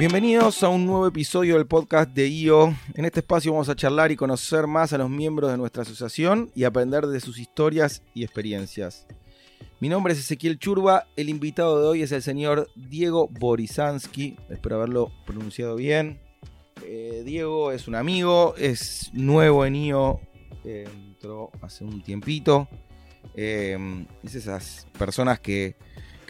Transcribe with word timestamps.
Bienvenidos 0.00 0.62
a 0.62 0.70
un 0.70 0.86
nuevo 0.86 1.06
episodio 1.06 1.56
del 1.56 1.66
podcast 1.66 2.08
de 2.14 2.26
IO. 2.26 2.74
En 2.94 3.04
este 3.04 3.20
espacio 3.20 3.52
vamos 3.52 3.68
a 3.68 3.76
charlar 3.76 4.10
y 4.10 4.16
conocer 4.16 4.66
más 4.66 4.94
a 4.94 4.96
los 4.96 5.10
miembros 5.10 5.50
de 5.50 5.58
nuestra 5.58 5.82
asociación 5.82 6.50
y 6.54 6.64
aprender 6.64 7.06
de 7.06 7.20
sus 7.20 7.38
historias 7.38 8.02
y 8.14 8.24
experiencias. 8.24 9.06
Mi 9.78 9.90
nombre 9.90 10.14
es 10.14 10.20
Ezequiel 10.20 10.58
Churba, 10.58 11.06
el 11.16 11.28
invitado 11.28 11.82
de 11.82 11.86
hoy 11.86 12.02
es 12.02 12.12
el 12.12 12.22
señor 12.22 12.70
Diego 12.74 13.28
Borisansky, 13.28 14.38
espero 14.48 14.76
haberlo 14.76 15.12
pronunciado 15.26 15.76
bien. 15.76 16.18
Eh, 16.86 17.20
Diego 17.26 17.70
es 17.70 17.86
un 17.86 17.94
amigo, 17.94 18.54
es 18.56 19.10
nuevo 19.12 19.66
en 19.66 19.76
IO, 19.76 20.18
eh, 20.64 20.88
entró 20.90 21.50
hace 21.60 21.84
un 21.84 22.02
tiempito. 22.02 22.70
Eh, 23.34 23.76
es 24.22 24.34
esas 24.34 24.86
personas 24.98 25.40
que, 25.40 25.76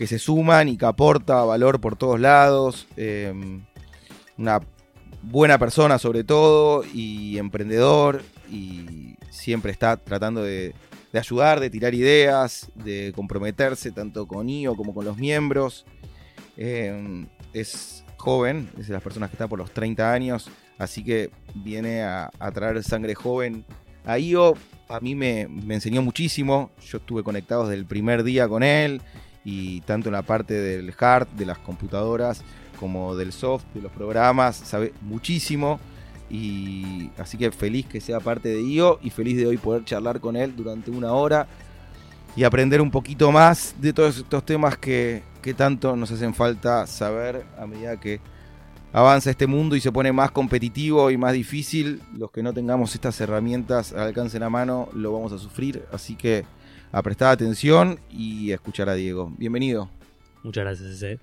que 0.01 0.07
se 0.07 0.19
suman 0.19 0.67
y 0.71 0.79
que 0.79 0.87
aporta 0.87 1.45
valor 1.45 1.79
por 1.79 1.95
todos 1.95 2.19
lados. 2.19 2.87
Eh, 2.97 3.35
una 4.39 4.61
buena 5.21 5.59
persona 5.59 5.99
sobre 5.99 6.25
todo 6.25 6.85
y 6.95 7.37
emprendedor 7.37 8.23
y 8.51 9.17
siempre 9.29 9.73
está 9.73 9.99
tratando 9.99 10.43
de, 10.43 10.75
de 11.13 11.19
ayudar, 11.19 11.61
de 11.61 11.69
tirar 11.69 11.93
ideas, 11.93 12.73
de 12.77 13.13
comprometerse 13.15 13.93
tanto 13.93 14.27
con 14.27 14.49
IO 14.49 14.75
como 14.75 14.95
con 14.95 15.05
los 15.05 15.19
miembros. 15.19 15.85
Eh, 16.57 17.27
es 17.53 18.03
joven, 18.17 18.71
es 18.79 18.87
de 18.87 18.95
las 18.95 19.03
personas 19.03 19.29
que 19.29 19.35
está 19.35 19.49
por 19.49 19.59
los 19.59 19.71
30 19.71 20.11
años, 20.11 20.49
así 20.79 21.05
que 21.05 21.31
viene 21.57 22.05
a, 22.05 22.31
traer 22.55 22.83
sangre 22.85 23.15
joven 23.15 23.67
a 24.07 24.19
IO. 24.19 24.55
A 24.89 24.99
mí 25.01 25.15
me, 25.15 25.47
me 25.47 25.75
enseñó 25.75 26.01
muchísimo, 26.01 26.71
yo 26.91 26.97
estuve 26.97 27.23
conectado 27.23 27.65
desde 27.65 27.79
el 27.79 27.85
primer 27.85 28.25
día 28.25 28.49
con 28.49 28.63
él 28.63 29.03
y 29.45 29.81
tanto 29.83 30.09
en 30.09 30.15
la 30.15 30.23
parte 30.23 30.55
del 30.55 30.95
hard, 30.99 31.29
de 31.29 31.47
las 31.47 31.59
computadoras, 31.59 32.43
como 32.79 33.15
del 33.17 33.33
soft, 33.33 33.65
de 33.75 33.83
los 33.83 33.93
programas, 33.93 34.57
sabe 34.57 34.93
muchísimo. 35.03 35.79
Y 36.31 37.11
así 37.19 37.37
que 37.37 37.51
feliz 37.51 37.87
que 37.87 38.01
sea 38.01 38.21
parte 38.21 38.49
de 38.49 38.63
IO 38.63 39.01
y 39.03 39.11
feliz 39.11 39.37
de 39.37 39.47
hoy 39.47 39.57
poder 39.57 39.85
charlar 39.85 40.21
con 40.21 40.37
él 40.37 40.55
durante 40.55 40.91
una 40.91 41.13
hora 41.13 41.49
y 42.37 42.45
aprender 42.45 42.81
un 42.81 42.91
poquito 42.91 43.33
más 43.33 43.75
de 43.81 43.93
todos 43.93 44.19
estos 44.19 44.45
temas 44.47 44.79
que, 44.79 45.23
que 45.43 45.55
tanto 45.55 45.97
nos 45.97 46.13
hacen 46.13 46.33
falta 46.33 46.87
saber 46.87 47.45
a 47.59 47.67
medida 47.67 47.99
que 47.99 48.21
avanza 48.93 49.31
este 49.31 49.47
mundo 49.47 49.77
y 49.77 49.81
se 49.81 49.93
pone 49.93 50.13
más 50.13 50.31
competitivo 50.31 51.11
y 51.11 51.17
más 51.17 51.33
difícil. 51.33 52.01
Los 52.17 52.31
que 52.31 52.43
no 52.43 52.53
tengamos 52.53 52.95
estas 52.95 53.21
herramientas 53.21 53.93
al 53.93 54.09
alcance 54.09 54.35
de 54.35 54.41
la 54.41 54.51
mano 54.51 54.89
lo 54.95 55.13
vamos 55.13 55.33
a 55.33 55.39
sufrir. 55.39 55.85
Así 55.93 56.15
que 56.15 56.45
a 56.93 57.03
prestar 57.03 57.33
atención 57.33 58.01
y 58.11 58.51
a 58.53 58.55
escuchar 58.57 58.89
a 58.89 58.95
Diego. 58.95 59.33
Bienvenido. 59.39 59.91
Muchas 60.43 60.65
gracias, 60.65 60.91
ese. 60.91 61.19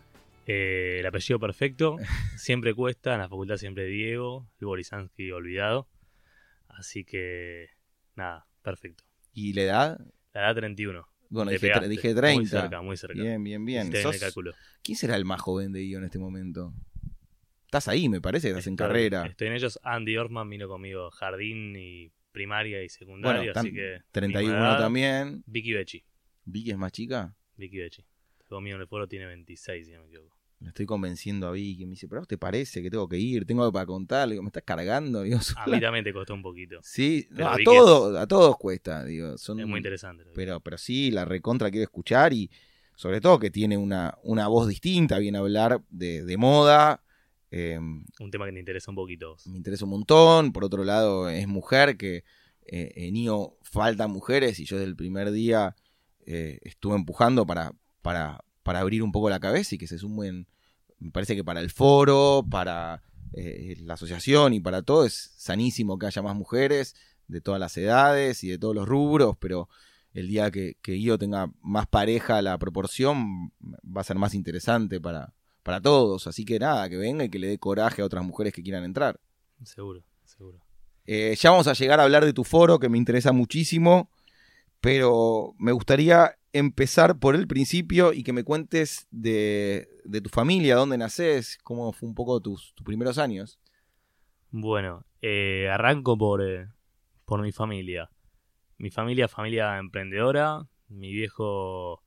Eh, 0.46 0.98
el 1.00 1.06
apellido 1.06 1.40
perfecto, 1.40 1.98
siempre 2.38 2.74
cuesta, 2.74 3.14
en 3.14 3.20
la 3.20 3.30
facultad 3.30 3.58
siempre 3.58 3.86
Diego, 3.86 4.48
el 4.60 4.66
Borisansky 4.68 5.32
olvidado. 5.32 5.88
Así 6.70 7.04
que, 7.04 7.68
nada, 8.16 8.46
perfecto. 8.62 9.04
¿Y 9.34 9.54
la 9.54 9.62
edad? 9.64 10.00
La 10.34 10.42
edad 10.42 10.56
31. 10.56 11.06
Bueno, 11.30 11.52
dije, 11.52 11.62
pegaste. 11.68 11.90
dije 11.90 12.14
30. 12.16 12.34
Muy 12.40 12.46
cerca, 12.46 12.82
muy 12.82 12.98
cerca. 12.98 13.22
Bien, 13.22 13.44
bien, 13.44 13.66
bien. 13.66 13.90
Bien 13.90 13.98
el 13.98 14.14
Sos- 14.14 14.20
cálculo. 14.20 14.54
¿Quién 14.84 14.98
será 14.98 15.18
el 15.18 15.26
más 15.26 15.42
joven 15.42 15.74
de 15.74 15.84
IO 15.84 15.98
en 16.00 16.06
este 16.06 16.20
momento? 16.20 16.74
Estás 17.66 17.90
ahí, 17.90 18.08
me 18.08 18.22
parece, 18.22 18.48
estás 18.50 18.68
en 18.68 18.78
carrera. 18.78 19.26
Estoy 19.26 19.48
en 19.48 19.54
ellos. 19.54 19.78
Andy 19.84 20.16
Orman 20.16 20.50
vino 20.50 20.70
conmigo 20.70 21.12
jardín 21.12 21.76
y 21.76 22.12
primaria 22.38 22.84
y 22.84 22.90
secundaria, 22.90 23.52
Bueno, 23.54 23.60
así 23.60 23.74
que... 23.74 24.00
31 24.12 24.54
misma 24.54 24.68
edad. 24.70 24.80
también. 24.80 25.44
Vicky 25.48 25.74
Becci. 25.74 26.04
Vicky 26.46 26.72
es 26.72 26.78
más 26.78 26.92
chica. 26.92 27.36
Vicky 27.56 27.78
Becci. 27.80 28.06
Conmigo 28.48 28.76
en 28.76 28.82
el 28.82 28.88
foro 28.88 29.08
tiene 29.08 29.26
26, 29.26 29.86
si 29.88 29.92
no 29.94 30.02
me 30.02 30.08
equivoco. 30.08 30.38
Le 30.60 30.70
estoy 30.70 30.86
convenciendo 30.86 31.48
a 31.48 31.52
Vicky. 31.52 31.86
Me 31.86 31.92
dice, 31.92 32.08
pero 32.08 32.20
¿a 32.20 32.22
vos 32.22 32.28
te 32.28 32.38
parece 32.38 32.82
que 32.82 32.90
tengo 32.90 33.08
que 33.08 33.18
ir? 33.18 33.46
Tengo 33.46 33.62
algo 33.64 33.74
para 33.74 33.86
contar. 33.86 34.28
Le 34.28 34.34
digo, 34.34 34.44
¿me 34.44 34.48
estás 34.48 34.64
cargando? 34.64 35.22
Digo, 35.24 35.40
A 35.58 35.68
mí 35.68 35.80
también 35.80 36.04
te 36.04 36.14
costó 36.14 36.34
un 36.34 36.42
poquito. 36.42 36.80
Sí, 36.82 37.28
no, 37.32 37.48
a 37.50 37.58
todos, 37.64 38.18
a 38.18 38.26
todos 38.28 38.58
cuesta. 38.58 39.04
Digo, 39.06 39.38
son, 39.38 39.60
Es 39.60 39.68
muy 39.68 39.78
interesante. 39.78 40.24
pero, 40.34 40.60
pero 40.60 40.78
sí, 40.78 41.12
la 41.12 41.26
recontra 41.26 41.70
quiero 41.70 41.84
escuchar 41.84 42.34
y 42.34 42.50
sobre 42.96 43.22
todo 43.22 43.38
que 43.38 43.52
tiene 43.52 43.78
una, 43.78 44.18
una 44.24 44.48
voz 44.48 44.68
distinta, 44.68 45.20
viene 45.20 45.38
a 45.38 45.42
hablar 45.42 45.82
de, 45.90 46.24
de 46.24 46.38
moda. 46.38 47.04
Eh, 47.52 47.80
Un 47.80 48.32
tema 48.32 48.46
que 48.46 48.52
te 48.52 48.60
interesa 48.60 48.92
un 48.92 48.96
poquito. 48.96 49.38
me 49.46 49.58
interesa 49.58 49.86
un 49.86 49.92
montón. 49.92 50.52
Por 50.52 50.64
otro 50.64 50.84
lado, 50.84 51.30
es 51.30 51.48
mujer, 51.48 51.98
que 51.98 52.24
eh, 52.66 52.92
en 52.96 53.16
IO 53.16 53.58
faltan 53.62 54.12
mujeres 54.12 54.60
y 54.60 54.66
yo 54.66 54.76
desde 54.76 54.90
el 54.90 54.98
primer 54.98 55.32
día 55.32 55.76
eh, 56.26 56.60
estuve 56.64 56.96
empujando 56.96 57.46
para, 57.46 57.72
para, 58.02 58.44
para 58.64 58.80
abrir 58.82 59.04
un 59.04 59.14
poco 59.14 59.30
la 59.30 59.40
cabeza 59.40 59.76
y 59.76 59.78
que 59.78 59.88
se 59.88 59.98
sumen, 59.98 60.48
me 61.00 61.12
parece 61.12 61.36
que 61.36 61.46
para 61.46 61.62
el 61.62 61.70
foro, 61.70 62.46
para 62.50 63.04
eh, 63.34 63.78
la 63.80 63.94
asociación 63.94 64.54
y 64.54 64.60
para 64.60 64.82
todo 64.82 65.06
es 65.06 65.32
sanísimo 65.38 65.98
que 65.98 66.08
haya 66.08 66.22
más 66.22 66.36
mujeres 66.36 66.96
de 67.28 67.40
todas 67.40 67.60
las 67.60 67.78
edades 67.78 68.44
y 68.44 68.50
de 68.50 68.58
todos 68.58 68.76
los 68.76 68.88
rubros, 68.88 69.38
pero 69.40 69.70
el 70.12 70.28
día 70.28 70.52
que, 70.52 70.76
que 70.82 70.98
IO 70.98 71.18
tenga 71.18 71.50
más 71.62 71.88
pareja 71.88 72.42
la 72.42 72.58
proporción 72.58 73.54
va 73.62 74.02
a 74.02 74.06
ser 74.06 74.18
más 74.18 74.34
interesante 74.34 75.00
para, 75.00 75.34
para 75.68 75.82
todos. 75.82 76.28
Así 76.28 76.46
que 76.46 76.60
nada, 76.60 76.88
que 76.88 76.96
venga 76.96 77.26
y 77.26 77.30
que 77.30 77.40
le 77.40 77.48
dé 77.48 77.58
coraje 77.58 78.02
a 78.02 78.06
otras 78.06 78.24
mujeres 78.24 78.54
que 78.54 78.64
quieran 78.64 78.86
entrar. 78.86 79.20
Seguro, 79.66 80.02
seguro. 80.24 80.60
Eh, 81.06 81.36
ya 81.38 81.52
vamos 81.52 81.68
a 81.68 81.74
llegar 81.74 82.00
a 82.00 82.04
hablar 82.04 82.24
de 82.24 82.32
tu 82.32 82.46
foro, 82.46 82.80
que 82.80 82.88
me 82.88 82.98
interesa 82.98 83.34
muchísimo, 83.34 84.10
pero 84.80 85.56
me 85.60 85.74
gustaría 85.74 86.38
empezar 86.54 87.20
por 87.20 87.36
el 87.36 87.48
principio 87.48 88.14
y 88.14 88.24
que 88.24 88.32
me 88.32 88.46
cuentes 88.46 89.08
de, 89.12 89.90
de 90.06 90.22
tu 90.22 90.30
familia, 90.30 90.78
dónde 90.78 90.98
naces, 90.98 91.58
cómo 91.64 91.92
fue 91.92 92.08
un 92.08 92.16
poco 92.16 92.40
tus, 92.40 92.74
tus 92.74 92.86
primeros 92.86 93.18
años. 93.18 93.60
Bueno, 94.52 95.04
eh, 95.22 95.68
arranco 95.70 96.18
por, 96.18 96.48
eh, 96.48 96.70
por 97.26 97.42
mi 97.42 97.52
familia. 97.52 98.10
Mi 98.78 98.90
familia, 98.90 99.28
familia 99.28 99.78
emprendedora. 99.80 100.66
Mi 100.88 101.12
viejo 101.12 102.04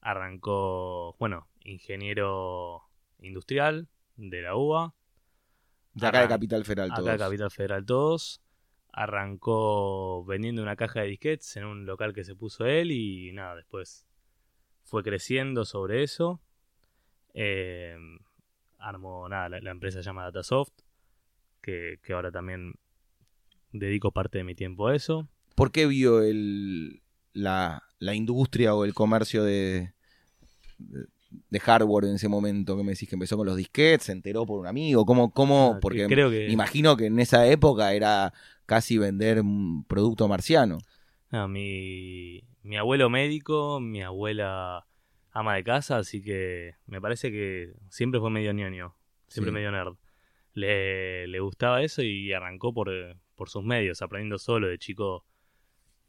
arrancó, 0.00 1.14
bueno, 1.18 1.46
ingeniero 1.60 2.84
industrial 3.24 3.88
de 4.16 4.42
la 4.42 4.56
UBA. 4.56 4.94
De 5.94 6.06
acá 6.06 6.22
de 6.22 6.28
Capital 6.28 6.64
Federal, 6.64 6.90
Acá 6.90 7.00
todos. 7.00 7.12
en 7.12 7.18
Capital 7.18 7.50
Federal 7.50 7.84
todos. 7.86 8.42
Arrancó 8.92 10.24
vendiendo 10.24 10.62
una 10.62 10.76
caja 10.76 11.00
de 11.00 11.08
disquetes 11.08 11.56
en 11.56 11.64
un 11.64 11.86
local 11.86 12.12
que 12.12 12.24
se 12.24 12.34
puso 12.34 12.66
él 12.66 12.90
y 12.90 13.32
nada, 13.32 13.56
después 13.56 14.06
fue 14.82 15.02
creciendo 15.02 15.64
sobre 15.64 16.02
eso. 16.02 16.40
Eh, 17.34 17.96
armó, 18.78 19.28
nada, 19.28 19.48
la, 19.48 19.60
la 19.60 19.70
empresa 19.70 19.98
se 20.02 20.04
llama 20.04 20.24
Datasoft, 20.24 20.72
que, 21.62 21.98
que 22.02 22.12
ahora 22.12 22.30
también 22.30 22.74
dedico 23.72 24.12
parte 24.12 24.38
de 24.38 24.44
mi 24.44 24.54
tiempo 24.54 24.88
a 24.88 24.94
eso. 24.94 25.28
¿Por 25.54 25.72
qué 25.72 25.86
vio 25.86 26.22
el, 26.22 27.02
la, 27.32 27.82
la 27.98 28.14
industria 28.14 28.74
o 28.74 28.84
el 28.84 28.94
comercio 28.94 29.44
de, 29.44 29.94
de, 30.78 31.06
de 31.50 31.60
hardware 31.60 32.04
en 32.06 32.14
ese 32.16 32.28
momento? 32.28 32.76
Que 32.76 32.82
me 32.84 32.92
decís 32.92 33.08
que 33.08 33.14
empezó 33.16 33.36
con 33.36 33.46
los 33.46 33.56
disquetes, 33.56 34.06
se 34.06 34.12
enteró 34.12 34.44
por 34.46 34.60
un 34.60 34.66
amigo. 34.66 35.04
¿Cómo? 35.06 35.32
cómo? 35.32 35.74
Ah, 35.76 35.78
Porque 35.80 36.06
creo 36.06 36.30
que 36.30 36.46
me 36.46 36.52
imagino 36.52 36.96
que 36.96 37.06
en 37.06 37.18
esa 37.20 37.46
época 37.46 37.92
era 37.94 38.32
casi 38.66 38.98
vender 38.98 39.40
un 39.40 39.84
producto 39.84 40.28
marciano. 40.28 40.78
Ah, 41.30 41.48
mi, 41.48 42.42
mi 42.62 42.76
abuelo 42.76 43.08
médico, 43.10 43.80
mi 43.80 44.02
abuela 44.02 44.86
ama 45.30 45.54
de 45.56 45.64
casa, 45.64 45.96
así 45.98 46.22
que 46.22 46.74
me 46.86 47.00
parece 47.00 47.30
que 47.30 47.72
siempre 47.88 48.20
fue 48.20 48.30
medio 48.30 48.52
ñoño, 48.52 48.94
siempre 49.28 49.50
Sí. 49.50 49.54
medio 49.54 49.72
nerd. 49.72 49.94
Le, 50.54 51.26
le 51.28 51.40
gustaba 51.40 51.82
eso 51.82 52.02
y 52.02 52.32
arrancó 52.34 52.74
por, 52.74 52.90
por 53.34 53.48
sus 53.48 53.64
medios, 53.64 54.02
aprendiendo 54.02 54.38
solo. 54.38 54.68
De 54.68 54.76
chico 54.78 55.24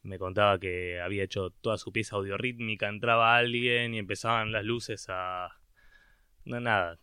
me 0.03 0.19
contaba 0.19 0.59
que 0.59 0.99
había 1.01 1.23
hecho 1.23 1.50
toda 1.61 1.77
su 1.77 1.91
pieza 1.91 2.15
audiorítmica, 2.17 2.89
entraba 2.89 3.38
alguien 3.38 3.94
y 3.94 4.00
empezaban 4.00 4.51
las 4.51 4.63
luces 4.65 5.05
a... 5.09 5.50
No, 6.45 6.59
nada, 6.59 7.00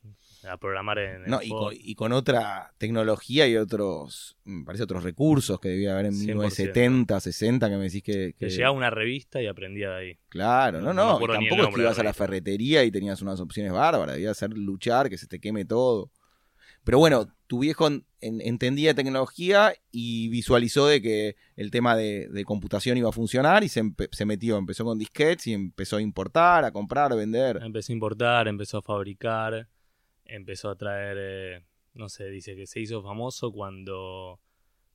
a 0.46 0.58
programar 0.58 0.98
en 0.98 1.24
el 1.24 1.30
No, 1.30 1.40
y 1.42 1.48
con, 1.48 1.74
y 1.74 1.94
con 1.94 2.12
otra 2.12 2.74
tecnología 2.76 3.48
y 3.48 3.56
otros, 3.56 4.36
me 4.44 4.64
parece, 4.66 4.84
otros 4.84 5.02
recursos 5.02 5.58
que 5.60 5.70
debía 5.70 5.94
haber 5.94 6.06
en 6.06 6.12
100%. 6.12 6.34
1970, 6.34 7.20
60, 7.20 7.70
que 7.70 7.76
me 7.76 7.84
decís 7.84 8.02
que... 8.02 8.12
que- 8.12 8.46
que 8.46 8.50
llegaba 8.50 8.68
a 8.74 8.76
una 8.76 8.90
revista 8.90 9.40
y 9.40 9.46
aprendía 9.46 9.90
de 9.90 9.96
ahí. 9.96 10.18
Claro, 10.28 10.80
no, 10.82 10.92
No 10.92 11.18
no, 11.20 11.26
tampoco 11.26 11.62
es 11.62 11.74
que 11.74 11.80
ibas 11.80 11.98
a 11.98 12.02
la 12.02 12.12
ferretería 12.12 12.84
y 12.84 12.90
tenías 12.90 13.22
unas 13.22 13.40
opciones 13.40 13.72
bárbaras, 13.72 14.14
debía 14.16 14.34
ser 14.34 14.50
luchar, 14.50 15.08
que 15.08 15.16
se 15.16 15.26
te 15.26 15.40
queme 15.40 15.64
todo. 15.64 16.10
Pero 16.84 16.98
bueno, 16.98 17.28
tu 17.46 17.58
viejo 17.60 17.86
en- 17.86 18.04
en- 18.20 18.40
entendía 18.40 18.94
tecnología 18.94 19.74
y 19.90 20.28
visualizó 20.28 20.86
de 20.86 21.02
que 21.02 21.36
el 21.56 21.70
tema 21.70 21.96
de, 21.96 22.28
computación 22.44 22.96
iba 22.96 23.08
a 23.08 23.12
funcionar 23.12 23.64
y 23.64 23.68
se 23.68 24.24
metió, 24.26 24.56
empezó 24.56 24.84
con 24.84 24.98
disquetes 24.98 25.46
y 25.46 25.52
empezó 25.52 25.96
a 25.96 26.02
importar, 26.02 26.64
a 26.64 26.72
comprar, 26.72 27.12
a 27.12 27.16
vender. 27.16 27.58
Empezó 27.62 27.92
a 27.92 27.94
importar, 27.94 28.48
empezó 28.48 28.78
a 28.78 28.82
fabricar, 28.82 29.68
empezó 30.24 30.70
a 30.70 30.76
traer, 30.76 31.16
eh, 31.20 31.64
no 31.94 32.08
sé, 32.08 32.30
dice 32.30 32.56
que 32.56 32.66
se 32.66 32.80
hizo 32.80 33.02
famoso 33.02 33.52
cuando 33.52 34.40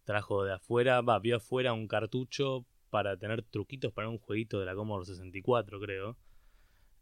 trajo 0.05 0.43
de 0.43 0.53
afuera, 0.53 1.01
va, 1.01 1.19
vio 1.19 1.37
afuera 1.37 1.73
un 1.73 1.87
cartucho 1.87 2.65
para 2.89 3.17
tener 3.17 3.43
truquitos 3.43 3.91
para 3.91 4.07
un 4.07 4.17
jueguito 4.19 4.59
de 4.59 4.65
la 4.65 4.75
Commodore 4.75 5.05
64, 5.05 5.79
creo. 5.79 6.17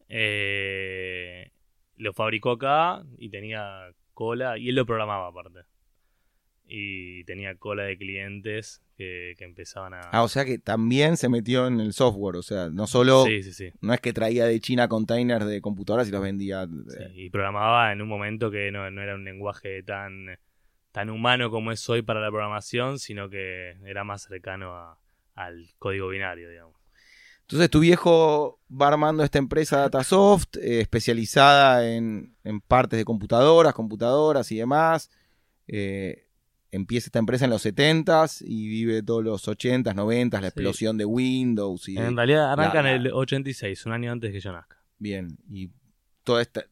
Eh, 0.09 1.51
lo 1.97 2.13
fabricó 2.13 2.51
acá 2.51 3.03
y 3.17 3.29
tenía 3.29 3.93
cola, 4.13 4.57
y 4.57 4.69
él 4.69 4.75
lo 4.75 4.85
programaba 4.85 5.27
aparte. 5.27 5.59
Y 6.65 7.23
tenía 7.25 7.55
cola 7.55 7.83
de 7.83 7.97
clientes 7.97 8.81
que, 8.97 9.35
que 9.37 9.43
empezaban 9.43 9.93
a... 9.93 9.99
Ah, 10.11 10.23
o 10.23 10.27
sea 10.29 10.45
que 10.45 10.57
también 10.59 11.17
se 11.17 11.27
metió 11.29 11.67
en 11.67 11.79
el 11.79 11.93
software, 11.93 12.37
o 12.37 12.41
sea, 12.41 12.69
no 12.69 12.87
solo... 12.87 13.25
Sí, 13.25 13.43
sí, 13.43 13.51
sí. 13.53 13.71
No 13.81 13.93
es 13.93 13.99
que 13.99 14.13
traía 14.13 14.45
de 14.45 14.59
China 14.61 14.87
containers 14.87 15.45
de 15.45 15.61
computadoras 15.61 16.07
y 16.07 16.11
los 16.11 16.21
vendía. 16.21 16.65
Sí, 16.65 17.03
eh, 17.03 17.11
y 17.15 17.29
programaba 17.29 17.91
en 17.91 18.01
un 18.01 18.07
momento 18.07 18.49
que 18.49 18.71
no, 18.71 18.89
no 18.91 19.01
era 19.01 19.15
un 19.15 19.25
lenguaje 19.25 19.83
tan, 19.83 20.39
tan 20.91 21.09
humano 21.09 21.51
como 21.51 21.71
es 21.71 21.87
hoy 21.89 22.01
para 22.01 22.21
la 22.21 22.29
programación, 22.29 22.97
sino 22.97 23.29
que 23.29 23.71
era 23.85 24.03
más 24.05 24.23
cercano 24.23 24.73
a- 24.75 24.97
al 25.35 25.67
código 25.79 26.07
binario, 26.07 26.49
digamos. 26.49 26.75
Entonces 27.43 27.69
tu 27.69 27.79
viejo 27.79 28.59
va 28.69 28.87
armando 28.87 29.23
esta 29.23 29.37
empresa 29.37 29.77
Datasoft, 29.77 30.57
eh, 30.57 30.81
especializada 30.81 31.87
en, 31.93 32.35
en 32.43 32.61
partes 32.61 32.97
de 32.97 33.05
computadoras, 33.05 33.73
computadoras 33.73 34.51
y 34.51 34.57
demás. 34.57 35.09
Eh, 35.67 36.27
empieza 36.71 37.07
esta 37.07 37.19
empresa 37.19 37.45
en 37.45 37.51
los 37.51 37.63
70s 37.65 38.41
y 38.45 38.67
vive 38.67 39.03
todos 39.03 39.23
los 39.23 39.47
80s, 39.47 39.93
90s, 39.93 40.31
la 40.33 40.39
Sí. 40.41 40.45
explosión 40.47 40.97
de 40.97 41.05
Windows 41.05 41.87
y... 41.87 41.97
En 41.97 42.15
realidad 42.15 42.51
arranca 42.53 42.81
la- 42.81 42.93
en 42.95 43.01
el 43.05 43.11
86, 43.13 43.85
un 43.85 43.91
año 43.93 44.11
antes 44.11 44.31
que 44.31 44.39
yo 44.39 44.51
nazca. 44.51 44.77
Bien, 44.97 45.37
y 45.51 45.69
toda 46.23 46.41
esta, 46.41 46.65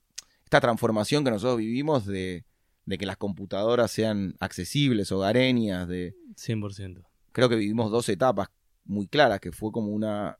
esta 0.44 0.60
transformación 0.62 1.24
que 1.24 1.30
nosotros 1.32 1.58
vivimos 1.60 2.06
de, 2.06 2.46
de 2.86 2.98
que 2.98 3.06
las 3.06 3.18
computadoras 3.18 3.92
sean 3.92 4.36
accesibles, 4.40 5.12
hogareñas, 5.12 5.88
de... 5.88 6.16
100%. 6.36 7.04
Creo 7.32 7.48
que 7.50 7.56
vivimos 7.56 7.92
dos 7.92 8.10
etapas 8.10 8.50
muy 8.86 9.08
claras, 9.08 9.40
que 9.40 9.52
fue 9.52 9.72
como 9.72 9.90
una... 9.92 10.38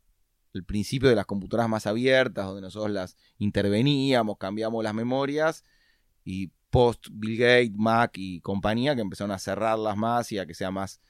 El 0.52 0.64
principio 0.64 1.08
de 1.08 1.14
las 1.14 1.26
computadoras 1.26 1.68
más 1.70 1.86
abiertas, 1.86 2.46
donde 2.46 2.60
nosotros 2.62 2.90
las 2.92 3.16
interveníamos, 3.38 4.36
cambiamos 4.38 4.82
las 4.84 4.94
memorias, 4.94 5.64
y 6.24 6.50
post 6.70 7.08
Bill 7.12 7.38
Gates, 7.38 7.72
Mac 7.74 8.12
y 8.16 8.40
compañía, 8.40 8.94
que 8.94 9.00
empezaron 9.00 9.30
a 9.32 9.38
cerrarlas 9.38 9.96
más 9.96 10.30
y 10.32 10.38
a 10.38 10.46
que 10.46 10.54
sea 10.54 10.70
más 10.70 11.00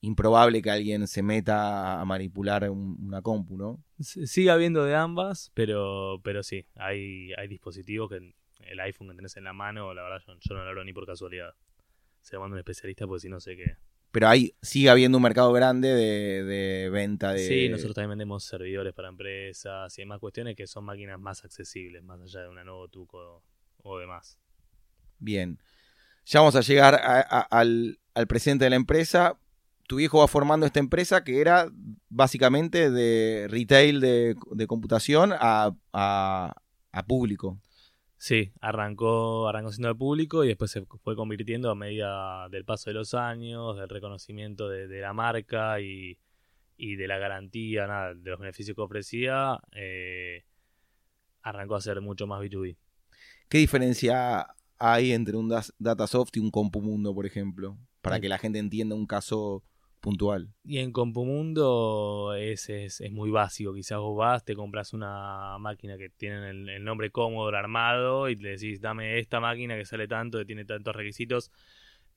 improbable 0.00 0.60
que 0.62 0.70
alguien 0.70 1.06
se 1.06 1.22
meta 1.22 2.00
a 2.00 2.04
manipular 2.04 2.68
un- 2.70 2.98
una 3.00 3.22
compu, 3.22 3.56
¿no? 3.56 3.82
Sigue 4.00 4.50
habiendo 4.50 4.84
de 4.84 4.94
ambas, 4.96 5.52
pero, 5.54 6.20
pero 6.24 6.42
sí, 6.42 6.66
hay, 6.74 7.32
hay 7.34 7.46
dispositivos 7.48 8.10
que 8.10 8.34
el 8.60 8.80
iPhone 8.80 9.08
que 9.10 9.14
tenés 9.14 9.36
en 9.36 9.44
la 9.44 9.52
mano, 9.52 9.94
la 9.94 10.02
verdad 10.02 10.20
yo, 10.26 10.34
yo 10.40 10.54
no 10.54 10.62
lo 10.64 10.68
hablo 10.70 10.84
ni 10.84 10.92
por 10.92 11.06
casualidad. 11.06 11.54
Se 12.20 12.36
manda 12.38 12.54
un 12.54 12.58
especialista 12.58 13.06
porque 13.06 13.20
si 13.20 13.28
no 13.28 13.40
sé 13.40 13.56
qué. 13.56 13.76
Pero 14.12 14.28
ahí 14.28 14.54
sigue 14.62 14.90
habiendo 14.90 15.16
un 15.18 15.22
mercado 15.22 15.52
grande 15.52 15.88
de, 15.88 16.44
de 16.44 16.90
venta 16.90 17.32
de... 17.32 17.38
Sí, 17.48 17.68
nosotros 17.70 17.94
también 17.94 18.10
vendemos 18.10 18.44
servidores 18.44 18.92
para 18.92 19.08
empresas 19.08 19.98
y 19.98 20.02
demás 20.02 20.20
cuestiones 20.20 20.54
que 20.54 20.66
son 20.66 20.84
máquinas 20.84 21.18
más 21.18 21.44
accesibles, 21.44 22.02
más 22.04 22.20
allá 22.20 22.42
de 22.42 22.48
una 22.50 22.62
notebook 22.62 23.14
o, 23.14 23.42
o 23.82 23.98
demás. 23.98 24.38
Bien. 25.18 25.58
Ya 26.26 26.40
vamos 26.40 26.54
a 26.56 26.60
llegar 26.60 26.94
a- 26.94 27.20
a- 27.20 27.40
al, 27.50 27.98
al 28.14 28.26
presente 28.26 28.64
de 28.64 28.70
la 28.70 28.76
empresa. 28.76 29.38
Tu 29.88 29.96
viejo 29.96 30.18
va 30.18 30.28
formando 30.28 30.66
esta 30.66 30.78
empresa 30.78 31.24
que 31.24 31.40
era 31.40 31.68
básicamente 32.10 32.90
de 32.90 33.46
retail 33.48 34.00
de, 34.00 34.36
de 34.52 34.66
computación 34.66 35.32
a, 35.32 35.74
a- 35.92 36.54
a 36.92 37.06
público. 37.06 37.58
Sí, 38.22 38.52
arrancó, 38.60 39.48
arrancó 39.48 39.72
siendo 39.72 39.88
al 39.88 39.96
público 39.96 40.44
y 40.44 40.46
después 40.46 40.70
se 40.70 40.86
fue 41.02 41.16
convirtiendo 41.16 41.68
a 41.72 41.74
medida 41.74 42.48
del 42.50 42.64
paso 42.64 42.88
de 42.88 42.94
los 42.94 43.14
años, 43.14 43.76
del 43.76 43.88
reconocimiento 43.88 44.68
de, 44.68 44.86
de 44.86 45.00
la 45.00 45.12
marca 45.12 45.80
y, 45.80 46.20
y 46.76 46.94
de 46.94 47.08
la 47.08 47.18
garantía, 47.18 47.88
nada, 47.88 48.14
de 48.14 48.30
los 48.30 48.38
beneficios 48.38 48.76
que 48.76 48.80
ofrecía, 48.80 49.58
eh, 49.72 50.44
arrancó 51.42 51.74
a 51.74 51.80
ser 51.80 52.00
mucho 52.00 52.28
más 52.28 52.40
B2B. 52.40 52.76
¿Qué 53.48 53.58
diferencia 53.58 54.46
hay 54.78 55.10
entre 55.10 55.36
un 55.36 55.52
Datasoft 55.80 56.36
y 56.36 56.38
un 56.38 56.52
Compumundo, 56.52 57.12
por 57.12 57.26
ejemplo? 57.26 57.76
Para 58.02 58.20
que 58.20 58.28
la 58.28 58.38
gente 58.38 58.60
entienda 58.60 58.94
un 58.94 59.06
caso 59.06 59.64
puntual. 60.02 60.52
Y 60.64 60.78
en 60.78 60.92
Compumundo 60.92 62.34
es, 62.34 62.68
es, 62.68 63.00
es 63.00 63.12
muy 63.12 63.30
básico. 63.30 63.72
Quizás 63.72 63.98
vos 63.98 64.16
vas, 64.18 64.44
te 64.44 64.54
compras 64.54 64.92
una 64.92 65.56
máquina 65.58 65.96
que 65.96 66.10
tiene 66.10 66.50
el, 66.50 66.68
el 66.68 66.84
nombre 66.84 67.10
Commodore 67.10 67.56
armado 67.56 68.28
y 68.28 68.34
le 68.34 68.50
decís, 68.50 68.80
dame 68.80 69.18
esta 69.18 69.40
máquina 69.40 69.76
que 69.76 69.84
sale 69.86 70.08
tanto, 70.08 70.38
que 70.38 70.44
tiene 70.44 70.64
tantos 70.66 70.94
requisitos. 70.94 71.50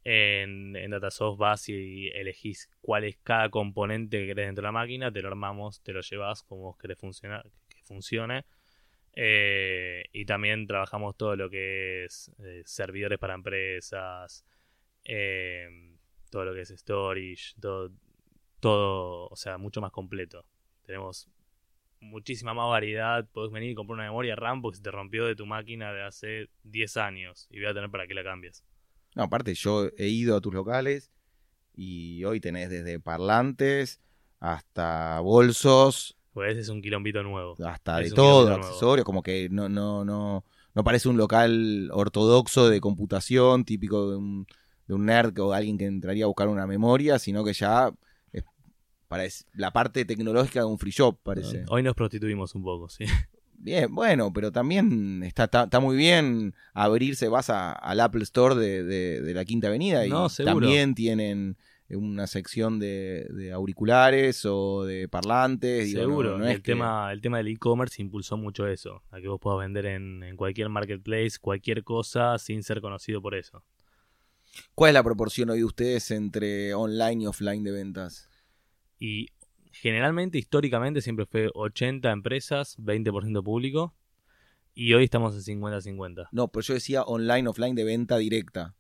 En, 0.04 0.76
en 0.76 0.92
Datasoft 0.92 1.38
vas 1.40 1.70
y 1.70 2.10
elegís 2.10 2.70
cuál 2.82 3.06
es 3.06 3.18
cada 3.24 3.50
componente 3.50 4.20
que 4.20 4.28
querés 4.28 4.48
dentro 4.48 4.62
de 4.62 4.68
la 4.68 4.72
máquina, 4.72 5.12
te 5.12 5.22
lo 5.22 5.30
armamos, 5.30 5.82
te 5.82 5.94
lo 5.94 6.02
llevas 6.02 6.44
como 6.44 6.62
vos 6.64 6.78
querés 6.78 6.98
que 6.98 7.84
funcione. 7.84 8.46
Eh, 9.14 10.04
y 10.12 10.26
también 10.26 10.68
trabajamos 10.68 11.16
todo 11.16 11.36
lo 11.36 11.50
que 11.50 12.06
es 12.06 12.32
eh, 12.44 12.64
servidores 12.66 13.18
para 13.18 13.36
empresas, 13.36 14.46
eh, 15.06 15.95
todo 16.36 16.44
lo 16.44 16.54
que 16.54 16.60
es 16.60 16.70
storage, 16.70 17.54
todo, 17.62 17.94
todo, 18.60 19.30
o 19.32 19.36
sea, 19.38 19.58
mucho 19.58 19.80
más 19.80 19.92
completo. 19.92 20.44
Tenemos 20.86 21.30
muchísima 22.02 22.54
más 22.54 22.68
variedad. 22.68 23.26
Podés 23.32 23.54
venir 23.54 23.70
y 23.70 23.74
comprar 23.74 23.96
una 23.96 24.04
memoria 24.04 24.36
RAM 24.36 24.62
porque 24.62 24.76
se 24.76 24.84
te 24.84 24.92
rompió 24.92 25.26
de 25.26 25.38
tu 25.38 25.46
máquina 25.46 25.94
de 25.94 26.04
hace 26.04 26.50
10 26.64 26.98
años 26.98 27.48
y 27.50 27.60
voy 27.60 27.70
a 27.70 27.74
tener 27.74 27.90
para 27.90 28.06
que 28.06 28.14
la 28.14 28.22
cambies. 28.26 28.66
No, 29.16 29.24
aparte, 29.24 29.54
yo 29.54 29.88
he 29.98 30.08
ido 30.10 30.36
a 30.36 30.42
tus 30.42 30.54
locales 30.54 31.10
y 31.74 32.26
hoy 32.26 32.42
tenés 32.42 32.70
desde 32.70 33.00
parlantes 33.00 34.02
hasta 34.42 35.22
bolsos, 35.22 36.18
Pues 36.34 36.52
ese 36.52 36.60
es 36.60 36.70
un 36.70 36.82
quilombito 36.82 37.24
nuevo. 37.24 37.56
hasta 37.66 38.00
de 38.00 38.08
Es 38.08 38.12
un 38.12 38.16
todo, 38.18 38.54
accesorios, 38.54 39.06
como 39.06 39.24
que 39.24 39.48
no, 39.50 39.70
no, 39.70 40.04
no, 40.04 40.44
no 40.74 40.84
parece 40.84 41.08
un 41.08 41.16
local 41.16 41.90
ortodoxo 41.94 42.68
de 42.68 42.82
computación, 42.82 43.64
típico 43.64 44.12
de 44.12 44.18
un, 44.18 44.48
de 44.88 44.94
un 44.94 45.06
nerd 45.06 45.38
o 45.40 45.54
alguien 45.54 45.78
que 45.78 45.86
entraría 45.86 46.26
a 46.26 46.28
buscar 46.28 46.48
una 46.48 46.68
memoria, 46.68 47.18
sino 47.20 47.44
que 47.44 47.54
ya 47.54 47.92
es, 48.32 48.44
parece 49.08 49.46
la 49.54 49.72
parte 49.72 50.06
tecnológica 50.06 50.60
de 50.62 50.66
un 50.66 50.78
free 50.78 50.92
shop, 50.92 51.18
parece. 51.24 51.64
Hoy 51.70 51.84
nos 51.84 51.96
prostituimos 51.96 52.54
un 52.56 52.64
poco, 52.64 52.90
sí. 52.90 53.06
Bien, 53.58 53.94
bueno, 53.96 54.32
pero 54.32 54.52
también 54.52 55.24
está, 55.24 55.46
está, 55.46 55.64
está 55.64 55.80
muy 55.80 55.96
bien 55.96 56.54
abrirse, 56.74 57.30
vas 57.30 57.50
a- 57.50 57.72
al 57.72 58.00
Apple 58.00 58.22
Store 58.24 58.54
de, 58.54 58.84
de- 58.84 59.22
de 59.22 59.34
la 59.34 59.44
Quinta 59.46 59.68
Avenida 59.70 60.06
y 60.06 60.10
No, 60.10 60.28
también 60.30 60.94
tienen 60.94 61.58
una 61.90 62.28
sección 62.28 62.80
de, 62.80 63.26
de 63.30 63.52
auriculares 63.54 64.44
o 64.46 64.84
de 64.86 65.08
parlantes. 65.08 65.86
digo, 65.86 66.02
no- 66.02 66.08
Seguro. 66.08 66.38
no 66.38 66.46
es 66.46 66.52
el, 66.56 66.62
que- 66.62 66.72
tema, 66.74 67.12
el 67.12 67.22
tema 67.22 67.38
del 67.38 67.48
e-commerce 67.48 68.02
impulsó 68.02 68.38
mucho 68.38 68.68
eso. 68.68 69.02
A 69.10 69.20
que 69.22 69.28
vos 69.30 69.40
puedas 69.40 69.60
vender 69.60 69.86
en, 69.88 70.22
en 70.24 70.36
cualquier 70.36 70.70
marketplace, 70.70 71.40
cualquier 71.40 71.84
cosa, 71.84 72.38
sin 72.38 72.62
ser 72.62 72.82
conocido 72.82 73.22
por 73.22 73.34
eso. 73.36 73.64
¿Cuál 74.74 74.90
es 74.90 74.94
la 74.94 75.04
proporción 75.04 75.50
hoy 75.50 75.60
de 75.60 75.66
ustedes 75.66 76.12
entre 76.12 76.74
online 76.74 77.24
y 77.24 77.28
offline 77.28 77.64
de 77.64 77.72
ventas? 77.72 78.30
Y 79.00 79.28
generalmente, 79.72 80.38
históricamente, 80.38 81.02
siempre 81.02 81.26
fue 81.26 81.50
80 81.54 82.12
empresas, 82.12 82.78
20% 82.80 83.44
público. 83.44 83.94
Y 84.74 84.94
hoy 84.94 85.06
estamos 85.06 85.36
en 85.48 85.62
50-50. 85.62 86.28
No, 86.32 86.50
pero 86.50 86.62
yo 86.64 86.74
decía 86.74 87.04
online, 87.04 87.48
offline 87.48 87.76
de 87.76 87.84
venta 87.84 88.18
directa. 88.18 88.76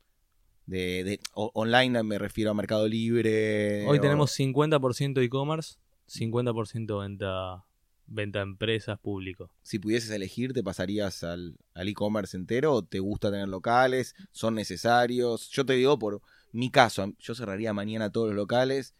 De, 0.65 1.03
de- 1.03 1.19
o- 1.33 1.51
online 1.53 2.01
me 2.03 2.17
refiero 2.17 2.51
a 2.51 2.53
Mercado 2.53 2.87
Libre. 2.87 3.85
Hoy 3.87 3.97
o- 3.99 4.01
tenemos 4.01 4.31
50% 4.37 5.21
e-commerce, 5.21 5.75
50% 6.07 6.99
venta, 6.99 7.64
venta 8.07 8.39
a 8.39 8.43
empresas, 8.43 8.99
público. 8.99 9.49
si 9.63 9.79
pudieses 9.79 10.09
elegir, 10.11 10.53
¿te 10.53 10.63
pasarías 10.63 11.23
al, 11.23 11.57
al 11.73 11.87
e-commerce 11.87 12.37
entero 12.37 12.73
o 12.73 12.83
te 12.83 12.99
gusta 12.99 13.31
tener 13.31 13.47
locales? 13.47 14.15
¿Son 14.31 14.55
necesarios? 14.55 15.49
Yo 15.49 15.65
te 15.65 15.73
digo 15.73 15.97
por 15.99 16.21
mi 16.51 16.69
caso, 16.69 17.13
yo 17.19 17.35
cerraría 17.35 17.73
mañana 17.73 18.11
todos 18.11 18.27
los 18.27 18.35
locales 18.35 18.93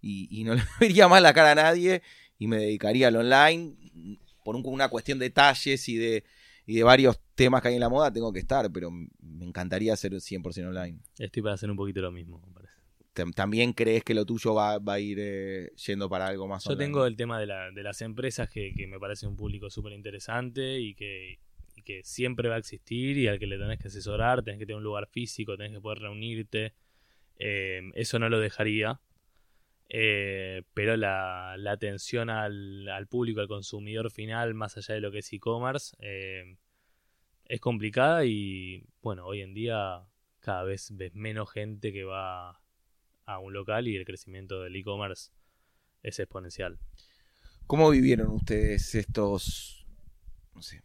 y, 0.00 0.28
y 0.30 0.44
no 0.44 0.54
le 0.56 0.62
vería 0.80 1.08
más 1.08 1.22
la 1.22 1.32
cara 1.34 1.52
a 1.52 1.54
nadie 1.54 2.02
y 2.38 2.46
me 2.46 2.56
dedicaría 2.58 3.08
al 3.08 3.16
online 3.16 3.74
por 4.44 4.56
un- 4.56 4.62
una 4.66 4.88
cuestión 4.88 5.18
de 5.18 5.26
detalles 5.26 5.88
y 5.88 5.96
de, 5.96 6.24
y 6.66 6.76
de 6.76 6.82
varios 6.84 7.18
temas 7.34 7.62
que 7.62 7.68
hay 7.68 7.74
en 7.74 7.80
la 7.80 7.88
moda, 7.88 8.12
tengo 8.12 8.32
que 8.32 8.38
estar, 8.40 8.70
pero 8.70 8.90
me 8.90 9.44
encantaría 9.46 9.92
hacer 9.94 10.12
100% 10.20 10.68
online. 10.68 10.98
Estoy 11.18 11.42
para 11.42 11.54
hacer 11.54 11.70
un 11.70 11.76
poquito 11.76 12.00
lo 12.00 12.12
mismo, 12.12 12.40
¿También 13.34 13.72
crees 13.72 14.04
que 14.04 14.14
lo 14.14 14.24
tuyo 14.24 14.54
va, 14.54 14.78
va 14.78 14.94
a 14.94 15.00
ir 15.00 15.18
eh, 15.20 15.72
yendo 15.86 16.08
para 16.08 16.26
algo 16.28 16.46
más 16.48 16.64
Yo 16.64 16.70
online? 16.72 16.86
tengo 16.86 17.06
el 17.06 17.16
tema 17.16 17.38
de, 17.40 17.46
la- 17.46 17.70
de 17.70 17.82
las 17.82 18.00
empresas 18.02 18.48
que, 18.48 18.72
que 18.74 18.86
me 18.86 18.98
parece 18.98 19.26
un 19.26 19.36
público 19.36 19.68
súper 19.70 19.92
interesante 19.92 20.78
y 20.78 20.94
que, 20.94 21.38
y 21.76 21.82
que 21.82 22.02
siempre 22.04 22.48
va 22.48 22.54
a 22.56 22.58
existir 22.58 23.18
y 23.18 23.26
al 23.28 23.38
que 23.38 23.46
le 23.46 23.58
tenés 23.58 23.78
que 23.78 23.88
asesorar, 23.88 24.42
tenés 24.42 24.58
que 24.60 24.66
tener 24.66 24.76
un 24.78 24.84
lugar 24.84 25.06
físico, 25.08 25.56
tenés 25.56 25.72
que 25.72 25.80
poder 25.80 25.98
reunirte. 25.98 26.74
Eh, 27.36 27.82
eso 27.94 28.18
no 28.18 28.28
lo 28.28 28.38
dejaría. 28.40 29.00
Eh, 29.88 30.62
pero 30.74 30.96
la, 30.96 31.56
la 31.58 31.72
atención 31.72 32.30
al, 32.30 32.88
al 32.88 33.08
público, 33.08 33.40
al 33.40 33.48
consumidor 33.48 34.10
final, 34.10 34.54
más 34.54 34.76
allá 34.76 34.94
de 34.94 35.00
lo 35.00 35.10
que 35.10 35.18
es 35.18 35.32
e-commerce, 35.32 35.96
eh, 36.00 36.56
es 37.46 37.60
complicada 37.60 38.24
y 38.24 38.84
bueno, 39.02 39.26
hoy 39.26 39.40
en 39.42 39.54
día 39.54 40.02
cada 40.40 40.62
vez 40.64 40.90
ves 40.96 41.14
menos 41.14 41.50
gente 41.52 41.92
que 41.92 42.04
va 42.04 42.59
a 43.34 43.38
un 43.38 43.52
local 43.52 43.88
y 43.88 43.96
el 43.96 44.04
crecimiento 44.04 44.60
del 44.62 44.76
e-commerce 44.76 45.30
es 46.02 46.18
exponencial. 46.18 46.78
¿Cómo 47.66 47.90
vivieron 47.90 48.28
ustedes 48.28 48.94
estos, 48.94 49.86
no 50.54 50.62
sé, 50.62 50.82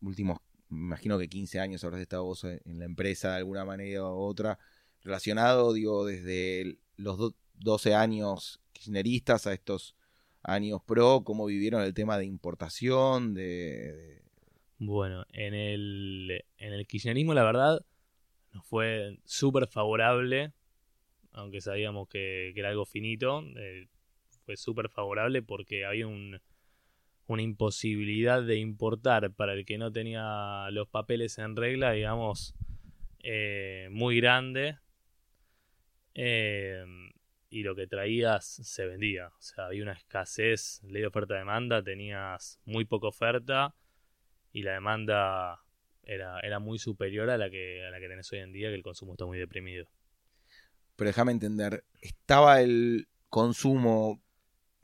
últimos 0.00 0.38
me 0.74 0.86
imagino 0.86 1.18
que 1.18 1.28
15 1.28 1.60
años 1.60 1.84
habrás 1.84 2.00
estado 2.00 2.24
vos 2.24 2.44
en 2.44 2.78
la 2.78 2.84
empresa 2.84 3.30
de 3.30 3.36
alguna 3.36 3.64
manera 3.64 4.02
u 4.04 4.16
otra, 4.16 4.58
relacionado, 5.02 5.72
digo, 5.72 6.04
desde 6.04 6.78
los 6.96 7.34
12 7.54 7.94
años 7.94 8.60
kirchneristas 8.72 9.46
a 9.46 9.52
estos 9.52 9.94
años 10.42 10.80
pro, 10.84 11.22
cómo 11.24 11.46
vivieron 11.46 11.82
el 11.82 11.94
tema 11.94 12.18
de 12.18 12.26
importación, 12.26 13.34
de... 13.34 14.22
Bueno, 14.78 15.24
en 15.32 15.54
el, 15.54 16.44
en 16.58 16.72
el 16.72 16.86
kirchnerismo 16.86 17.32
la 17.32 17.44
verdad 17.44 17.84
nos 18.52 18.66
fue 18.66 19.18
súper 19.24 19.66
favorable, 19.68 20.52
aunque 21.34 21.60
sabíamos 21.60 22.08
que, 22.08 22.52
era 22.56 22.70
algo 22.70 22.86
finito, 22.86 23.44
eh, 23.56 23.88
fue 24.44 24.56
súper 24.56 24.88
favorable 24.88 25.42
porque 25.42 25.84
había 25.84 26.06
un, 26.06 26.40
una 27.26 27.42
imposibilidad 27.42 28.42
de 28.42 28.56
importar 28.56 29.32
para 29.32 29.54
el 29.54 29.64
que 29.64 29.78
no 29.78 29.92
tenía 29.92 30.68
los 30.70 30.88
papeles 30.88 31.38
en 31.38 31.56
regla, 31.56 31.92
digamos, 31.92 32.54
eh, 33.22 33.88
muy 33.90 34.16
grande. 34.20 34.78
Eh, 36.14 36.84
y 37.50 37.62
lo 37.62 37.74
que 37.74 37.86
traías 37.86 38.44
se 38.44 38.86
vendía. 38.86 39.28
O 39.28 39.40
sea, 39.40 39.66
había 39.66 39.82
una 39.82 39.92
escasez, 39.92 40.82
ley 40.84 41.02
de 41.02 41.08
oferta-demanda, 41.08 41.82
tenías 41.82 42.60
muy 42.64 42.84
poca 42.84 43.08
oferta 43.08 43.74
y 44.52 44.62
la 44.62 44.72
demanda 44.72 45.60
era, 46.02 46.40
era 46.40 46.58
muy 46.58 46.78
superior 46.78 47.30
a 47.30 47.38
la, 47.38 47.50
que, 47.50 47.84
a 47.84 47.90
la 47.90 48.00
que 48.00 48.08
tenés 48.08 48.32
hoy 48.32 48.40
en 48.40 48.52
día, 48.52 48.68
que 48.68 48.74
el 48.74 48.82
consumo 48.82 49.12
está 49.12 49.26
muy 49.26 49.38
deprimido. 49.38 49.86
Pero 50.96 51.08
déjame 51.08 51.32
entender, 51.32 51.84
¿estaba 52.00 52.60
el 52.60 53.08
consumo 53.28 54.22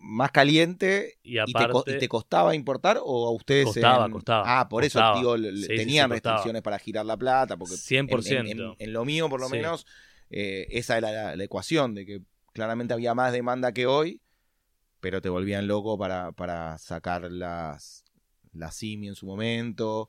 más 0.00 0.32
caliente 0.32 1.18
y, 1.22 1.36
te, 1.84 2.08
costaba 2.08 2.54
importar 2.54 2.98
o 3.04 3.28
a 3.28 3.30
ustedes 3.32 3.66
costaba, 3.66 4.08
costaba 4.08 4.60
ah 4.60 4.68
por 4.68 4.82
eso 4.82 4.98
digo 5.14 5.36
tenían 5.66 6.10
restricciones 6.10 6.62
para 6.62 6.78
girar 6.78 7.04
la 7.04 7.18
plata 7.18 7.58
porque 7.58 7.74
100% 7.74 8.76
en, 8.78 8.92
lo 8.92 9.04
mío 9.04 9.28
por 9.28 9.40
lo 9.40 9.50
menos 9.50 9.86
eh, 10.30 10.66
esa 10.70 10.96
era 10.96 11.36
la, 11.36 11.44
ecuación 11.44 11.94
de 11.94 12.06
que 12.06 12.22
claramente 12.54 12.94
había 12.94 13.14
más 13.14 13.32
demanda 13.32 13.72
que 13.72 13.86
hoy 13.86 14.22
pero 15.00 15.20
te 15.20 15.28
volvían 15.28 15.66
loco 15.66 15.98
para, 15.98 16.32
para 16.32 16.78
sacar 16.78 17.30
las 17.30 18.04
la 18.54 18.72
simi 18.72 19.08
en 19.08 19.14
su 19.14 19.26
momento 19.26 20.08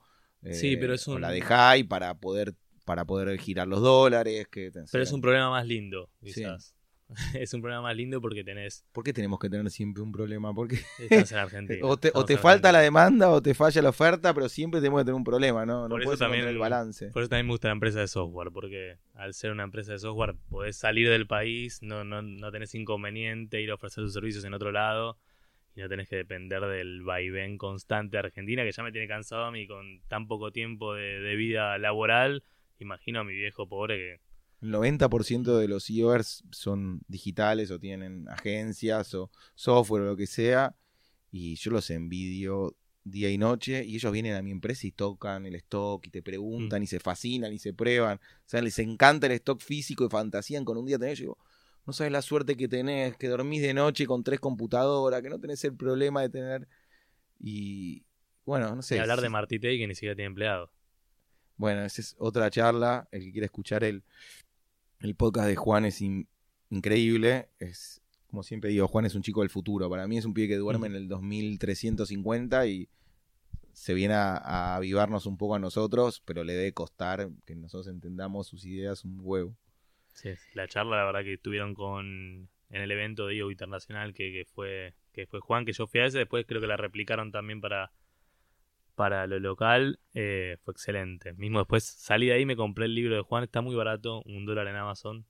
sí 0.51 0.77
pero 0.77 0.93
es 0.93 1.05
o 1.09 1.19
la 1.19 1.31
de 1.31 1.41
high 1.41 1.83
para 1.83 2.13
poder 2.15 2.55
para 2.85 3.05
poder 3.05 3.37
girar 3.39 3.67
los 3.67 3.81
dólares 3.81 4.47
que 4.49 4.71
pero 4.91 5.03
es 5.03 5.11
un 5.11 5.21
problema 5.21 5.49
más 5.49 5.65
lindo 5.65 6.09
quizás 6.23 6.75
es 7.33 7.53
un 7.53 7.61
problema 7.61 7.81
más 7.81 7.95
lindo 7.95 8.21
porque 8.21 8.43
tenés. 8.43 8.85
¿Por 8.91 9.03
qué 9.03 9.13
tenemos 9.13 9.39
que 9.39 9.49
tener 9.49 9.69
siempre 9.69 10.01
un 10.01 10.11
problema? 10.11 10.53
Porque 10.53 10.79
estás 10.99 11.31
en 11.31 11.37
Argentina. 11.37 11.79
o 11.83 11.97
te, 11.97 12.37
falta 12.37 12.71
la 12.71 12.79
demanda 12.79 13.29
o 13.29 13.41
te 13.41 13.53
falla 13.53 13.81
la 13.81 13.89
oferta, 13.89 14.33
pero 14.33 14.49
siempre 14.49 14.79
tenemos 14.79 15.01
que 15.01 15.05
tener 15.05 15.15
un 15.15 15.23
problema, 15.23 15.65
¿no? 15.65 15.87
No 15.87 15.97
por 15.97 16.17
también 16.17 16.47
el 16.47 16.57
balance. 16.57 17.09
Por 17.09 17.23
eso 17.23 17.29
también 17.29 17.47
me 17.47 17.53
gusta 17.53 17.67
la 17.67 17.73
empresa 17.73 17.99
de 17.99 18.07
software, 18.07 18.51
porque 18.51 18.97
al 19.13 19.33
ser 19.33 19.51
una 19.51 19.63
empresa 19.63 19.91
de 19.91 19.99
software 19.99 20.35
podés 20.49 20.77
salir 20.77 21.09
del 21.09 21.27
país, 21.27 21.81
no, 21.81 22.03
no, 22.03 22.21
no 22.21 22.51
tenés 22.51 22.73
inconveniente 22.75 23.61
ir 23.61 23.71
a 23.71 23.75
ofrecer 23.75 24.03
tus 24.03 24.13
servicios 24.13 24.45
en 24.45 24.53
otro 24.53 24.71
lado 24.71 25.17
y 25.75 25.81
no 25.81 25.89
tenés 25.89 26.09
que 26.09 26.17
depender 26.17 26.61
del 26.65 27.01
vaivén 27.03 27.57
constante 27.57 28.17
de 28.17 28.19
Argentina, 28.19 28.63
que 28.63 28.71
ya 28.71 28.83
me 28.83 28.91
tiene 28.91 29.07
cansado 29.07 29.45
a 29.45 29.51
mí 29.51 29.67
con 29.67 30.01
tan 30.07 30.27
poco 30.27 30.51
tiempo 30.51 30.93
de, 30.93 31.19
de 31.19 31.35
vida 31.35 31.77
laboral. 31.77 32.43
Imagino 32.81 33.21
a 33.21 33.23
mi 33.23 33.33
viejo 33.33 33.67
pobre 33.69 33.97
que 33.97 34.31
el 34.61 34.71
90% 34.71 35.57
de 35.57 35.67
los 35.67 35.89
e 35.89 36.23
son 36.51 37.01
digitales 37.07 37.71
o 37.71 37.79
tienen 37.79 38.29
agencias 38.29 39.13
o 39.15 39.31
software 39.55 40.03
o 40.03 40.05
lo 40.05 40.15
que 40.15 40.27
sea. 40.27 40.75
Y 41.31 41.55
yo 41.55 41.71
los 41.71 41.89
envidio 41.89 42.75
día 43.03 43.31
y 43.31 43.39
noche. 43.39 43.83
Y 43.83 43.95
ellos 43.95 44.11
vienen 44.11 44.35
a 44.35 44.43
mi 44.43 44.51
empresa 44.51 44.85
y 44.85 44.91
tocan 44.91 45.47
el 45.47 45.55
stock 45.55 46.05
y 46.05 46.11
te 46.11 46.21
preguntan 46.21 46.81
mm. 46.81 46.83
y 46.83 46.87
se 46.87 46.99
fascinan 46.99 47.51
y 47.51 47.57
se 47.57 47.73
prueban. 47.73 48.17
O 48.17 48.49
sea, 48.49 48.61
les 48.61 48.77
encanta 48.77 49.25
el 49.25 49.33
stock 49.33 49.59
físico 49.61 50.05
y 50.05 50.09
fantasían 50.09 50.63
con 50.63 50.77
un 50.77 50.85
día 50.85 50.99
tener. 50.99 51.17
Yo 51.17 51.21
digo, 51.23 51.37
no 51.87 51.93
sabes 51.93 52.11
la 52.11 52.21
suerte 52.21 52.55
que 52.55 52.67
tenés, 52.67 53.17
que 53.17 53.29
dormís 53.29 53.63
de 53.63 53.73
noche 53.73 54.05
con 54.05 54.23
tres 54.23 54.39
computadoras, 54.39 55.23
que 55.23 55.29
no 55.29 55.39
tenés 55.39 55.63
el 55.63 55.75
problema 55.75 56.21
de 56.21 56.29
tener. 56.29 56.67
Y 57.39 58.05
bueno, 58.45 58.75
no 58.75 58.83
sé. 58.83 58.97
Y 58.97 58.99
hablar 58.99 59.21
de 59.21 59.29
Martitei 59.29 59.79
que 59.79 59.87
ni 59.87 59.95
siquiera 59.95 60.15
tiene 60.15 60.27
empleado. 60.27 60.71
Bueno, 61.61 61.85
esa 61.85 62.01
es 62.01 62.15
otra 62.17 62.49
charla. 62.49 63.07
El 63.11 63.21
que 63.21 63.31
quiera 63.33 63.45
escuchar 63.45 63.83
él. 63.83 64.01
El 64.99 65.13
podcast 65.13 65.47
de 65.47 65.55
Juan 65.55 65.85
es 65.85 66.01
increíble. 66.71 67.49
Es, 67.59 68.01
como 68.25 68.41
siempre 68.41 68.71
digo, 68.71 68.87
Juan 68.87 69.05
es 69.05 69.13
un 69.13 69.21
chico 69.21 69.41
del 69.41 69.51
futuro. 69.51 69.87
Para 69.87 70.07
mí 70.07 70.17
es 70.17 70.25
un 70.25 70.33
pibe 70.33 70.47
que 70.47 70.55
duerme 70.55 70.87
en 70.87 70.95
el 70.95 71.07
2350 71.07 72.65
y 72.65 72.89
se 73.73 73.93
viene 73.93 74.15
a, 74.15 74.75
avivarnos 74.75 75.27
un 75.27 75.37
poco 75.37 75.53
a 75.53 75.59
nosotros, 75.59 76.23
pero 76.25 76.43
le 76.43 76.53
debe 76.53 76.73
costar 76.73 77.29
que 77.45 77.55
nosotros 77.55 77.93
entendamos 77.93 78.47
sus 78.47 78.65
ideas 78.65 79.05
un 79.05 79.19
huevo. 79.21 79.55
Sí, 80.15 80.29
la 80.55 80.67
charla, 80.67 80.97
la 80.97 81.05
verdad, 81.05 81.23
que 81.23 81.33
estuvieron 81.33 81.75
con 81.75 82.49
en 82.71 82.81
el 82.81 82.89
evento 82.89 83.27
de 83.27 83.35
IO 83.35 83.51
Internacional 83.51 84.15
que, 84.15 84.47
fue 84.51 84.95
que 85.13 85.27
fue 85.27 85.39
Juan, 85.39 85.63
que 85.63 85.73
yo 85.73 85.85
fui 85.85 85.99
a 85.99 86.07
ese, 86.07 86.17
después 86.17 86.43
creo 86.47 86.59
que 86.59 86.65
la 86.65 86.77
replicaron 86.77 87.31
también 87.31 87.61
para 87.61 87.91
para 89.01 89.25
lo 89.25 89.39
local 89.39 89.99
eh, 90.13 90.57
fue 90.63 90.73
excelente. 90.73 91.33
Mismo 91.33 91.57
después 91.57 91.83
salí 91.83 92.27
de 92.27 92.33
ahí, 92.33 92.45
me 92.45 92.55
compré 92.55 92.85
el 92.85 92.93
libro 92.93 93.15
de 93.15 93.23
Juan, 93.23 93.43
está 93.43 93.59
muy 93.59 93.73
barato, 93.73 94.21
un 94.27 94.45
dólar 94.45 94.67
en 94.67 94.75
Amazon. 94.75 95.25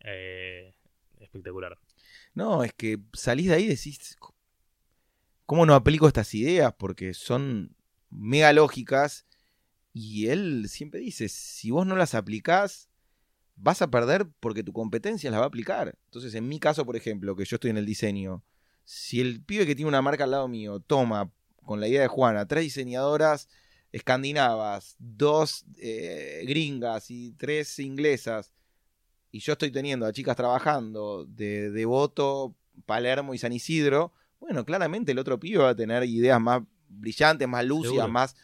Eh, 0.00 0.74
espectacular. 1.20 1.78
No, 2.34 2.64
es 2.64 2.72
que 2.72 2.98
salís 3.12 3.46
de 3.46 3.54
ahí 3.54 3.64
y 3.66 3.68
decís, 3.68 4.16
¿cómo 5.44 5.64
no 5.64 5.76
aplico 5.76 6.08
estas 6.08 6.34
ideas? 6.34 6.74
Porque 6.76 7.14
son 7.14 7.76
mega 8.10 8.52
lógicas 8.52 9.28
y 9.92 10.26
él 10.26 10.64
siempre 10.68 10.98
dice, 10.98 11.28
si 11.28 11.70
vos 11.70 11.86
no 11.86 11.94
las 11.94 12.16
aplicás, 12.16 12.90
vas 13.54 13.80
a 13.80 13.92
perder 13.92 14.26
porque 14.40 14.64
tu 14.64 14.72
competencia 14.72 15.30
las 15.30 15.38
va 15.38 15.44
a 15.44 15.48
aplicar. 15.48 15.96
Entonces, 16.06 16.34
en 16.34 16.48
mi 16.48 16.58
caso, 16.58 16.84
por 16.84 16.96
ejemplo, 16.96 17.36
que 17.36 17.44
yo 17.44 17.54
estoy 17.54 17.70
en 17.70 17.76
el 17.76 17.86
diseño, 17.86 18.42
si 18.82 19.20
el 19.20 19.40
pibe 19.40 19.66
que 19.66 19.76
tiene 19.76 19.88
una 19.88 20.02
marca 20.02 20.24
al 20.24 20.32
lado 20.32 20.48
mío 20.48 20.80
toma 20.80 21.30
con 21.66 21.80
la 21.80 21.88
idea 21.88 22.00
de 22.00 22.08
Juana, 22.08 22.46
tres 22.46 22.64
diseñadoras 22.64 23.48
escandinavas, 23.92 24.96
dos 24.98 25.66
eh, 25.78 26.44
gringas 26.46 27.10
y 27.10 27.32
tres 27.32 27.78
inglesas, 27.78 28.52
y 29.30 29.40
yo 29.40 29.52
estoy 29.52 29.70
teniendo 29.70 30.06
a 30.06 30.12
chicas 30.12 30.36
trabajando 30.36 31.26
de 31.26 31.70
Devoto, 31.70 32.56
Palermo 32.86 33.34
y 33.34 33.38
San 33.38 33.52
Isidro, 33.52 34.12
bueno, 34.40 34.64
claramente 34.64 35.12
el 35.12 35.18
otro 35.18 35.38
pibe 35.38 35.58
va 35.58 35.70
a 35.70 35.76
tener 35.76 36.04
ideas 36.04 36.40
más 36.40 36.62
brillantes, 36.88 37.46
más 37.48 37.64
lúcidas, 37.64 38.08
más... 38.08 38.36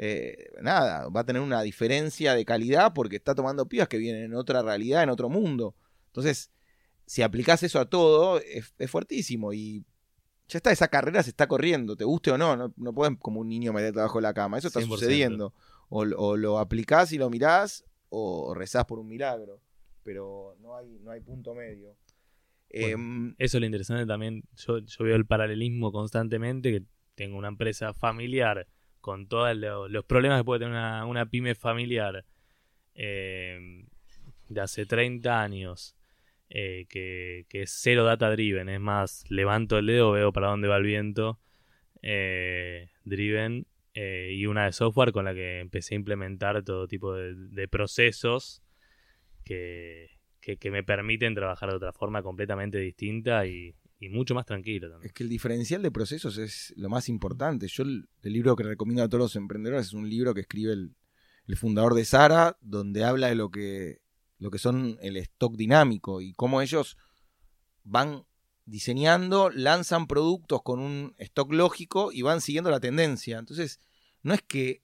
Eh, 0.00 0.52
nada, 0.62 1.08
va 1.08 1.22
a 1.22 1.24
tener 1.26 1.42
una 1.42 1.62
diferencia 1.62 2.34
de 2.34 2.44
calidad 2.44 2.92
porque 2.94 3.16
está 3.16 3.34
tomando 3.34 3.68
pibas 3.68 3.88
que 3.88 3.98
vienen 3.98 4.24
en 4.24 4.34
otra 4.34 4.62
realidad, 4.62 5.02
en 5.02 5.10
otro 5.10 5.28
mundo. 5.28 5.74
Entonces, 6.06 6.52
si 7.04 7.22
aplicás 7.22 7.64
eso 7.64 7.80
a 7.80 7.90
todo, 7.90 8.38
es, 8.38 8.72
es 8.78 8.90
fuertísimo. 8.90 9.52
Y 9.52 9.84
ya 10.48 10.56
está, 10.58 10.72
esa 10.72 10.88
carrera 10.88 11.22
se 11.22 11.30
está 11.30 11.46
corriendo, 11.46 11.94
te 11.94 12.04
guste 12.04 12.30
o 12.30 12.38
no, 12.38 12.56
no, 12.56 12.72
no 12.76 12.92
puedes 12.94 13.18
como 13.18 13.40
un 13.40 13.48
niño 13.48 13.72
meterte 13.72 14.00
abajo 14.00 14.18
de 14.18 14.22
la 14.22 14.34
cama, 14.34 14.58
eso 14.58 14.68
está 14.68 14.80
sucediendo. 14.80 15.52
O, 15.90 16.04
lo 16.04 16.58
aplicás 16.58 17.12
y 17.12 17.18
lo 17.18 17.30
mirás, 17.30 17.84
o 18.10 18.54
rezás 18.54 18.84
por 18.84 18.98
un 18.98 19.08
milagro, 19.08 19.60
pero 20.02 20.56
no 20.60 20.76
hay, 20.76 20.98
no 21.02 21.10
hay 21.10 21.20
punto 21.20 21.54
medio. 21.54 21.96
Em, 22.70 23.34
eso 23.38 23.56
es 23.56 23.60
lo 23.60 23.66
interesante 23.66 24.06
también, 24.06 24.44
yo, 24.56 24.80
veo 25.00 25.16
el 25.16 25.26
paralelismo 25.26 25.92
constantemente, 25.92 26.70
que 26.70 26.82
tengo 27.14 27.38
una 27.38 27.48
empresa 27.48 27.94
familiar 27.94 28.66
con 29.00 29.28
todos 29.28 29.56
los 29.56 30.04
problemas 30.04 30.40
que 30.40 30.44
puede 30.44 30.60
tener 30.60 31.04
una, 31.04 31.26
pyme 31.30 31.54
familiar 31.54 32.24
em, 32.94 33.86
de 34.48 34.60
hace 34.60 34.84
30 34.84 35.40
años 35.40 35.97
eh, 36.50 36.86
que, 36.88 37.46
es 37.50 37.70
cero 37.70 38.04
data 38.04 38.30
driven, 38.30 38.68
es 38.68 38.80
más, 38.80 39.24
levanto 39.28 39.78
el 39.78 39.86
dedo, 39.86 40.12
veo 40.12 40.32
para 40.32 40.48
dónde 40.48 40.68
va 40.68 40.78
el 40.78 40.84
viento, 40.84 41.38
eh, 42.02 42.88
driven, 43.04 43.66
eh, 43.94 44.32
y 44.34 44.46
una 44.46 44.64
de 44.64 44.72
software 44.72 45.12
con 45.12 45.24
la 45.24 45.34
que 45.34 45.60
empecé 45.60 45.94
a 45.94 45.96
implementar 45.96 46.62
todo 46.62 46.86
tipo 46.86 47.14
de, 47.14 47.68
procesos 47.68 48.62
que, 49.44 50.08
que, 50.40 50.70
me 50.70 50.82
permiten 50.84 51.34
trabajar 51.34 51.70
de 51.70 51.76
otra 51.76 51.92
forma 51.92 52.22
completamente 52.22 52.78
distinta 52.78 53.46
y, 53.46 53.74
mucho 54.10 54.34
más 54.34 54.46
tranquilo 54.46 54.88
también. 54.88 55.08
Es 55.08 55.12
que 55.12 55.24
el 55.24 55.28
diferencial 55.28 55.82
de 55.82 55.90
procesos 55.90 56.38
es 56.38 56.72
lo 56.76 56.88
más 56.88 57.08
importante. 57.08 57.66
Yo 57.66 57.82
el, 57.82 58.08
libro 58.22 58.54
que 58.54 58.62
recomiendo 58.62 59.02
a 59.02 59.08
todos 59.08 59.22
los 59.22 59.36
emprendedores 59.36 59.88
es 59.88 59.92
un 59.92 60.08
libro 60.08 60.34
que 60.34 60.42
escribe 60.42 60.72
el, 60.72 60.94
el 61.48 61.56
fundador 61.56 61.94
de 61.94 62.04
Sara, 62.04 62.56
donde 62.60 63.02
habla 63.04 63.26
de 63.26 63.34
lo 63.34 63.50
que 63.50 63.98
lo 64.38 64.50
que 64.50 64.58
son 64.58 64.98
el 65.02 65.16
stock 65.16 65.56
dinámico 65.56 66.20
y 66.20 66.32
cómo 66.32 66.60
ellos 66.60 66.96
van 67.84 68.24
diseñando, 68.64 69.50
lanzan 69.50 70.06
productos 70.06 70.62
con 70.62 70.80
un 70.80 71.14
stock 71.18 71.52
lógico 71.52 72.12
y 72.12 72.22
van 72.22 72.40
siguiendo 72.40 72.70
la 72.70 72.80
tendencia. 72.80 73.38
Entonces, 73.38 73.80
no 74.22 74.34
es 74.34 74.42
que 74.42 74.82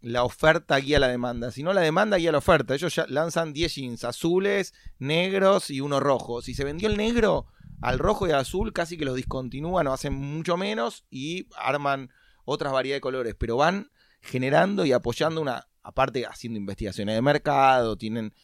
la 0.00 0.24
oferta 0.24 0.76
guía 0.76 0.98
la 0.98 1.08
demanda, 1.08 1.50
sino 1.50 1.72
la 1.72 1.80
demanda 1.80 2.18
guía 2.18 2.32
la 2.32 2.38
oferta. 2.38 2.74
Ellos 2.74 2.94
ya 2.94 3.06
lanzan 3.08 3.52
10 3.52 3.74
jeans 3.74 4.04
azules, 4.04 4.74
negros 4.98 5.70
y 5.70 5.80
uno 5.80 6.00
rojo. 6.00 6.42
Si 6.42 6.54
se 6.54 6.64
vendió 6.64 6.88
el 6.88 6.96
negro, 6.96 7.46
al 7.80 7.98
rojo 7.98 8.26
y 8.26 8.30
al 8.30 8.40
azul 8.40 8.72
casi 8.72 8.96
que 8.96 9.04
los 9.04 9.16
discontinúan 9.16 9.86
o 9.86 9.92
hacen 9.92 10.14
mucho 10.14 10.56
menos 10.56 11.06
y 11.10 11.48
arman 11.56 12.10
otras 12.44 12.72
variedades 12.72 12.98
de 12.98 13.02
colores, 13.02 13.34
pero 13.38 13.56
van 13.56 13.90
generando 14.20 14.84
y 14.84 14.92
apoyando 14.92 15.40
una, 15.40 15.68
aparte 15.82 16.26
haciendo 16.26 16.58
investigaciones 16.58 17.14
de 17.14 17.22
mercado, 17.22 17.96
tienen, 17.96 18.34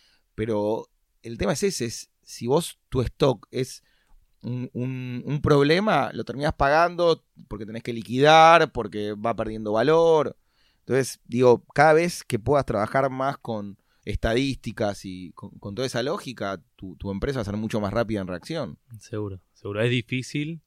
pero 0.40 0.88
el 1.20 1.36
tema 1.36 1.52
es 1.52 1.62
ese, 1.62 1.84
es 1.84 2.10
si 2.22 2.46
vos 2.46 2.78
tu 2.88 3.02
stock 3.02 3.46
es 3.50 3.82
un, 4.40 4.70
un- 4.72 5.42
problema, 5.42 6.10
lo 6.14 6.24
terminás 6.24 6.54
pagando 6.54 7.26
porque 7.46 7.66
tenés 7.66 7.82
que 7.82 7.92
liquidar, 7.92 8.72
porque 8.72 9.12
va 9.12 9.36
perdiendo 9.36 9.72
valor. 9.72 10.38
Entonces, 10.78 11.20
digo, 11.26 11.62
cada 11.74 11.92
vez 11.92 12.24
que 12.24 12.38
puedas 12.38 12.64
trabajar 12.64 13.10
más 13.10 13.36
con 13.36 13.76
estadísticas 14.06 15.04
y 15.04 15.32
con, 15.32 15.50
con 15.58 15.74
toda 15.74 15.84
esa 15.84 16.02
lógica, 16.02 16.62
tu, 16.74 16.96
tu 16.96 17.10
empresa 17.10 17.40
va 17.40 17.42
a 17.42 17.44
ser 17.44 17.58
mucho 17.58 17.78
más 17.78 17.92
rápida 17.92 18.22
en 18.22 18.26
reacción. 18.26 18.78
Seguro, 18.98 19.42
seguro. 19.52 19.82
Es 19.82 19.90
difícil. 19.90 20.62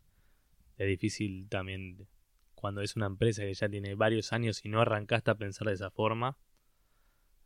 Es 0.78 0.88
difícil 0.88 1.48
también 1.50 2.08
cuando 2.54 2.82
es 2.82 2.96
una 2.96 3.08
empresa 3.08 3.42
que 3.42 3.56
ya 3.56 3.68
tiene 3.70 3.96
varios 3.96 4.34
años 4.34 4.64
y 4.64 4.70
no 4.70 4.82
arrancaste 4.82 5.32
a 5.32 5.36
pensar 5.36 5.68
de 5.68 5.74
esa 5.74 5.90
forma. 5.90 6.38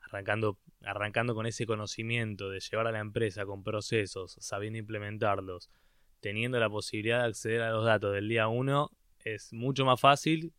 Arrancando, 0.08 0.58
arrancando 0.84 1.36
con 1.36 1.46
ese 1.46 1.66
conocimiento 1.66 2.50
de 2.50 2.60
llevar 2.60 2.88
a 2.88 2.92
la 2.92 3.00
empresa 3.00 3.46
con 3.46 3.64
procesos, 3.64 4.38
sabiendo 4.40 4.80
implementarlos, 4.80 5.70
teniendo 6.22 6.60
la 6.60 6.70
posibilidad 6.70 7.22
de 7.22 7.28
acceder 7.28 7.62
a 7.62 7.72
los 7.72 7.86
datos 7.86 8.14
del 8.14 8.30
día 8.30 8.48
uno, 8.48 8.92
es 9.24 9.52
mucho 9.52 9.86
más 9.86 10.00
fácil 10.00 10.54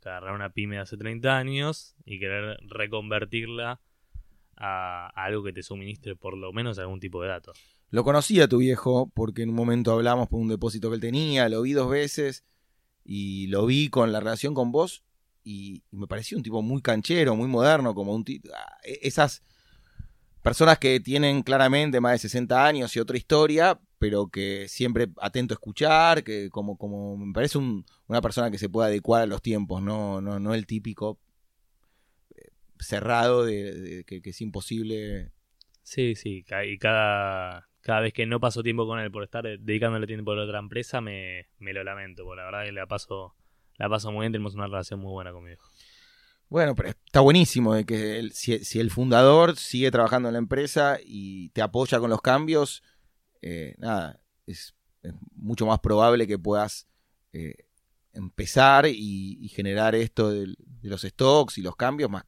que 0.00 0.08
agarrar 0.08 0.34
una 0.34 0.50
pyme 0.50 0.76
de 0.76 0.82
hace 0.82 0.96
30 0.96 1.36
años 1.36 1.96
y 2.04 2.20
querer 2.20 2.58
reconvertirla 2.68 3.80
a, 4.56 5.06
a 5.06 5.24
algo 5.24 5.42
que 5.42 5.52
te 5.52 5.62
suministre 5.62 6.14
por 6.14 6.36
lo 6.36 6.52
menos 6.52 6.78
algún 6.78 7.00
tipo 7.00 7.20
de 7.22 7.28
datos. 7.28 7.58
Lo 7.90 8.04
conocía 8.04 8.48
tu 8.48 8.58
viejo 8.58 9.10
porque 9.14 9.42
en 9.42 9.50
un 9.50 9.56
momento 9.56 9.92
hablamos 9.92 10.28
por 10.28 10.40
un 10.40 10.48
depósito 10.48 10.90
que 10.90 10.96
él 10.96 11.00
tenía, 11.00 11.48
lo 11.48 11.62
vi 11.62 11.72
dos 11.72 11.90
veces 11.90 12.44
y 13.04 13.48
lo 13.48 13.66
vi 13.66 13.88
con 13.88 14.12
la 14.12 14.20
relación 14.20 14.54
con 14.54 14.72
vos 14.72 15.04
y, 15.44 15.82
me 15.90 16.06
pareció 16.06 16.36
un 16.36 16.42
tipo 16.42 16.62
muy 16.62 16.82
canchero, 16.82 17.36
muy 17.36 17.48
moderno, 17.48 17.94
como 17.94 18.14
un 18.14 18.24
tipo... 18.24 18.48
Esas 18.82 19.42
personas 20.42 20.78
que 20.78 21.00
tienen 21.00 21.42
claramente 21.42 22.00
más 22.00 22.12
de 22.12 22.18
60 22.18 22.66
años 22.66 22.94
y 22.94 23.00
otra 23.00 23.16
historia, 23.16 23.80
pero 23.98 24.28
que 24.28 24.68
siempre 24.68 25.08
atento 25.18 25.54
a 25.54 25.56
escuchar, 25.56 26.22
que 26.22 26.50
como, 26.50 26.76
como 26.76 27.16
me 27.16 27.32
parece 27.32 27.56
un- 27.56 27.84
una 28.08 28.20
persona 28.20 28.50
que 28.50 28.58
se 28.58 28.68
puede 28.68 28.88
adecuar 28.88 29.22
a 29.22 29.26
los 29.26 29.40
tiempos, 29.40 29.80
no, 29.80 30.20
no, 30.20 30.38
no 30.38 30.52
el 30.52 30.66
típico 30.66 31.18
eh, 32.36 32.50
cerrado 32.78 33.44
de, 33.44 34.04
que, 34.06 34.20
es 34.22 34.40
imposible. 34.42 35.32
Sí, 35.82 36.14
sí, 36.14 36.44
y 36.66 36.78
cada, 36.78 37.68
cada 37.80 38.00
vez 38.00 38.12
que 38.12 38.26
no 38.26 38.38
paso 38.40 38.62
tiempo 38.62 38.86
con 38.86 38.98
él 38.98 39.10
por 39.10 39.24
estar 39.24 39.46
eh, 39.46 39.56
dedicándole 39.58 40.06
tiempo 40.06 40.32
a 40.32 40.44
otra 40.44 40.58
empresa, 40.58 41.00
me, 41.00 41.48
me 41.58 41.72
lo 41.72 41.82
lamento, 41.84 42.24
porque 42.24 42.40
la 42.40 42.44
verdad 42.50 42.64
que 42.66 42.72
la 42.72 42.86
paso, 42.86 43.34
la 43.78 43.88
paso 43.88 44.10
muy 44.12 44.20
bien, 44.22 44.32
tenemos 44.32 44.54
una 44.54 44.66
relación 44.66 45.00
muy 45.00 45.10
buena 45.12 45.32
con 45.32 45.44
mi. 45.44 45.52
Bueno, 46.48 46.74
pero 46.74 46.90
está 46.90 47.20
buenísimo 47.20 47.74
de 47.74 47.84
que 47.84 48.28
si, 48.32 48.78
el 48.78 48.90
fundador 48.90 49.56
sigue 49.56 49.90
trabajando 49.90 50.28
en 50.28 50.34
la 50.34 50.38
empresa 50.38 50.98
y 51.04 51.48
te 51.50 51.62
apoya 51.62 51.98
con 51.98 52.10
los 52.10 52.20
cambios, 52.20 52.82
eh, 53.42 53.74
nada, 53.78 54.20
es, 54.46 54.74
mucho 55.34 55.66
más 55.66 55.80
probable 55.80 56.26
que 56.26 56.38
puedas 56.38 56.86
eh, 57.32 57.66
empezar 58.12 58.86
y, 58.86 59.48
generar 59.48 59.94
esto 59.94 60.30
de, 60.30 60.54
los 60.82 61.02
stocks 61.02 61.58
y 61.58 61.62
los 61.62 61.76
cambios, 61.76 62.10
más 62.10 62.24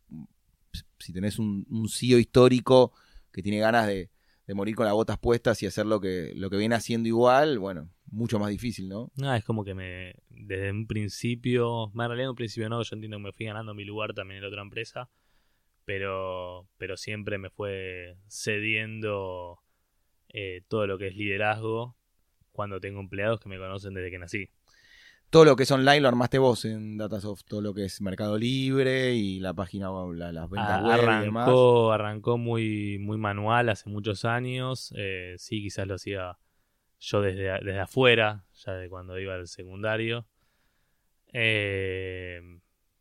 si 0.99 1.13
tenés 1.13 1.39
un, 1.39 1.67
un 1.71 1.89
CEO 1.89 2.19
histórico 2.19 2.93
que 3.33 3.43
tiene 3.43 3.59
ganas 3.59 3.87
de, 3.87 4.11
de 4.47 4.55
morir 4.55 4.75
con 4.75 4.87
las 4.87 4.95
botas 4.95 5.19
puestas 5.19 5.63
y 5.63 5.67
hacer 5.67 5.87
lo 5.87 6.01
que, 6.01 6.33
lo 6.35 6.51
que 6.51 6.57
viene 6.57 6.75
haciendo 6.75 7.09
igual, 7.09 7.59
bueno, 7.59 7.91
mucho 8.11 8.39
más 8.39 8.51
difícil, 8.51 8.89
¿no? 8.89 9.11
No, 9.17 9.35
es 9.35 9.45
como 9.45 9.65
que 9.65 9.75
me, 9.75 10.15
desde 10.31 10.71
un 10.71 10.87
principio, 10.87 11.91
más 11.95 12.07
en 12.07 12.11
realidad 12.11 12.27
en 12.27 12.31
un 12.31 12.37
principio 12.37 12.69
no, 12.69 12.83
yo 12.83 12.95
entiendo 12.95 13.17
que 13.19 13.23
me 13.25 13.33
fui 13.33 13.47
ganando 13.47 13.75
mi 13.75 13.85
lugar 13.85 14.15
también 14.15 14.37
en 14.39 14.43
la 14.43 14.49
otra 14.49 14.63
empresa, 14.63 15.09
pero, 15.85 16.67
pero 16.79 16.97
siempre 16.97 17.39
me 17.39 17.51
fue 17.51 18.17
cediendo 18.29 19.59
eh, 20.29 20.63
todo 20.69 20.87
lo 20.87 20.99
que 20.99 21.09
es 21.09 21.17
liderazgo 21.17 21.97
cuando 22.53 22.81
tengo 22.81 23.01
empleados 23.01 23.41
que 23.41 23.49
me 23.49 23.59
conocen 23.59 23.95
desde 23.95 24.11
que 24.11 24.19
nací. 24.19 24.49
todo 25.31 25.45
lo 25.45 25.57
que 25.57 25.65
es 25.65 25.71
online 25.71 26.01
lo 26.01 26.09
armaste 26.09 26.39
vos 26.39 26.65
en 26.65 26.97
Datasoft, 26.97 27.43
todo 27.45 27.61
lo 27.61 27.75
que 27.75 27.85
es 27.85 28.01
Mercado 28.01 28.39
Libre 28.39 29.15
y 29.15 29.41
la 29.41 29.53
página 29.55 29.91
la- 30.15 30.33
las 30.33 30.49
ventas 30.51 30.81
Ah, 30.81 30.85
web 30.85 31.21
y 31.21 31.25
demás. 31.25 31.47
arrancó, 31.47 31.93
arrancó 31.93 32.39
muy, 32.39 32.99
muy 32.99 33.19
manual 33.19 33.69
hace 33.69 33.91
muchos 33.91 34.25
años. 34.25 34.93
eh, 34.97 35.35
sí, 35.39 35.61
quizás 35.63 35.87
lo 35.87 35.95
hacía 35.97 36.39
yo 36.99 37.21
desde, 37.21 37.45
desde 37.65 37.81
afuera, 37.81 38.45
ya 38.55 38.73
de 38.73 38.89
cuando 38.89 39.19
iba 39.19 39.35
al 39.35 39.49
secundario. 39.49 40.27
Eh, 41.33 42.41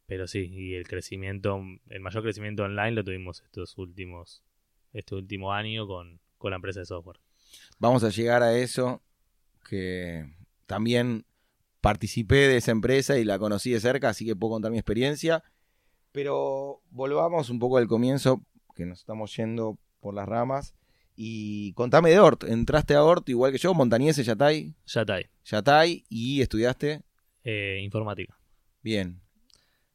pero 0.06 0.28
sí, 0.28 0.48
y 0.52 0.76
el 0.76 0.88
crecimiento, 0.88 1.62
el 1.90 2.00
mayor 2.02 2.24
crecimiento 2.24 2.64
online 2.64 2.92
lo 2.92 3.04
tuvimos 3.04 3.42
estos 3.42 3.78
últimos, 3.78 4.44
este 4.94 5.16
último 5.16 5.54
año 5.54 5.88
con, 5.88 6.20
con 6.38 6.52
la 6.52 6.58
empresa 6.58 6.82
de 6.82 6.86
software. 6.86 7.20
Vamos 7.80 8.04
a 8.04 8.10
llegar 8.10 8.44
a 8.44 8.58
eso, 8.58 9.02
que 9.68 10.26
también 10.66 11.26
participé 11.82 12.48
de 12.48 12.58
esa 12.58 12.72
empresa 12.72 13.18
y 13.18 13.24
la 13.24 13.40
conocí 13.40 13.72
de 13.72 13.80
cerca, 13.80 14.10
así 14.10 14.26
que 14.26 14.36
puedo 14.36 14.54
contar 14.54 14.72
mi 14.72 14.78
experiencia. 14.78 15.44
Pero 16.12 16.82
volvamos 16.92 17.50
un 17.50 17.60
poco 17.60 17.78
al 17.78 17.88
comienzo, 17.88 18.42
que 18.76 18.86
nos 18.86 19.00
estamos 19.00 19.36
yendo 19.36 19.78
por 20.00 20.14
las 20.14 20.28
ramas. 20.28 20.76
Y 21.16 21.74
contame 21.74 22.10
de 22.10 22.20
Ort. 22.20 22.44
Entraste 22.44 22.94
a 22.94 23.04
Ort 23.04 23.30
igual 23.30 23.52
que 23.52 23.58
yo, 23.58 23.74
Montañese, 23.74 24.24
Yatay, 24.24 24.74
Ya 24.86 25.02
está 25.02 25.16
ahí. 25.16 25.26
Yatay, 25.46 26.04
y 26.10 26.42
estudiaste 26.42 27.02
Eh, 27.44 27.80
informática. 27.84 28.38
bien. 28.82 29.22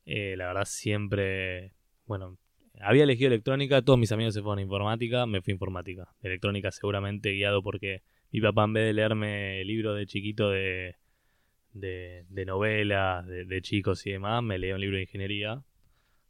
Eh, 0.07 0.35
la 0.37 0.47
verdad 0.47 0.65
siempre, 0.65 1.75
bueno, 2.07 2.39
había 2.81 3.05
elegido 3.05 3.29
electrónica, 3.29 3.83
todos 3.83 3.99
mis 3.99 4.11
amigos 4.13 4.35
se 4.35 4.41
fueron 4.43 4.59
a 4.59 4.63
informática, 4.63 5.27
me 5.27 5.43
fui 5.43 5.53
a 5.53 5.55
informática. 5.55 6.09
Electrónica 6.23 6.71
seguramente 6.71 7.33
guiado 7.33 7.63
porque 7.63 8.03
mi 8.33 8.41
papá 8.41 8.65
en 8.65 8.73
vez 8.73 8.85
de 8.87 8.93
leerme 8.95 9.63
libros 9.65 9.97
de 9.99 10.07
chiquito 10.07 10.49
de, 10.51 10.97
de, 11.73 12.25
de 12.29 12.45
novelas, 12.47 13.27
de, 13.27 13.45
de 13.45 13.63
chicos 13.63 14.07
y 14.07 14.13
demás, 14.13 14.43
me 14.43 14.59
leía 14.59 14.75
un 14.75 14.81
libro 14.81 14.97
de 14.97 15.03
ingeniería. 15.03 15.55
O 15.55 15.65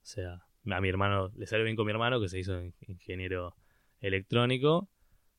sea, 0.02 0.42
a 0.70 0.80
mi 0.80 0.88
hermano, 0.88 1.30
le 1.36 1.46
salió 1.46 1.64
bien 1.64 1.76
con 1.76 1.86
mi 1.86 1.92
hermano 1.92 2.20
que 2.20 2.28
se 2.28 2.38
hizo 2.40 2.60
in- 2.60 2.74
ingeniero 2.88 3.54
electrónico. 4.00 4.88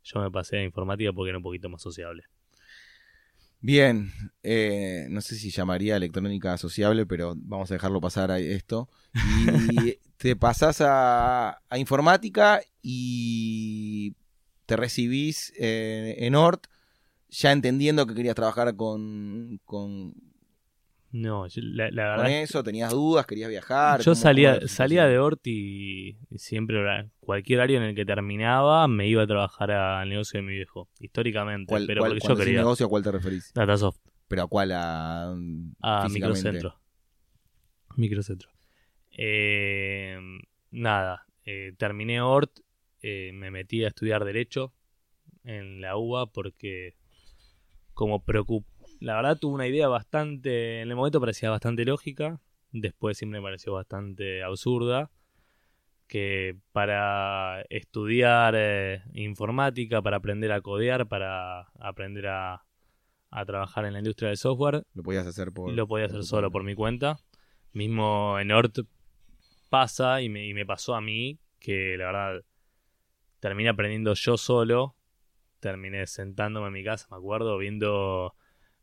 Yo 0.03 0.19
me 0.19 0.31
pasé 0.31 0.57
a 0.57 0.63
informática 0.63 1.11
porque 1.13 1.29
era 1.29 1.37
un 1.37 1.43
poquito 1.43 1.69
más 1.69 1.81
sociable. 1.81 2.23
Bien, 3.59 4.11
eh, 4.41 5.05
no 5.11 5.21
sé 5.21 5.35
si 5.35 5.51
llamaría 5.51 5.95
electrónica 5.95 6.53
asociable, 6.53 7.05
pero 7.05 7.35
vamos 7.37 7.69
a 7.69 7.75
dejarlo 7.75 8.01
pasar 8.01 8.31
a 8.31 8.39
esto. 8.39 8.89
Y 9.69 9.97
te 10.17 10.35
pasás 10.35 10.81
a, 10.81 11.61
a 11.69 11.77
informática 11.77 12.61
y 12.81 14.15
te 14.65 14.77
recibís 14.77 15.53
eh, 15.59 16.15
en 16.19 16.33
ORT, 16.33 16.67
ya 17.29 17.51
entendiendo 17.51 18.07
que 18.07 18.15
querías 18.15 18.35
trabajar 18.35 18.75
con, 18.75 19.59
con, 19.65 20.13
No, 21.13 21.45
yo- 21.47 21.61
la, 21.63 21.91
la 21.91 22.15
con 22.15 22.23
verdad 22.25 22.41
eso, 22.41 22.63
tenías 22.63 22.91
dudas, 22.91 23.25
querías 23.25 23.49
viajar. 23.49 23.99
Yo 23.99 24.11
¿cómo- 24.13 24.15
salía, 24.15 24.65
salía 24.67 25.05
de 25.07 25.19
Ort 25.19 25.45
y, 25.45 26.17
siempre, 26.37 26.79
era- 26.79 27.09
cualquier 27.19 27.59
área 27.59 27.77
en 27.77 27.83
el 27.83 27.95
que 27.95 28.05
terminaba, 28.05 28.87
me 28.87 29.07
iba 29.07 29.21
a 29.23 29.27
trabajar 29.27 29.71
al 29.71 30.07
negocio 30.07 30.39
de 30.39 30.43
mi 30.47 30.53
viejo, 30.53 30.87
históricamente. 30.99 31.67
¿Cuál, 31.69 31.85
pero 31.87 31.99
cuál- 31.99 32.11
porque 32.13 32.27
yo 32.27 32.35
quería. 32.37 32.59
negocio, 32.59 32.85
¿A 32.85 32.89
cuál 32.89 33.03
te 33.03 33.11
referís? 33.11 33.51
Datasoft, 33.53 33.97
¿Pero 34.29 34.43
a 34.43 34.47
cuál? 34.47 34.71
A, 34.71 35.31
a? 35.81 36.07
Microcentro. 36.09 36.79
Microcentro. 37.97 38.49
Eh, 39.11 40.17
nada, 40.71 41.25
eh, 41.45 41.73
terminé 41.77 42.21
Ort, 42.21 42.59
eh, 43.01 43.31
me 43.33 43.51
metí 43.51 43.83
a 43.83 43.89
estudiar 43.89 44.23
Derecho 44.23 44.73
en 45.43 45.81
la 45.81 45.97
UBA 45.97 46.27
porque, 46.27 46.95
como 47.93 48.23
preocup 48.23 48.65
la 49.01 49.15
verdad, 49.15 49.37
tuve 49.37 49.55
una 49.55 49.67
idea 49.67 49.87
bastante. 49.89 50.81
En 50.81 50.89
el 50.89 50.95
momento 50.95 51.19
parecía 51.19 51.49
bastante 51.49 51.83
lógica, 51.83 52.39
después 52.71 53.17
siempre 53.17 53.39
me 53.41 53.43
pareció 53.43 53.73
bastante 53.73 54.43
absurda. 54.43 55.11
Que 56.07 56.57
para 56.71 57.61
estudiar 57.69 58.53
eh, 58.57 59.01
informática, 59.13 60.01
para 60.01 60.17
aprender 60.17 60.51
a 60.51 60.59
codear, 60.61 61.07
para 61.07 61.69
aprender 61.79 62.27
a, 62.27 62.65
a 63.29 63.45
trabajar 63.45 63.85
en 63.85 63.93
la 63.93 63.99
industria 63.99 64.27
del 64.27 64.37
software, 64.37 64.83
Lo 64.93 65.03
podías 65.03 65.25
hacer 65.25 65.51
por... 65.53 65.71
lo 65.71 65.87
podía 65.87 66.07
hacer 66.07 66.23
solo 66.23 66.49
cuenta. 66.49 66.51
por 66.51 66.63
mi 66.63 66.75
cuenta. 66.75 67.19
Mismo 67.73 68.37
en 68.39 68.51
Ort 68.51 68.79
pasa 69.69 70.21
y 70.21 70.27
me, 70.27 70.45
y 70.45 70.53
me 70.53 70.65
pasó 70.65 70.95
a 70.95 71.01
mí 71.01 71.39
que 71.59 71.95
la 71.97 72.05
verdad 72.07 72.41
terminé 73.39 73.69
aprendiendo 73.69 74.13
yo 74.13 74.35
solo. 74.37 74.95
Terminé 75.61 76.05
sentándome 76.07 76.67
en 76.67 76.73
mi 76.73 76.83
casa, 76.83 77.07
me 77.09 77.17
acuerdo, 77.17 77.57
viendo 77.57 78.35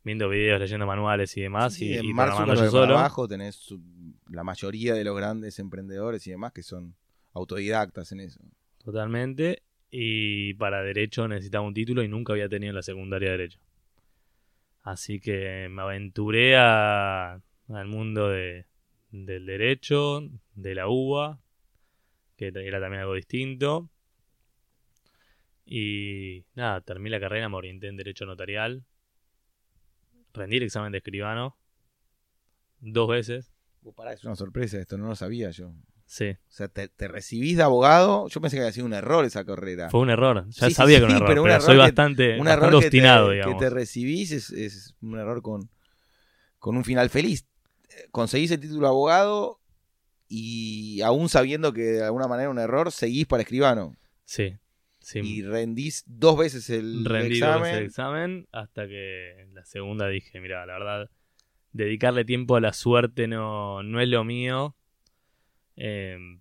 viendo 0.09 0.29
videos, 0.29 0.59
leyendo 0.61 0.87
manuales 0.87 1.37
y 1.37 1.43
demás 1.43 1.75
Sí, 1.75 1.87
y, 1.91 1.99
en 1.99 2.05
y 2.07 2.13
Mark 2.13 2.33
yo 2.37 2.71
solo. 2.71 2.99
abajo 2.99 3.29
tenés 3.29 3.55
su- 3.55 3.81
la 4.31 4.43
mayoría 4.45 4.95
de 4.95 5.05
los 5.05 5.17
grandes 5.17 5.59
emprendedores 5.59 6.27
y 6.27 6.31
demás 6.31 6.53
que 6.53 6.63
son 6.63 6.95
autodidactas 7.33 8.11
en 8.13 8.21
eso. 8.21 8.41
Totalmente. 8.85 9.63
Y 9.91 10.55
para 10.55 10.83
derecho 10.83 11.29
necesitaba 11.29 11.67
un 11.67 11.75
título 11.75 12.03
y 12.03 12.09
nunca 12.09 12.33
había 12.33 12.49
tenido 12.49 12.73
la 12.73 12.83
secundaria 12.83 13.31
de 13.31 13.37
derecho. 13.39 13.61
Así 14.83 15.21
que 15.21 15.69
me 15.71 15.83
aventuré 15.83 16.57
a- 16.57 17.41
al 17.69 17.87
mundo 17.87 18.29
de, 18.29 18.67
del 19.11 19.47
derecho, 19.47 20.23
de 20.55 20.75
la 20.75 20.89
UBA, 20.89 21.39
que 22.37 22.49
era 22.49 22.81
también 22.81 23.03
algo 23.03 23.15
distinto. 23.15 23.89
Y 25.65 26.45
nada, 26.55 26.81
terminé 26.81 27.11
la 27.11 27.21
carrera, 27.21 27.49
me 27.49 27.57
orienté 27.57 27.89
en 27.89 27.97
derecho 27.97 28.25
notarial. 28.25 28.85
Rendí 30.39 30.57
el 30.57 30.63
examen 30.63 30.93
de 30.93 30.99
escribano 30.99 31.57
dos 32.81 33.09
veces. 33.09 33.53
es 34.13 34.25
una 34.25 34.37
sorpresa 34.37 34.79
esto, 34.79 34.99
no 34.99 35.09
lo 35.09 35.17
sabía 35.17 35.51
yo. 35.51 35.73
Sí. 36.07 36.31
O 36.31 36.51
sea, 36.51 36.69
te, 36.69 36.91
recibís 37.09 37.59
de 37.59 37.63
abogado. 37.63 38.29
Yo 38.29 38.41
pensé 38.41 38.57
que 38.57 38.63
había 38.63 38.73
sido 38.73 38.87
un 38.87 38.95
error 38.95 39.25
esa 39.25 39.45
carrera. 39.45 39.91
Fue 39.91 40.01
un 40.01 40.11
error. 40.11 40.49
Ya 40.49 40.71
sabía 40.71 40.99
que 40.99 41.05
era 41.05 41.17
un 41.17 41.23
error, 41.23 41.45
pero, 41.45 41.61
soy 41.61 41.77
bastante, 41.77 42.41
un 42.41 42.49
error 42.49 42.75
obstinado, 42.75 43.31
que 43.31 43.43
te, 43.43 43.49
Que 43.49 43.55
te 43.55 43.71
recibís 43.71 44.33
es, 44.33 44.95
un 45.03 45.19
error 45.19 45.43
con, 45.43 45.69
con 46.59 46.77
un 46.77 46.85
final 46.85 47.11
feliz. 47.11 47.47
Conseguís 48.11 48.51
el 48.53 48.61
título 48.61 48.83
de 48.83 48.89
abogado 48.89 49.61
y 50.29 51.01
aún 51.03 51.29
sabiendo 51.29 51.73
que 51.73 51.83
de 51.83 52.05
alguna 52.05 52.27
manera 52.27 52.49
un 52.49 52.59
error, 52.59 52.91
seguís 52.91 53.27
para 53.27 53.43
escribano. 53.43 53.97
Sí. 54.25 54.57
Sí. 55.09 55.21
Y 55.21 55.43
rendís 55.43 56.05
dos 56.07 56.39
veces 56.39 56.71
el 56.71 57.05
Rendí 57.05 57.37
examen. 57.37 57.53
Dos 57.55 57.63
veces 57.63 57.79
el 57.79 57.85
examen 57.85 58.49
hasta 58.53 58.87
que 58.87 59.49
la 59.53 59.65
segunda 59.65 60.09
dije, 60.09 60.41
mira, 60.41 60.65
la 60.67 60.75
verdad, 60.75 61.11
dedicarle 61.73 62.25
tiempo 62.25 62.57
a 62.57 62.61
la 62.61 62.73
suerte 62.73 63.27
no, 63.29 63.83
no 63.83 64.01
es 64.01 64.09
lo 64.09 64.25
mío 64.25 64.75
Em, 65.81 66.41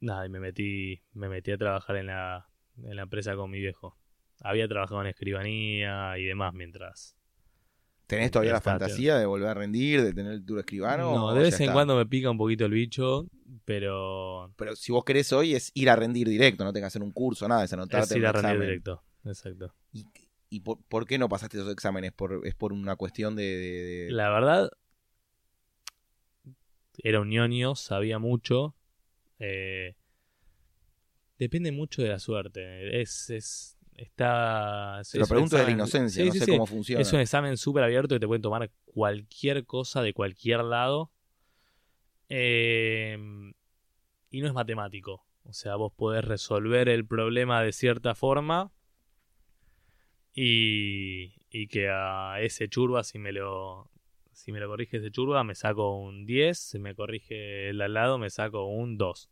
nada, 0.00 0.26
y 0.26 0.28
me 0.28 0.40
metí, 0.40 1.02
me 1.14 1.30
metí 1.30 1.52
a 1.52 1.56
trabajar 1.56 1.96
en 1.96 2.08
la, 2.08 2.46
en 2.82 2.94
la 2.94 3.02
empresa 3.02 3.34
con 3.34 3.50
mi 3.50 3.60
viejo. 3.60 3.96
Había 4.40 4.68
trabajado 4.68 5.00
en 5.00 5.06
escribanía 5.06 6.18
y 6.18 6.26
demás 6.26 6.52
mientras. 6.52 7.15
¿Tenés 8.06 8.30
todavía 8.30 8.52
la 8.52 8.60
fantasía 8.60 9.18
de 9.18 9.26
volver 9.26 9.48
a 9.48 9.54
rendir, 9.54 10.02
de 10.02 10.12
tener 10.12 10.32
el 10.32 10.46
duro 10.46 10.60
escribano? 10.60 11.12
No, 11.12 11.34
de 11.34 11.42
vez 11.42 11.58
en 11.60 11.72
cuando 11.72 11.96
me 11.96 12.06
pica 12.06 12.30
un 12.30 12.38
poquito 12.38 12.64
el 12.64 12.72
bicho, 12.72 13.26
pero. 13.64 14.52
Pero 14.56 14.76
si 14.76 14.92
vos 14.92 15.04
querés 15.04 15.32
hoy 15.32 15.54
es 15.54 15.72
ir 15.74 15.90
a 15.90 15.96
rendir 15.96 16.28
directo, 16.28 16.64
no 16.64 16.72
tengas 16.72 16.92
que 16.92 16.98
hacer 16.98 17.02
un 17.02 17.10
curso, 17.10 17.48
nada, 17.48 17.64
es 17.64 17.72
anotarte. 17.72 18.14
Es 18.14 18.16
ir 18.16 18.26
a 18.26 18.32
rendir 18.32 18.60
directo, 18.60 19.02
exacto. 19.24 19.74
¿Y, 20.48 20.60
por, 20.60 21.06
qué 21.06 21.18
no 21.18 21.28
pasaste 21.28 21.58
esos 21.58 21.72
exámenes? 21.72 22.12
¿Por, 22.12 22.46
¿Es 22.46 22.54
por 22.54 22.72
una 22.72 22.94
cuestión 22.94 23.34
de, 23.34 24.06
La 24.10 24.30
verdad, 24.30 24.70
era 26.98 27.20
un 27.20 27.30
ñoño, 27.30 27.74
sabía 27.74 28.20
mucho. 28.20 28.76
Eh, 29.40 29.96
depende 31.38 31.72
mucho 31.72 32.02
de 32.02 32.10
la 32.10 32.20
suerte. 32.20 33.00
Es, 33.00 33.28
es, 33.30 33.75
está... 33.96 35.00
Se 35.02 35.18
lo 35.18 35.26
pregunto 35.26 35.56
de 35.56 35.64
la 35.64 35.70
inocencia, 35.70 36.24
no 36.24 36.32
sé 36.32 36.46
cómo 36.46 36.66
funciona. 36.66 37.00
Es 37.00 37.12
un 37.12 37.20
examen 37.20 37.56
súper 37.56 37.84
abierto 37.84 38.14
que 38.14 38.20
te 38.20 38.26
pueden 38.26 38.42
tomar 38.42 38.70
cualquier 38.84 39.64
cosa 39.64 40.02
de 40.02 40.12
cualquier 40.12 40.64
lado. 40.64 41.10
Eh, 42.28 43.18
y 44.30 44.40
no 44.40 44.46
es 44.46 44.54
matemático. 44.54 45.24
O 45.44 45.52
sea, 45.52 45.76
vos 45.76 45.92
podés 45.94 46.24
resolver 46.24 46.88
el 46.88 47.06
problema 47.06 47.62
de 47.62 47.72
cierta 47.72 48.14
forma 48.14 48.72
y, 50.34 51.34
y 51.50 51.68
que 51.68 51.88
a 51.88 52.40
ese 52.40 52.68
churba, 52.68 53.04
si 53.04 53.18
me 53.18 53.32
lo 53.32 53.90
si 54.36 54.52
me 54.52 54.60
lo 54.60 54.68
corrige 54.68 54.98
ese 54.98 55.10
churba, 55.10 55.42
me 55.44 55.54
saco 55.54 55.96
un 55.96 56.26
10. 56.26 56.58
Si 56.58 56.78
me 56.78 56.94
corrige 56.94 57.70
el 57.70 57.80
al 57.80 57.94
lado, 57.94 58.18
me 58.18 58.28
saco 58.28 58.66
un 58.66 58.98
2. 58.98 59.30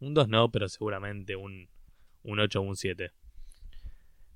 Un 0.00 0.14
2 0.14 0.28
no, 0.28 0.50
pero 0.50 0.68
seguramente 0.68 1.34
un, 1.34 1.68
un 2.22 2.38
8 2.38 2.60
o 2.60 2.62
un 2.62 2.76
7. 2.76 3.12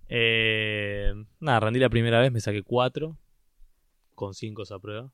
Eh, 0.08 1.12
nada, 1.40 1.60
rendí 1.60 1.80
la 1.80 1.90
primera 1.90 2.20
vez, 2.20 2.32
me 2.32 2.40
saqué 2.40 2.62
4. 2.62 3.18
Con 4.14 4.34
5 4.34 4.62
esa 4.62 4.78
prueba. 4.78 5.12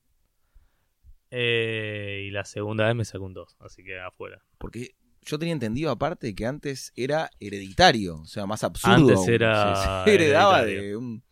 Eh, 1.30 2.26
y 2.26 2.30
la 2.30 2.44
segunda 2.44 2.86
vez 2.86 2.94
me 2.94 3.04
saqué 3.04 3.24
un 3.24 3.34
2, 3.34 3.56
así 3.60 3.82
que 3.82 3.98
afuera. 3.98 4.44
Porque 4.58 4.94
yo 5.22 5.38
tenía 5.38 5.54
entendido 5.54 5.90
aparte 5.90 6.34
que 6.34 6.46
antes 6.46 6.92
era 6.94 7.30
hereditario, 7.40 8.16
o 8.16 8.26
sea, 8.26 8.46
más 8.46 8.64
absurdo. 8.64 9.10
Antes 9.10 9.28
era. 9.28 10.04
Se, 10.04 10.14
heredaba 10.14 10.64
de 10.64 10.96
un. 10.96 11.24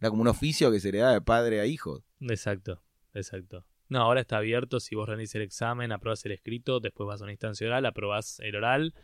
Era 0.00 0.10
como 0.10 0.22
un 0.22 0.28
oficio 0.28 0.70
que 0.70 0.80
se 0.80 0.88
heredaba 0.88 1.12
de 1.12 1.20
padre 1.20 1.60
a 1.60 1.66
hijo. 1.66 2.02
Exacto, 2.20 2.82
exacto. 3.12 3.66
No, 3.88 4.00
ahora 4.00 4.20
está 4.20 4.38
abierto. 4.38 4.80
Si 4.80 4.94
vos 4.94 5.08
rendís 5.08 5.34
el 5.34 5.42
examen, 5.42 5.92
aprobás 5.92 6.24
el 6.24 6.32
escrito, 6.32 6.80
después 6.80 7.06
vas 7.06 7.20
a 7.20 7.24
una 7.24 7.32
instancia 7.32 7.66
oral, 7.66 7.84
aprobás 7.84 8.38
el 8.40 8.56
oral. 8.56 8.94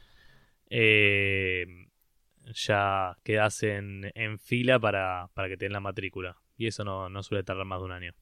Eh, 0.70 1.66
ya 2.54 3.16
quedás 3.22 3.62
en, 3.62 4.12
fila 4.38 4.78
para, 4.78 5.30
que 5.34 5.56
te 5.56 5.66
den 5.66 5.72
la 5.72 5.80
matrícula. 5.80 6.36
Y 6.56 6.66
eso 6.66 6.84
no, 6.84 7.08
no, 7.08 7.22
suele 7.22 7.44
tardar 7.44 7.66
más 7.66 7.80
de 7.80 7.84
un 7.84 7.92
año. 7.92 8.12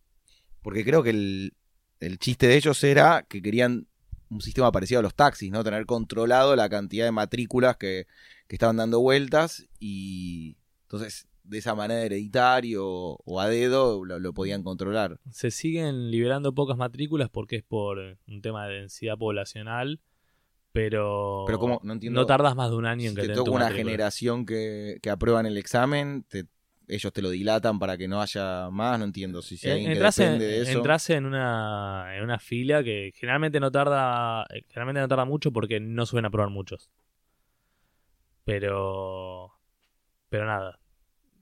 Porque 0.62 0.84
creo 0.84 1.02
que 1.02 1.10
el, 1.10 1.54
el 2.00 2.18
chiste 2.18 2.48
de 2.48 2.56
ellos 2.56 2.82
era 2.82 3.24
que 3.28 3.42
querían 3.42 3.86
un 4.30 4.40
sistema 4.40 4.72
parecido 4.72 5.00
a 5.00 5.02
los 5.02 5.14
taxis, 5.14 5.50
¿no? 5.50 5.62
Tener 5.62 5.86
controlado 5.86 6.56
la 6.56 6.68
cantidad 6.68 7.04
de 7.04 7.12
matrículas 7.12 7.76
que, 7.76 8.06
que 8.48 8.56
estaban 8.56 8.76
dando 8.76 9.00
vueltas 9.00 9.66
y 9.78 10.56
entonces 10.82 11.28
de 11.44 11.58
esa 11.58 11.74
manera 11.74 12.02
hereditario 12.02 12.86
o 12.86 13.40
a 13.40 13.48
dedo 13.48 14.04
lo, 14.04 14.32
podían 14.32 14.62
controlar. 14.62 15.20
Se 15.30 15.50
siguen 15.50 16.10
liberando 16.10 16.54
pocas 16.54 16.76
matrículas 16.76 17.28
porque 17.28 17.56
es 17.56 17.62
por 17.62 17.98
un 18.26 18.40
tema 18.42 18.66
de 18.66 18.80
densidad 18.80 19.18
poblacional, 19.18 20.00
pero, 20.74 21.44
pero 21.46 21.60
¿cómo? 21.60 21.80
No, 21.84 21.92
entiendo, 21.92 22.20
no 22.20 22.26
tardas 22.26 22.56
más 22.56 22.68
de 22.68 22.74
un 22.74 22.84
año 22.84 23.08
en 23.08 23.14
que 23.14 23.22
te, 23.22 23.28
te 23.28 23.34
toca 23.34 23.52
una 23.52 23.70
generación 23.70 24.44
que, 24.44 24.98
que 25.00 25.08
aprueban 25.08 25.46
el 25.46 25.56
examen, 25.56 26.26
ellos 26.88 27.12
te 27.12 27.22
lo 27.22 27.30
dilatan 27.30 27.78
para 27.78 27.96
que 27.96 28.08
no 28.08 28.20
haya 28.20 28.70
más, 28.70 28.98
no 28.98 29.04
entiendo 29.04 29.40
si, 29.40 29.56
si 29.56 29.70
alguien 29.70 29.92
entras 29.92 30.16
que 30.16 30.24
depende 30.24 30.44
en, 30.46 30.50
de 30.50 30.62
eso. 30.62 30.78
Entras 30.78 31.10
en 31.10 31.26
una, 31.26 32.16
en 32.16 32.24
una 32.24 32.40
fila 32.40 32.82
que 32.82 33.12
generalmente 33.14 33.60
no 33.60 33.70
tarda 33.70 34.44
generalmente 34.66 35.00
no 35.00 35.06
tarda 35.06 35.24
mucho 35.24 35.52
porque 35.52 35.78
no 35.78 36.06
suelen 36.06 36.26
aprobar 36.26 36.50
muchos. 36.50 36.90
Pero 38.44 39.52
pero 40.28 40.44
nada, 40.44 40.80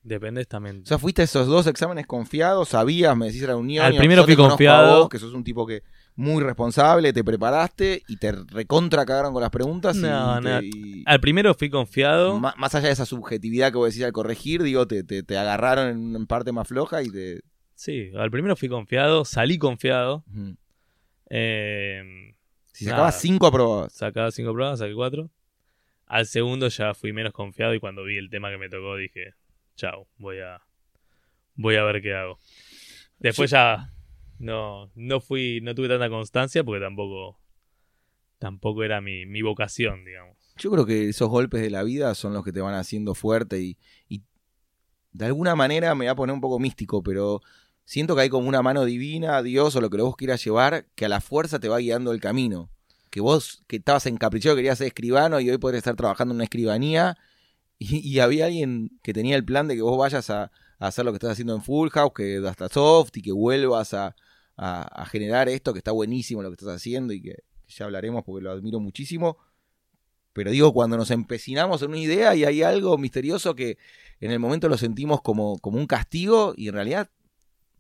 Depende 0.03 0.45
también. 0.45 0.83
O 0.83 0.87
sea, 0.87 0.99
fuiste 0.99 1.23
a 1.23 1.25
esos 1.25 1.47
dos 1.47 1.67
exámenes 1.69 2.07
confiados, 2.07 2.71
sabías, 2.71 3.17
me 3.17 3.27
decís 3.27 3.43
la 3.43 3.57
unión. 3.57 3.85
Al 3.85 3.97
primero 3.97 4.25
fui 4.25 4.35
confiado. 4.35 5.09
que 5.09 5.19
sos 5.19 5.33
un 5.33 5.45
tipo 5.45 5.65
que 5.67 5.85
muy 6.15 6.43
responsable, 6.43 7.13
te 7.13 7.25
preparaste 7.25 8.03
y 8.07 8.17
te 8.17 8.33
recontra 8.33 9.07
cagaron 9.07 9.33
con 9.33 9.43
las 9.43 9.51
preguntas. 9.51 9.97
No, 9.97 10.41
no. 10.41 10.61
Al 11.07 11.21
primero 11.21 11.55
fui 11.55 11.71
confiado. 11.71 12.39
Más, 12.39 12.75
allá 12.75 12.89
de 12.89 12.93
esa 12.93 13.07
subjetividad 13.07 13.71
que 13.73 13.79
vos 13.79 13.89
decís 13.89 14.05
al 14.05 14.13
corregir, 14.13 14.63
digo, 14.63 14.87
te, 14.87 15.03
te, 15.05 15.39
agarraron 15.39 15.89
en 15.89 16.17
una 16.17 16.27
parte 16.27 16.53
más 16.53 16.69
floja 16.69 17.03
y 17.03 17.11
te. 17.11 17.41
Sí, 17.75 18.11
al 18.17 18.31
primero 18.31 18.55
fui 18.57 18.69
confiado, 18.69 19.25
salí 19.25 19.59
confiado. 19.59 20.25
Eh, 21.31 22.35
si 22.73 22.85
sacabas 22.85 23.21
cinco 23.21 23.47
aprobadas. 23.47 23.93
Sacaba 23.93 24.31
cinco 24.31 24.51
aprobadas, 24.51 24.79
saqué 24.81 24.95
cuatro. 24.95 25.31
Al 26.07 26.27
segundo 26.27 26.69
ya 26.69 26.95
fui 26.95 27.13
menos 27.13 27.33
confiado 27.33 27.75
y 27.75 27.81
cuando 27.81 28.05
vi 28.05 28.19
el 28.19 28.29
tema 28.29 28.51
que 28.51 28.59
me 28.59 28.69
tocó 28.69 28.97
dije, 28.97 29.35
chao, 29.77 30.07
voy 30.19 30.41
a, 30.41 30.61
voy 31.55 31.77
a 31.77 31.85
ver 31.85 32.03
qué 32.03 32.15
hago. 32.15 32.39
Después 33.19 33.51
ya 33.51 33.93
no, 34.43 34.91
no 34.95 35.21
fui, 35.21 35.61
no 35.63 35.75
tuve 35.75 35.89
tanta 35.89 36.11
constancia 36.11 36.65
porque 36.65 36.85
tampoco, 36.85 37.39
tampoco 38.39 38.83
era 38.83 39.01
mi, 39.01 39.25
mi 39.27 39.43
vocación, 39.43 40.05
digamos. 40.05 40.37
Yo 40.59 40.71
creo 40.71 40.85
que 40.85 41.09
esos 41.09 41.29
golpes 41.29 41.63
de 41.63 41.71
la 41.71 41.83
vida 41.83 42.15
son 42.15 42.35
los 42.35 42.45
que 42.45 42.53
te 42.53 42.61
van 42.61 42.75
haciendo 42.75 43.15
fuerte 43.15 43.61
y, 43.61 43.79
y 44.09 44.23
de 45.13 45.27
alguna 45.27 45.55
manera 45.55 45.95
me 45.95 46.05
voy 46.05 46.11
a 46.11 46.15
poner 46.15 46.35
un 46.35 46.41
poco 46.41 46.59
místico, 46.59 47.03
pero 47.03 47.41
siento 47.85 48.15
que 48.15 48.23
hay 48.23 48.29
como 48.29 48.49
una 48.49 48.63
mano 48.63 48.85
divina, 48.85 49.43
Dios 49.43 49.77
o 49.77 49.81
lo 49.81 49.91
que 49.91 50.03
vos 50.03 50.17
quieras 50.17 50.45
llevar, 50.45 50.87
que 50.95 51.07
a 51.07 51.09
la 51.09 51.21
fuerza 51.21 51.59
te 51.59 51.69
va 51.69 51.79
guiando 51.79 52.13
el 52.13 52.21
camino. 52.21 52.71
Que 53.11 53.21
vos, 53.21 53.63
que 53.67 53.77
estabas 53.77 54.07
encaprichado, 54.07 54.57
querías 54.57 54.79
ser 54.79 54.87
escribano 54.87 55.39
y 55.39 55.51
hoy 55.51 55.59
podrías 55.59 55.81
estar 55.81 55.97
trabajando 55.97 56.33
en 56.33 56.37
una 56.37 56.45
escribanía 56.45 57.17
y, 57.79 58.19
había 58.21 58.47
alguien 58.47 58.99
que 59.03 59.13
tenía 59.13 59.37
el 59.37 59.45
plan 59.45 59.67
de 59.67 59.75
que 59.75 59.83
vos 59.83 59.99
vayas 59.99 60.31
a, 60.31 60.53
hacer 60.79 61.05
lo 61.05 61.13
que 61.13 61.17
estás 61.17 61.33
haciendo 61.33 61.55
en 61.55 61.63
Full 61.63 61.91
House, 61.91 62.13
que 62.15 62.43
hasta 62.47 62.69
soft 62.69 63.17
y 63.17 63.23
que 63.23 63.33
vuelvas 63.33 63.95
a, 63.95 64.17
generar 65.11 65.49
esto, 65.49 65.73
que 65.73 65.79
está 65.79 65.93
buenísimo 65.93 66.43
lo 66.43 66.51
que 66.51 66.55
estás 66.55 66.77
haciendo 66.77 67.13
y 67.13 67.23
que, 67.23 67.37
ya 67.69 67.87
hablaremos 67.87 68.23
porque 68.25 68.45
lo 68.45 68.51
admiro 68.51 68.81
muchísimo. 68.81 69.39
Pero 70.33 70.51
digo, 70.51 70.73
cuando 70.73 70.97
nos 70.97 71.11
empecinamos 71.11 71.83
en 71.83 71.91
una 71.91 71.99
idea 71.99 72.35
y 72.35 72.45
hay 72.45 72.63
algo 72.63 72.97
misterioso 72.97 73.55
que 73.55 73.77
en 74.21 74.31
el 74.31 74.39
momento 74.39 74.69
lo 74.69 74.79
sentimos 74.79 75.21
como, 75.21 75.59
como 75.59 75.79
un 75.79 75.87
castigo 75.87 76.55
y 76.57 76.69
en 76.69 76.75
realidad 76.75 77.11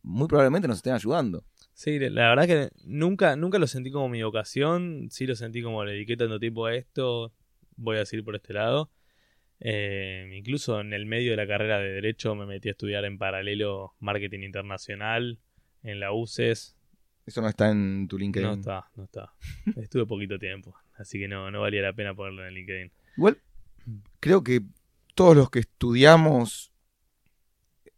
muy 0.02 0.28
probablemente 0.28 0.68
nos 0.68 0.78
estén 0.78 0.92
ayudando. 0.92 1.44
Sí, 1.72 1.98
la 1.98 2.28
verdad 2.28 2.46
que 2.46 2.70
nunca, 2.84 3.36
nunca 3.36 3.58
lo 3.58 3.66
sentí 3.66 3.90
como 3.90 4.08
mi 4.08 4.22
vocación, 4.22 5.08
sí 5.10 5.26
lo 5.26 5.34
sentí 5.34 5.62
como 5.62 5.84
le 5.84 5.92
dediqué 5.92 6.16
tanto 6.16 6.38
tiempo 6.38 6.66
a 6.66 6.74
esto, 6.74 7.32
voy 7.76 7.96
a 7.96 8.00
decir 8.00 8.22
por 8.22 8.36
este 8.36 8.52
lado. 8.52 8.90
Eh, 9.60 10.28
incluso 10.36 10.80
en 10.80 10.92
el 10.92 11.06
medio 11.06 11.30
de 11.30 11.36
la 11.36 11.46
carrera 11.46 11.78
de 11.78 11.92
Derecho 11.92 12.34
me 12.34 12.46
metí 12.46 12.68
a 12.68 12.72
estudiar 12.72 13.04
en 13.04 13.16
paralelo 13.16 13.94
Marketing 14.00 14.40
Internacional 14.40 15.38
en 15.82 16.00
la 16.00 16.12
UCES. 16.12 16.76
¿Eso 17.24 17.40
no 17.40 17.48
está 17.48 17.70
en 17.70 18.08
tu 18.08 18.18
LinkedIn? 18.18 18.48
No 18.48 18.54
está, 18.54 18.90
no 18.96 19.04
está. 19.04 19.32
Estuve 19.76 20.06
poquito 20.06 20.38
tiempo, 20.38 20.74
así 20.94 21.18
que 21.18 21.28
no, 21.28 21.50
no 21.50 21.60
valía 21.60 21.82
la 21.82 21.92
pena 21.92 22.14
ponerlo 22.14 22.42
en 22.42 22.48
el 22.48 22.54
LinkedIn. 22.54 22.92
Igual, 23.16 23.38
creo 24.20 24.42
que 24.42 24.62
todos 25.14 25.36
los 25.36 25.50
que 25.50 25.60
estudiamos, 25.60 26.72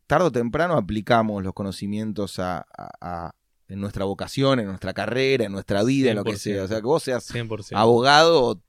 tarde 0.07 0.27
o 0.27 0.33
temprano 0.33 0.75
aplicamos 0.75 1.43
los 1.43 1.55
conocimientos 1.55 2.39
a, 2.39 2.67
en 3.69 3.81
nuestra 3.81 4.05
vocación, 4.05 4.61
en 4.61 4.67
nuestra 4.67 4.93
carrera, 4.93 5.45
en 5.45 5.53
nuestra 5.53 5.83
vida, 5.85 6.11
en 6.11 6.17
lo 6.17 6.25
que 6.25 6.33
100%. 6.33 6.37
sea. 6.37 6.65
O 6.65 6.69
sea, 6.69 6.77
que 6.79 6.87
vos 6.87 7.03
seas 7.03 7.33
100%. 7.33 7.71
abogado 7.73 8.61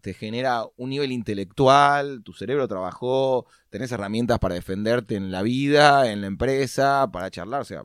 te 0.00 0.14
genera 0.14 0.64
un 0.76 0.90
nivel 0.90 1.10
intelectual, 1.10 2.22
tu 2.22 2.32
cerebro 2.32 2.68
trabajó, 2.68 3.46
tenés 3.70 3.90
herramientas 3.90 4.38
para 4.38 4.54
defenderte 4.54 5.16
en 5.16 5.32
la 5.32 5.42
vida, 5.42 6.12
en 6.12 6.20
la 6.20 6.28
empresa, 6.28 7.10
para 7.12 7.28
charlar, 7.28 7.62
o 7.62 7.64
sea, 7.64 7.82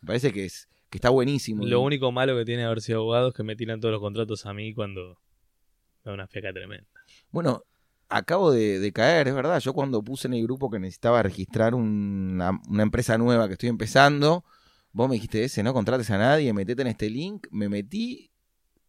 me 0.00 0.06
parece 0.06 0.32
que 0.32 0.44
es 0.44 0.68
que 0.90 0.96
está 0.98 1.10
buenísimo. 1.10 1.66
Lo 1.66 1.80
único 1.82 2.10
malo 2.12 2.36
que 2.36 2.44
tiene 2.46 2.64
haber 2.64 2.80
sido 2.80 3.00
abogado 3.00 3.28
es 3.28 3.34
que 3.34 3.42
me 3.42 3.56
tiran 3.56 3.78
todos 3.80 3.92
los 3.92 4.00
contratos 4.00 4.46
a 4.46 4.54
mí 4.54 4.72
cuando 4.72 5.18
da 6.02 6.14
una 6.14 6.26
fiaca 6.26 6.50
tremenda. 6.52 6.86
Bueno, 7.30 7.62
acabo 8.08 8.50
de, 8.50 8.78
de 8.78 8.92
caer, 8.92 9.28
es 9.28 9.34
verdad, 9.34 9.60
yo 9.60 9.74
cuando 9.74 10.02
puse 10.02 10.28
en 10.28 10.34
el 10.34 10.42
grupo 10.44 10.70
que 10.70 10.78
necesitaba 10.78 11.22
registrar 11.22 11.74
una, 11.74 12.58
una 12.68 12.82
empresa 12.82 13.18
nueva 13.18 13.48
que 13.48 13.52
estoy 13.54 13.68
empezando, 13.68 14.44
vos 14.92 15.08
me 15.10 15.16
dijiste 15.16 15.44
ese, 15.44 15.62
no 15.62 15.74
contrates 15.74 16.10
a 16.10 16.16
nadie, 16.16 16.52
metete 16.54 16.80
en 16.80 16.88
este 16.88 17.10
link, 17.10 17.46
me 17.50 17.68
metí, 17.68 18.30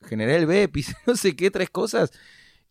generé 0.02 0.38
el 0.38 0.46
BEPIS, 0.46 0.96
no 1.08 1.16
sé 1.18 1.36
qué, 1.36 1.52
tres 1.52 1.70
cosas, 1.70 2.12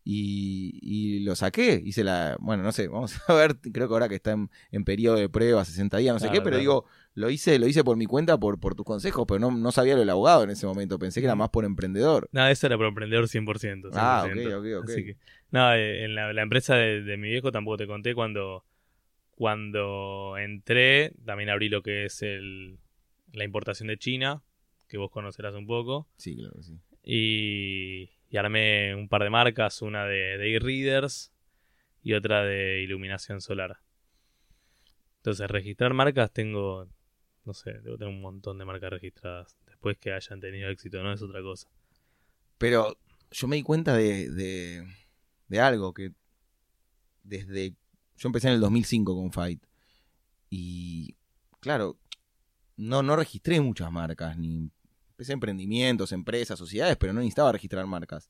y, 0.03 0.79
y 0.81 1.19
lo 1.19 1.35
saqué. 1.35 1.79
Hice 1.85 2.03
la. 2.03 2.35
Bueno, 2.39 2.63
no 2.63 2.71
sé, 2.71 2.87
vamos 2.87 3.15
a 3.27 3.33
ver. 3.33 3.57
Creo 3.59 3.87
que 3.87 3.93
ahora 3.93 4.09
que 4.09 4.15
está 4.15 4.31
en, 4.31 4.49
en 4.71 4.83
periodo 4.83 5.17
de 5.17 5.29
prueba, 5.29 5.63
60 5.63 5.97
días, 5.97 6.13
no 6.15 6.19
sé 6.19 6.27
Claro, 6.27 6.33
qué, 6.33 6.41
pero 6.41 6.51
claro. 6.55 6.59
digo, 6.61 6.85
lo 7.19 7.29
hice, 7.29 7.59
lo 7.59 7.67
hice 7.67 7.83
por 7.83 7.97
mi 7.97 8.05
cuenta, 8.05 8.37
por, 8.39 8.59
por 8.59 8.75
tus 8.75 8.85
consejos, 8.85 9.25
pero 9.27 9.39
no, 9.39 9.51
no 9.51 9.71
sabía 9.71 9.93
lo 9.93 9.99
del 9.99 10.09
abogado 10.09 10.43
en 10.43 10.49
ese 10.51 10.65
momento. 10.65 10.97
Pensé 10.97 11.19
que 11.19 11.25
era 11.25 11.35
más 11.35 11.49
por 11.49 11.65
emprendedor. 11.65 12.29
Nada, 12.31 12.49
eso 12.51 12.65
era 12.67 12.77
por 12.77 12.85
emprendedor 12.87 13.25
100%. 13.27 13.91
100%. 13.91 13.91
Ah, 13.93 14.23
ok, 14.25 14.31
ok, 14.59 14.83
ok. 14.83 14.89
Así 14.89 15.05
que, 15.05 15.17
no, 15.51 15.73
eh, 15.73 16.05
en 16.05 16.15
la, 16.15 16.31
la 16.33 16.41
empresa 16.41 16.75
de, 16.75 17.03
de 17.03 17.17
mi 17.17 17.29
viejo 17.29 17.51
tampoco 17.51 17.77
te 17.77 17.87
conté 17.87 18.15
cuando, 18.15 18.63
cuando 19.31 20.37
entré, 20.37 21.13
también 21.25 21.49
abrí 21.49 21.69
lo 21.69 21.81
que 21.81 22.05
es 22.05 22.21
el, 22.21 22.79
la 23.33 23.43
importación 23.43 23.87
de 23.87 23.97
China, 23.97 24.41
que 24.87 24.97
vos 24.97 25.11
conocerás 25.11 25.53
un 25.55 25.67
poco, 25.67 26.07
Sí, 26.17 26.35
claro 26.35 26.53
que 26.55 26.63
sí. 26.63 26.79
y, 27.03 28.09
y 28.29 28.37
armé 28.37 28.95
un 28.95 29.07
par 29.09 29.23
de 29.23 29.29
marcas, 29.29 29.81
una 29.81 30.05
de, 30.05 30.37
de 30.37 30.55
e-readers 30.55 31.31
y 32.01 32.13
otra 32.13 32.43
de 32.43 32.81
iluminación 32.81 33.41
solar. 33.41 33.77
Entonces, 35.17 35.49
registrar 35.51 35.93
marcas 35.93 36.31
tengo, 36.31 36.87
no 37.45 37.53
sé, 37.53 37.73
debo 37.81 37.97
tener 37.97 38.13
un 38.13 38.21
montón 38.21 38.57
de 38.57 38.65
marcas 38.65 38.91
registradas. 38.91 39.57
Después 39.65 39.97
que 39.97 40.13
hayan 40.13 40.39
tenido 40.39 40.69
éxito, 40.69 41.01
no 41.01 41.13
es 41.13 41.21
otra 41.21 41.41
cosa. 41.41 41.67
Pero 42.57 42.97
yo 43.31 43.47
me 43.47 43.55
di 43.55 43.63
cuenta 43.63 43.95
de, 43.95 44.29
de, 44.29 44.85
de 45.47 45.59
algo 45.59 45.93
que 45.93 46.11
desde... 47.23 47.75
Yo 48.17 48.27
empecé 48.27 48.47
en 48.47 48.55
el 48.55 48.59
2005 48.59 49.15
con 49.15 49.31
Fight. 49.31 49.63
Y 50.49 51.15
claro, 51.59 51.97
no, 52.75 53.03
no 53.03 53.15
registré 53.15 53.61
muchas 53.61 53.91
marcas, 53.91 54.37
ni 54.37 54.71
empecé 55.11 55.33
emprendimientos, 55.33 56.11
empresas, 56.11 56.57
sociedades, 56.57 56.97
pero 56.97 57.13
no 57.13 57.19
necesitaba 57.19 57.51
registrar 57.51 57.85
marcas. 57.85 58.29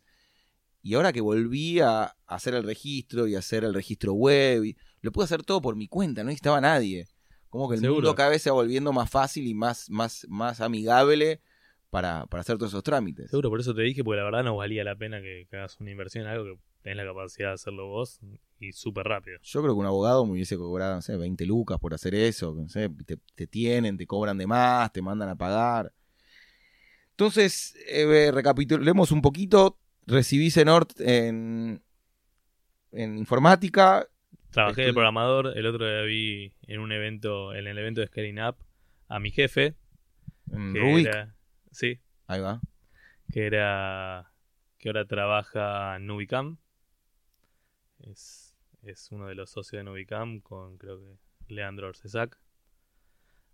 Y 0.82 0.93
ahora 0.93 1.12
que 1.12 1.22
volví 1.22 1.80
a 1.82 2.15
hacer 2.26 2.54
el 2.54 2.63
registro 2.63 3.28
y 3.28 3.36
hacer 3.36 3.63
el 3.63 3.74
registro 3.74 4.13
web, 4.13 4.76
lo 5.02 5.12
pude 5.12 5.26
hacer 5.26 5.43
todo 5.43 5.62
por 5.62 5.76
mi 5.76 5.88
cuenta, 5.88 6.24
no 6.24 6.28
necesitaba 6.28 6.62
nadie. 6.62 7.08
Como 7.50 7.68
que 7.68 7.76
el 7.76 7.82
Seguro. 7.82 7.96
mundo 8.02 8.16
cada 8.16 8.30
vez 8.30 8.42
se 8.42 8.50
va 8.50 8.56
volviendo 8.56 8.94
más 8.94 9.10
fácil 9.10 9.48
y 9.48 9.54
más, 9.54 9.90
más, 9.90 10.26
más 10.30 10.62
amigable 10.62 11.42
para, 11.90 12.26
para 12.28 12.42
hacer 12.42 12.58
todos 12.58 12.72
esos 12.72 12.84
trámites. 12.84 13.30
Seguro, 13.32 13.50
por 13.50 13.60
eso 13.60 13.74
te 13.74 13.82
dije, 13.82 14.04
porque 14.04 14.18
la 14.18 14.24
verdad 14.24 14.44
no 14.44 14.56
valía 14.56 14.84
la 14.84 14.96
pena 14.96 15.20
que, 15.22 15.48
que 15.50 15.58
hagas 15.58 15.80
una 15.80 15.90
inversión 15.92 16.26
en 16.26 16.32
algo 16.32 16.46
que 16.46 16.60
tenés 16.84 16.98
la 16.98 17.06
capacidad 17.06 17.48
de 17.50 17.54
hacerlo 17.56 17.88
vos 17.88 18.20
y 18.60 18.72
súper 18.74 19.06
rápido. 19.08 19.40
Yo 19.42 19.62
creo 19.62 19.74
que 19.74 19.80
un 19.80 19.86
abogado 19.88 20.26
me 20.26 20.34
hubiese 20.34 20.58
cobrado, 20.58 20.96
no 20.96 21.02
sé, 21.02 21.18
20 21.18 21.46
lucas 21.46 21.80
por 21.80 21.94
hacer 21.94 22.14
eso. 22.14 22.54
No 22.54 22.70
sé, 22.70 22.90
te, 23.06 23.18
te 23.36 23.48
tienen, 23.48 23.98
te 23.98 24.06
cobran 24.06 24.38
de 24.38 24.46
más, 24.48 24.92
te 24.94 25.02
mandan 25.02 25.30
a 25.30 25.36
pagar. 25.36 25.92
Entonces, 27.12 27.76
eh, 27.88 28.32
recapitulemos 28.34 29.12
un 29.12 29.22
poquito. 29.22 29.78
Recibí 30.06 30.50
CENORT 30.52 31.00
en, 31.02 31.82
en 32.92 33.18
informática. 33.18 34.08
Trabajé 34.52 34.82
de 34.82 34.94
programador, 34.94 35.58
el 35.58 35.66
otro 35.66 35.86
día 35.88 36.02
vi 36.02 36.54
en 36.68 36.80
un 36.80 36.92
evento, 36.92 37.54
en 37.54 37.68
el 37.68 37.78
evento 37.78 38.02
de 38.02 38.08
Scaling 38.08 38.42
Up, 38.42 38.56
a 39.08 39.20
mi 39.20 39.32
jefe, 39.32 39.76
que 40.50 40.80
Rubik. 40.80 41.08
era, 41.08 41.36
sí, 41.72 42.00
Ahí 42.28 42.42
va. 42.42 42.60
que 43.32 43.46
era, 43.46 44.32
que 44.80 44.90
ahora 44.90 45.06
trabaja 45.06 45.96
en 45.96 46.08
Nubicam. 46.08 46.58
Es, 48.00 48.56
es 48.84 49.12
uno 49.12 49.28
de 49.28 49.36
los 49.36 49.50
socios 49.52 49.80
de 49.80 49.84
Nubicam 49.84 50.40
con, 50.42 50.78
creo 50.78 51.00
que, 51.00 51.54
Leandro 51.54 51.88
Orcesac. 51.88 52.38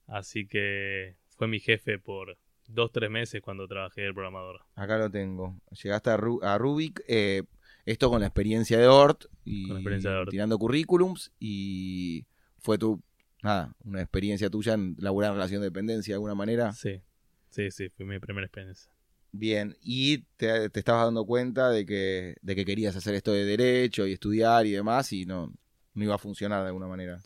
Así 0.08 0.48
que 0.48 1.16
fue 1.38 1.48
mi 1.48 1.60
jefe 1.60 1.98
por 2.00 2.38
dos, 2.68 2.92
tres 2.92 3.10
meses 3.10 3.42
cuando 3.42 3.68
trabajé 3.68 4.02
de 4.02 4.14
programador. 4.14 4.62
Acá 4.76 4.98
lo 4.98 5.10
tengo. 5.10 5.56
Llegaste 5.84 6.10
a, 6.12 6.18
Ru- 6.18 6.44
a 6.44 6.58
Rubik. 6.58 7.02
eh, 7.08 7.44
esto 7.86 8.10
con 8.10 8.22
la 8.22 8.28
experiencia 8.28 8.78
de 8.78 8.88
Ort. 8.88 9.26
Y 9.44 9.64
Con 9.68 9.76
la 9.76 9.80
experiencia 9.80 10.12
de 10.12 10.18
Ort. 10.18 10.30
tirando 10.32 10.58
currículums. 10.58 11.32
Y 11.40 12.26
fue 12.60 12.78
tu. 12.78 13.02
Nada, 13.44 13.76
una 13.84 14.02
experiencia 14.02 14.50
tuya 14.50 14.74
en 14.74 14.96
laburar 15.00 15.30
en 15.32 15.36
relación 15.36 15.62
de 15.62 15.68
dependencia 15.68 16.14
de 16.14 16.16
alguna 16.16 16.34
manera. 16.36 16.74
Sí, 16.74 17.02
sí, 17.50 17.70
sí, 17.70 17.90
fue 17.90 18.06
mi 18.06 18.20
primera 18.20 18.46
experiencia. 18.48 18.92
Bien, 19.32 19.76
y 19.82 20.20
te, 20.38 20.70
te 20.70 20.80
estabas 20.80 21.06
dando 21.06 21.26
cuenta 21.26 21.70
de 21.70 21.86
que, 21.86 22.38
de 22.42 22.56
que 22.56 22.66
querías 22.66 22.96
hacer 22.96 23.14
esto 23.16 23.34
de 23.34 23.44
derecho 23.46 24.08
y 24.08 24.14
estudiar 24.14 24.66
y 24.66 24.72
demás 24.72 25.12
y 25.12 25.26
no, 25.26 25.54
no 25.94 26.04
iba 26.04 26.16
a 26.16 26.18
funcionar 26.18 26.62
de 26.62 26.68
alguna 26.68 26.88
manera. 26.88 27.22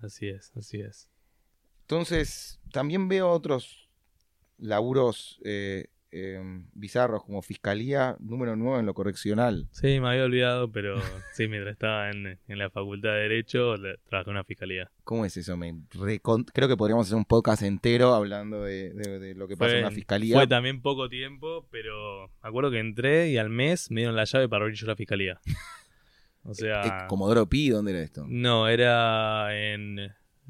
Así 0.00 0.28
es, 0.28 0.52
así 0.54 0.80
es. 0.80 1.08
Entonces, 1.80 2.60
también 2.70 3.08
veo 3.08 3.30
otros 3.30 3.88
laburos 4.58 5.40
eh, 5.44 5.86
eh, 6.12 6.38
bizarros 6.74 7.24
como 7.24 7.40
Fiscalía 7.42 8.16
número 8.20 8.54
9 8.54 8.80
en 8.80 8.86
lo 8.86 8.92
correccional. 8.94 9.66
Sí, 9.72 9.98
me 9.98 10.08
había 10.10 10.24
olvidado, 10.24 10.70
pero 10.70 10.96
sí, 11.34 11.48
mientras 11.48 11.72
estaba 11.72 12.10
en, 12.10 12.38
en 12.46 12.58
la 12.58 12.68
facultad 12.70 13.10
de 13.14 13.20
Derecho, 13.20 13.76
le- 13.78 13.96
trabajé 14.08 14.28
en 14.30 14.36
una 14.36 14.44
fiscalía. 14.44 14.90
¿Cómo 15.04 15.24
es 15.24 15.36
eso? 15.38 15.56
Me 15.56 15.74
Creo 16.52 16.68
que 16.68 16.76
podríamos 16.76 17.06
hacer 17.06 17.16
un 17.16 17.24
podcast 17.24 17.62
entero 17.62 18.14
hablando 18.14 18.62
de, 18.62 18.92
de- 18.92 19.18
de 19.18 19.34
lo 19.34 19.48
que 19.48 19.56
pasa 19.56 19.72
en 19.74 19.80
una 19.84 19.90
fiscalía. 19.90 20.36
fue 20.36 20.46
también 20.46 20.82
poco 20.82 21.08
tiempo, 21.08 21.66
pero 21.70 22.28
me 22.42 22.48
acuerdo 22.48 22.70
que 22.70 22.78
entré 22.80 23.30
y 23.30 23.38
al 23.38 23.48
mes 23.48 23.90
me 23.90 24.02
dieron 24.02 24.14
la 24.16 24.24
llave 24.24 24.48
para 24.48 24.64
abrir 24.64 24.76
yo 24.78 24.86
la 24.86 24.96
fiscalía. 24.96 25.40
O 26.44 26.54
sea, 26.54 26.82
Eh, 26.82 27.06
Comodoro 27.08 27.48
Pi, 27.48 27.68
¿dónde 27.70 27.92
era 27.92 28.00
esto? 28.02 28.26
no, 28.28 28.66
era 28.66 29.56
en 29.56 29.96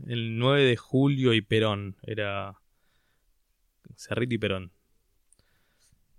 el 0.07 0.39
9 0.39 0.63
de 0.65 0.77
julio 0.79 1.35
y 1.35 1.43
Perón. 1.43 1.97
Era 2.03 2.55
Cerrito 3.97 4.35
y 4.35 4.39
Perón. 4.39 4.73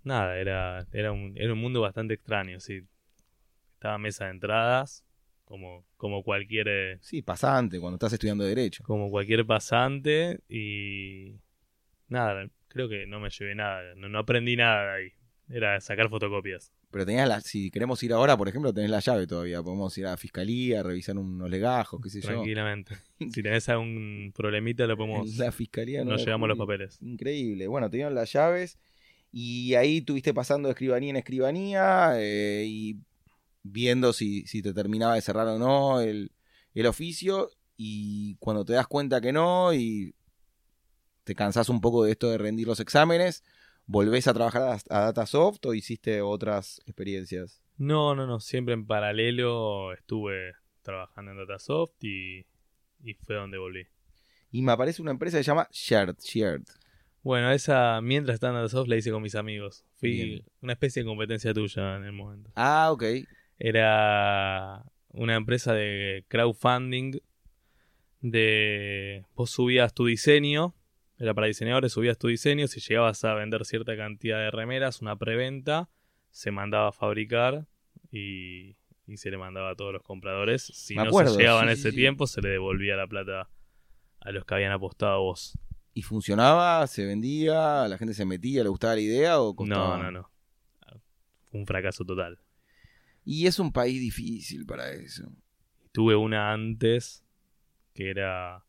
Nada, 0.04 0.38
era, 0.38 0.86
era, 0.92 1.12
un, 1.12 1.32
era 1.36 1.52
un 1.52 1.58
mundo 1.58 1.80
bastante 1.80 2.14
extraño, 2.14 2.60
sí. 2.60 2.82
Estaba 3.74 3.98
mesa 3.98 4.26
de 4.26 4.32
entradas, 4.32 5.04
como, 5.44 5.84
como 5.96 6.22
cualquier 6.22 6.68
eh, 6.68 6.98
Sí, 7.00 7.22
pasante, 7.22 7.80
cuando 7.80 7.96
estás 7.96 8.12
estudiando 8.12 8.44
Derecho. 8.44 8.84
como 8.84 9.10
cualquier 9.10 9.44
pasante 9.46 10.40
y 10.48 11.34
nada, 12.08 12.48
creo 12.68 12.88
que 12.88 13.06
no 13.06 13.20
me 13.20 13.30
llevé 13.30 13.54
nada, 13.54 13.94
no, 13.96 14.08
no 14.08 14.18
aprendí 14.18 14.56
nada 14.56 14.84
de 14.84 15.02
ahí. 15.02 15.12
Era 15.50 15.78
sacar 15.80 16.08
fotocopias. 16.08 16.72
Pero 16.90 17.04
tenías 17.04 17.28
la, 17.28 17.40
si 17.40 17.70
queremos 17.70 18.02
ir 18.02 18.12
ahora, 18.12 18.36
por 18.36 18.48
ejemplo, 18.48 18.72
tenés 18.72 18.88
la 18.88 19.00
llave 19.00 19.26
todavía. 19.26 19.62
Podemos 19.62 19.96
ir 19.98 20.06
a 20.06 20.10
la 20.10 20.16
fiscalía, 20.16 20.82
revisar 20.82 21.18
unos 21.18 21.50
legajos, 21.50 22.00
qué 22.02 22.08
sé 22.08 22.20
yo. 22.20 22.28
Tranquilamente. 22.28 22.96
Si 23.32 23.42
tenés 23.42 23.68
algún 23.68 24.32
problemita 24.34 24.86
lo 24.86 24.96
podemos... 24.96 25.30
En 25.30 25.38
la 25.38 25.52
fiscalía 25.52 26.04
no 26.04 26.12
Nos 26.12 26.24
llevamos 26.24 26.48
los 26.48 26.58
papeles. 26.58 26.98
Increíble. 27.02 27.66
Bueno, 27.66 27.90
te 27.90 27.96
dieron 27.98 28.14
las 28.14 28.32
llaves 28.32 28.78
y 29.36 29.74
ahí 29.74 30.00
tuviste 30.00 30.32
pasando 30.32 30.68
de 30.68 30.74
escribanía 30.74 31.10
en 31.10 31.16
escribanía 31.16 32.12
eh, 32.18 32.64
y 32.68 33.00
viendo 33.64 34.12
si, 34.12 34.46
si 34.46 34.62
te 34.62 34.72
terminaba 34.72 35.16
de 35.16 35.22
cerrar 35.22 35.48
o 35.48 35.58
no 35.58 36.00
el, 36.00 36.30
el 36.72 36.86
oficio 36.86 37.50
y 37.76 38.36
cuando 38.36 38.64
te 38.64 38.74
das 38.74 38.86
cuenta 38.86 39.20
que 39.20 39.32
no 39.32 39.74
y 39.74 40.14
te 41.24 41.34
cansás 41.34 41.68
un 41.68 41.80
poco 41.80 42.04
de 42.04 42.12
esto 42.12 42.30
de 42.30 42.38
rendir 42.38 42.68
los 42.68 42.78
exámenes, 42.78 43.42
volvés 43.86 44.28
a 44.28 44.34
trabajar 44.34 44.62
a, 44.62 44.74
a 44.96 45.00
Datasoft 45.06 45.66
o 45.66 45.74
hiciste 45.74 46.22
otras 46.22 46.80
experiencias. 46.86 47.60
No, 47.76 48.14
no, 48.14 48.28
no. 48.28 48.38
Siempre 48.38 48.74
en 48.74 48.86
paralelo 48.86 49.94
estuve 49.94 50.52
trabajando 50.82 51.32
en 51.32 51.38
Datasoft 51.38 52.04
y, 52.04 52.46
y 53.02 53.14
fue 53.14 53.34
donde 53.34 53.58
volví. 53.58 53.84
Y 54.52 54.62
me 54.62 54.70
aparece 54.70 55.02
una 55.02 55.10
empresa 55.10 55.38
que 55.38 55.42
se 55.42 55.50
llama 55.50 55.66
Shared. 55.72 56.18
Shared. 56.20 56.62
Bueno, 57.24 57.50
esa, 57.50 58.00
mientras 58.02 58.34
estaba 58.34 58.52
en 58.52 58.58
Datasoft, 58.58 58.86
la 58.86 58.96
hice 58.96 59.10
con 59.10 59.22
mis 59.22 59.34
amigos. 59.34 59.84
Fui 59.94 60.10
Bien. 60.10 60.44
una 60.60 60.74
especie 60.74 61.02
de 61.02 61.08
competencia 61.08 61.54
tuya 61.54 61.96
en 61.96 62.04
el 62.04 62.12
momento. 62.12 62.50
Ah, 62.54 62.92
ok. 62.92 63.02
Era 63.58 64.84
una 65.08 65.34
empresa 65.34 65.72
de 65.72 66.26
crowdfunding 66.28 67.18
de 68.20 69.24
vos 69.34 69.50
subías 69.50 69.94
tu 69.94 70.04
diseño, 70.06 70.74
era 71.18 71.32
para 71.32 71.46
diseñadores, 71.46 71.92
subías 71.92 72.18
tu 72.18 72.28
diseño, 72.28 72.66
si 72.66 72.80
llegabas 72.80 73.24
a 73.24 73.34
vender 73.34 73.64
cierta 73.64 73.96
cantidad 73.96 74.38
de 74.38 74.50
remeras, 74.50 75.00
una 75.00 75.16
preventa, 75.16 75.88
se 76.30 76.50
mandaba 76.50 76.88
a 76.88 76.92
fabricar 76.92 77.66
y, 78.10 78.76
y 79.06 79.16
se 79.16 79.30
le 79.30 79.38
mandaba 79.38 79.70
a 79.70 79.74
todos 79.76 79.92
los 79.94 80.02
compradores. 80.02 80.62
Si 80.62 80.94
Me 80.94 81.02
no 81.04 81.08
acuerdo, 81.08 81.34
se 81.34 81.40
llegaba 81.40 81.62
en 81.62 81.68
sí, 81.68 81.72
ese 81.72 81.82
sí, 81.84 81.90
sí. 81.90 81.96
tiempo, 81.96 82.26
se 82.26 82.42
le 82.42 82.50
devolvía 82.50 82.96
la 82.96 83.06
plata 83.06 83.48
a 84.20 84.30
los 84.32 84.44
que 84.44 84.54
habían 84.54 84.72
apostado 84.72 85.12
a 85.12 85.18
vos. 85.18 85.58
¿Y 85.94 86.02
funcionaba? 86.02 86.86
¿Se 86.86 87.04
vendía? 87.06 87.88
¿La 87.88 87.96
gente 87.96 88.14
se 88.14 88.24
metía? 88.24 88.62
¿Le 88.62 88.68
gustaba 88.68 88.94
la 88.94 89.00
idea? 89.00 89.40
O 89.40 89.54
costaba? 89.54 89.96
No, 89.96 90.10
no, 90.10 90.10
no. 90.10 90.30
Un 91.52 91.66
fracaso 91.66 92.04
total. 92.04 92.38
Y 93.24 93.46
es 93.46 93.58
un 93.58 93.72
país 93.72 94.00
difícil 94.00 94.66
para 94.66 94.90
eso. 94.90 95.30
Tuve 95.92 96.16
una 96.16 96.52
antes 96.52 97.24
que 97.94 98.10
era 98.10 98.64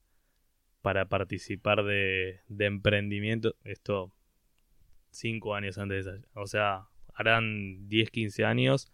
para 0.81 1.09
participar 1.09 1.83
de, 1.83 2.41
de 2.47 2.65
emprendimiento. 2.65 3.55
Esto 3.63 4.13
cinco 5.09 5.55
años 5.55 5.77
antes 5.79 6.05
de 6.05 6.11
esa. 6.11 6.27
O 6.35 6.45
sea, 6.45 6.87
harán 7.15 7.89
10, 7.89 8.11
15 8.11 8.45
años 8.45 8.91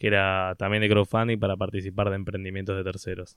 que 0.00 0.06
era 0.06 0.54
también 0.58 0.80
de 0.80 0.88
crowdfunding 0.88 1.38
para 1.38 1.58
participar 1.58 2.08
de 2.08 2.16
emprendimientos 2.16 2.74
de 2.74 2.84
terceros, 2.84 3.36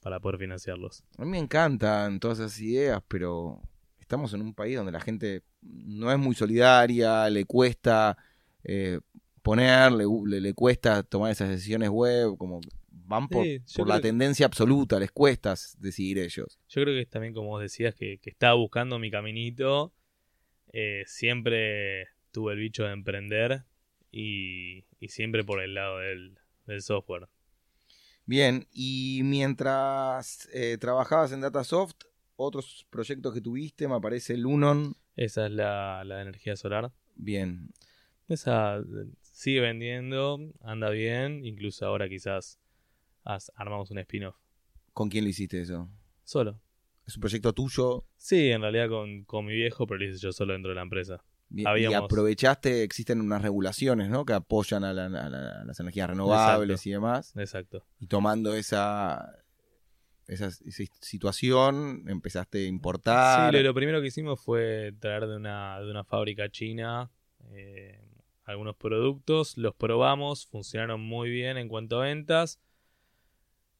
para 0.00 0.20
poder 0.20 0.38
financiarlos. 0.38 1.04
A 1.16 1.24
mí 1.24 1.30
me 1.30 1.38
encantan 1.38 2.20
todas 2.20 2.38
esas 2.38 2.60
ideas, 2.60 3.02
pero 3.08 3.60
estamos 3.98 4.32
en 4.34 4.42
un 4.42 4.54
país 4.54 4.76
donde 4.76 4.92
la 4.92 5.00
gente 5.00 5.42
no 5.62 6.10
es 6.12 6.18
muy 6.18 6.34
solidaria, 6.34 7.28
le 7.30 7.44
cuesta 7.44 8.16
eh, 8.64 9.00
poner, 9.42 9.92
le, 9.92 10.06
le, 10.40 10.54
cuesta 10.54 11.02
tomar 11.02 11.30
esas 11.32 11.48
decisiones 11.48 11.88
web, 11.90 12.36
como 12.38 12.60
van 12.90 13.28
por, 13.28 13.44
Sí, 13.44 13.60
yo 13.66 13.76
por 13.78 13.88
la 13.88 14.00
tendencia 14.00 14.46
absoluta, 14.46 14.98
les 15.00 15.10
cuesta 15.10 15.54
decidir 15.78 16.18
ellos. 16.18 16.58
Yo 16.68 16.82
creo 16.82 16.94
que 16.94 17.00
es 17.02 17.08
también, 17.08 17.34
como 17.34 17.48
vos 17.48 17.62
decías, 17.62 17.94
que, 17.94 18.18
que 18.18 18.30
estaba 18.30 18.54
buscando 18.54 18.98
mi 18.98 19.10
caminito. 19.10 19.92
eh, 20.72 21.02
siempre 21.06 22.08
tuve 22.30 22.52
el 22.52 22.58
bicho 22.58 22.84
de 22.84 22.92
emprender 22.92 23.64
y, 24.12 24.84
y 25.00 25.08
siempre 25.08 25.44
por 25.44 25.62
el 25.62 25.74
lado 25.74 25.98
del, 25.98 26.38
del 26.66 26.82
software. 26.82 27.28
Bien, 28.28 28.68
y 28.70 29.22
mientras 29.24 30.50
eh, 30.52 30.76
trabajabas 30.78 31.32
en 31.32 31.40
Datasoft, 31.40 31.94
otros 32.36 32.86
proyectos 32.90 33.32
que 33.32 33.40
tuviste, 33.40 33.88
me 33.88 33.94
aparece 33.94 34.34
el 34.34 34.44
Unon. 34.44 34.94
Esa 35.16 35.46
es 35.46 35.52
la, 35.52 36.04
la 36.04 36.16
de 36.16 36.22
energía 36.24 36.54
solar. 36.54 36.92
Bien, 37.14 37.70
Esa 38.28 38.80
eh, 38.80 38.82
sigue 39.22 39.60
vendiendo, 39.60 40.38
anda 40.60 40.90
bien. 40.90 41.42
Incluso 41.42 41.86
ahora 41.86 42.06
quizás 42.06 42.58
armamos 43.54 43.90
un 43.92 43.98
spin-off. 44.00 44.36
¿con 44.92 45.08
quién 45.08 45.24
lo 45.24 45.30
hiciste 45.30 45.62
eso? 45.62 45.88
Solo. 46.22 46.60
¿Es 47.06 47.16
un 47.16 47.22
proyecto 47.22 47.54
tuyo? 47.54 48.04
Sí, 48.18 48.50
en 48.50 48.60
realidad 48.60 48.90
con, 48.90 49.24
con 49.24 49.46
mi 49.46 49.54
viejo, 49.54 49.86
pero 49.86 50.00
lo 50.00 50.04
hice 50.04 50.18
yo 50.18 50.32
solo 50.32 50.52
dentro 50.52 50.68
de 50.68 50.74
la 50.74 50.82
empresa. 50.82 51.24
Y 51.50 51.64
aprovechaste, 51.94 52.82
existen 52.82 53.20
unas 53.20 53.40
regulaciones, 53.42 54.10
¿no? 54.10 54.24
Que 54.26 54.34
apoyan 54.34 54.84
a, 54.84 54.92
la- 54.92 55.06
a 55.06 55.08
la- 55.30 55.60
a 55.62 55.64
las 55.64 55.80
energías 55.80 56.10
renovables 56.10 56.70
Exacto. 56.80 56.88
y 56.88 56.92
demás. 56.92 57.32
Exacto. 57.36 57.84
Y 58.00 58.06
tomando 58.06 58.54
esa, 58.54 59.34
esa, 60.26 60.48
esa 60.48 60.82
situación, 61.00 62.04
empezaste 62.06 62.64
a 62.64 62.66
importar. 62.66 63.50
Sí, 63.50 63.56
lo, 63.56 63.62
lo 63.62 63.74
primero 63.74 64.00
que 64.02 64.08
hicimos 64.08 64.40
fue 64.42 64.92
traer 65.00 65.26
de 65.26 65.36
una, 65.36 65.80
de 65.80 65.90
una 65.90 66.04
fábrica 66.04 66.50
china 66.50 67.10
eh, 67.52 67.98
algunos 68.44 68.76
productos, 68.76 69.56
los 69.56 69.74
probamos, 69.74 70.46
funcionaron 70.46 71.00
muy 71.00 71.30
bien 71.30 71.56
en 71.56 71.68
cuanto 71.68 72.00
a 72.00 72.04
ventas. 72.04 72.60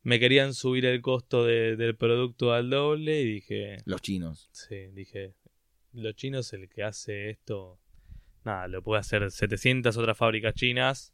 Me 0.02 0.18
querían 0.20 0.54
subir 0.54 0.86
el 0.86 1.02
costo 1.02 1.44
de- 1.44 1.76
del 1.76 1.96
producto 1.96 2.52
al 2.54 2.70
doble 2.70 3.20
y 3.20 3.24
dije, 3.24 3.76
Los 3.84 4.00
chinos. 4.00 4.48
sí, 4.52 4.86
dije, 4.92 5.34
los 5.92 6.14
chinos 6.14 6.52
el 6.52 6.68
que 6.68 6.82
hace 6.82 7.30
esto, 7.30 7.78
nada, 8.44 8.68
lo 8.68 8.82
puede 8.82 9.00
hacer 9.00 9.30
700 9.30 9.96
otras 9.96 10.16
fábricas 10.16 10.54
chinas. 10.54 11.12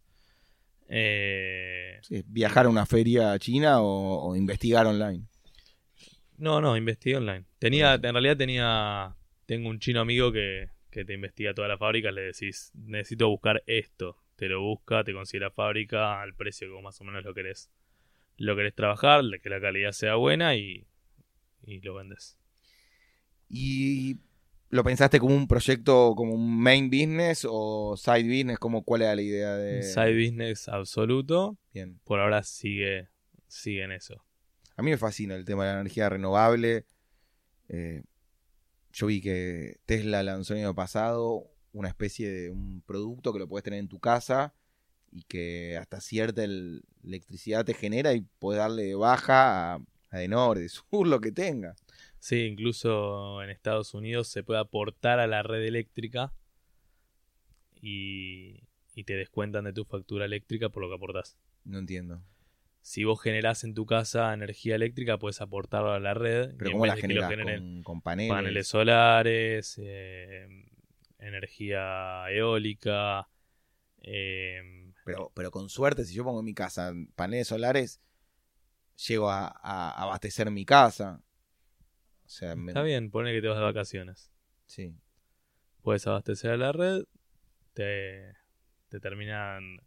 Eh, 0.88 1.98
Sí, 2.02 2.22
¿Viajar 2.26 2.66
a 2.66 2.68
una 2.68 2.84
feria 2.87 3.38
china 3.38 3.80
o, 3.80 4.30
o 4.30 4.37
investigar 4.37 4.87
online? 4.87 5.24
No, 6.37 6.60
no, 6.60 6.76
investigué 6.76 7.16
online. 7.16 7.44
Tenía, 7.58 7.94
en 7.94 8.02
realidad 8.02 8.37
tenía, 8.37 9.16
tengo 9.46 9.68
un 9.70 9.78
chino 9.78 10.00
amigo 10.00 10.32
que, 10.32 10.68
que 10.90 11.04
te 11.04 11.14
investiga 11.14 11.54
toda 11.54 11.68
la 11.68 11.78
fábrica, 11.78 12.10
le 12.12 12.22
decís, 12.22 12.72
necesito 12.74 13.28
buscar 13.28 13.62
esto. 13.66 14.18
Te 14.37 14.48
lo 14.48 14.60
busca, 14.60 15.04
te 15.04 15.12
consigue 15.12 15.40
la 15.44 15.50
fábrica 15.50 16.20
al 16.20 16.34
precio 16.34 16.66
que 16.68 16.72
vos 16.74 16.82
más 16.82 17.00
o 17.00 17.04
menos 17.04 17.24
lo 17.24 17.32
querés, 17.34 17.70
lo 18.37 18.56
querés 18.56 18.74
trabajar, 18.74 19.22
que 19.40 19.48
la 19.48 19.60
calidad 19.60 19.92
sea 19.92 20.16
buena 20.16 20.56
y, 20.56 20.87
y 21.64 21.80
lo 21.80 21.94
vendes. 21.94 22.37
¿Y 23.48 24.16
lo 24.74 24.82
pensaste 24.82 25.20
como 25.20 25.37
un 25.37 25.46
proyecto, 25.46 26.14
como 26.16 26.34
un 26.34 26.58
main 26.58 26.90
business 26.90 27.46
o 27.48 27.96
side 27.96 28.24
business? 28.24 28.58
Como, 28.58 28.82
¿Cuál 28.82 29.02
era 29.02 29.14
la 29.14 29.22
idea 29.22 29.54
de...? 29.54 29.82
Side 29.84 30.14
business 30.14 30.68
absoluto, 30.68 31.56
Bien. 31.72 32.00
por 32.04 32.18
ahora 32.18 32.42
sigue, 32.42 33.08
sigue 33.46 33.84
en 33.84 33.92
eso. 33.92 34.24
A 34.76 34.82
mí 34.82 34.90
me 34.90 34.98
fascina 34.98 35.37
el 35.37 35.44
tema 35.44 35.64
de 35.64 35.72
la 35.74 35.80
energía 35.80 36.08
renovable. 36.08 36.87
Eh, 37.68 38.02
yo 38.92 39.06
vi 39.06 39.20
que 39.20 39.76
Tesla 39.87 40.22
lanzó 40.24 40.54
el 40.54 40.60
año 40.60 40.74
pasado 40.74 41.50
una 41.72 41.88
especie 41.88 42.28
de 42.28 42.50
un 42.50 42.82
producto 42.84 43.32
que 43.32 43.38
lo 43.38 43.48
puedes 43.48 43.62
tener 43.62 43.78
en 43.78 43.88
tu 43.88 44.00
casa 44.00 44.54
y 45.12 45.22
que 45.22 45.76
hasta 45.76 46.00
cierta 46.00 46.42
el- 46.42 46.82
electricidad 47.04 47.64
te 47.64 47.74
genera 47.74 48.12
y 48.12 48.22
puedes 48.40 48.58
darle 48.58 48.82
de 48.84 48.94
baja 48.96 49.74
a, 49.74 49.80
a 50.10 50.18
de 50.18 50.26
norte, 50.26 50.62
de 50.62 50.68
sur, 50.68 51.06
lo 51.06 51.20
que 51.20 51.30
tenga. 51.30 51.76
Sí, 52.24 52.37
incluso 52.46 53.42
en 53.42 53.50
Estados 53.50 53.92
Unidos 53.92 54.28
se 54.28 54.42
puede 54.42 54.58
aportar 54.58 55.20
a 55.20 55.26
la 55.26 55.42
red 55.42 55.62
eléctrica 55.62 56.32
y, 57.82 58.62
y 58.94 59.04
te 59.04 59.14
descuentan 59.14 59.64
de 59.64 59.74
tu 59.74 59.84
factura 59.84 60.24
eléctrica 60.24 60.70
por 60.70 60.82
lo 60.82 60.88
que 60.88 60.94
aportás. 60.94 61.37
No 61.66 61.78
entiendo. 61.78 62.22
Si 62.80 63.04
vos 63.04 63.20
generás 63.20 63.62
en 63.64 63.74
tu 63.74 63.84
casa 63.84 64.32
energía 64.32 64.74
eléctrica, 64.76 65.18
puedes 65.18 65.42
aportarlo 65.42 65.92
a 65.92 66.00
la 66.00 66.14
red. 66.14 66.54
Pero 66.56 66.70
y 66.70 66.72
¿cómo 66.72 66.87
la 66.87 66.96
generas? 66.96 67.30
generen 67.30 67.58
¿Con, 67.60 67.82
con 67.82 68.00
paneles? 68.00 68.34
paneles 68.34 68.68
solares, 68.68 69.78
eh, 69.82 70.48
energía 71.18 72.24
eólica. 72.30 73.28
eh, 74.02 74.62
Pero, 75.04 75.30
pero 75.34 75.50
con 75.50 75.68
suerte, 75.68 76.06
si 76.06 76.14
yo 76.14 76.24
pongo 76.24 76.38
en 76.40 76.46
mi 76.46 76.54
casa 76.54 76.94
paneles 77.16 77.48
solares, 77.48 78.00
llego 79.06 79.30
a, 79.30 79.46
a 79.62 80.02
abastecer 80.02 80.50
mi 80.50 80.64
casa. 80.64 81.20
O 82.24 82.28
sea, 82.28 82.56
me- 82.56 82.70
está 82.72 82.82
bien, 82.82 83.10
pone 83.10 83.32
que 83.32 83.40
te 83.40 83.48
vas 83.48 83.58
de 83.58 83.64
vacaciones. 83.64 84.30
Sí. 84.66 84.94
Puedes 85.82 86.06
abastecer 86.06 86.50
a 86.52 86.56
la 86.56 86.72
red, 86.72 87.02
te, 87.74 88.32
te 88.88 89.00
terminan 89.00 89.78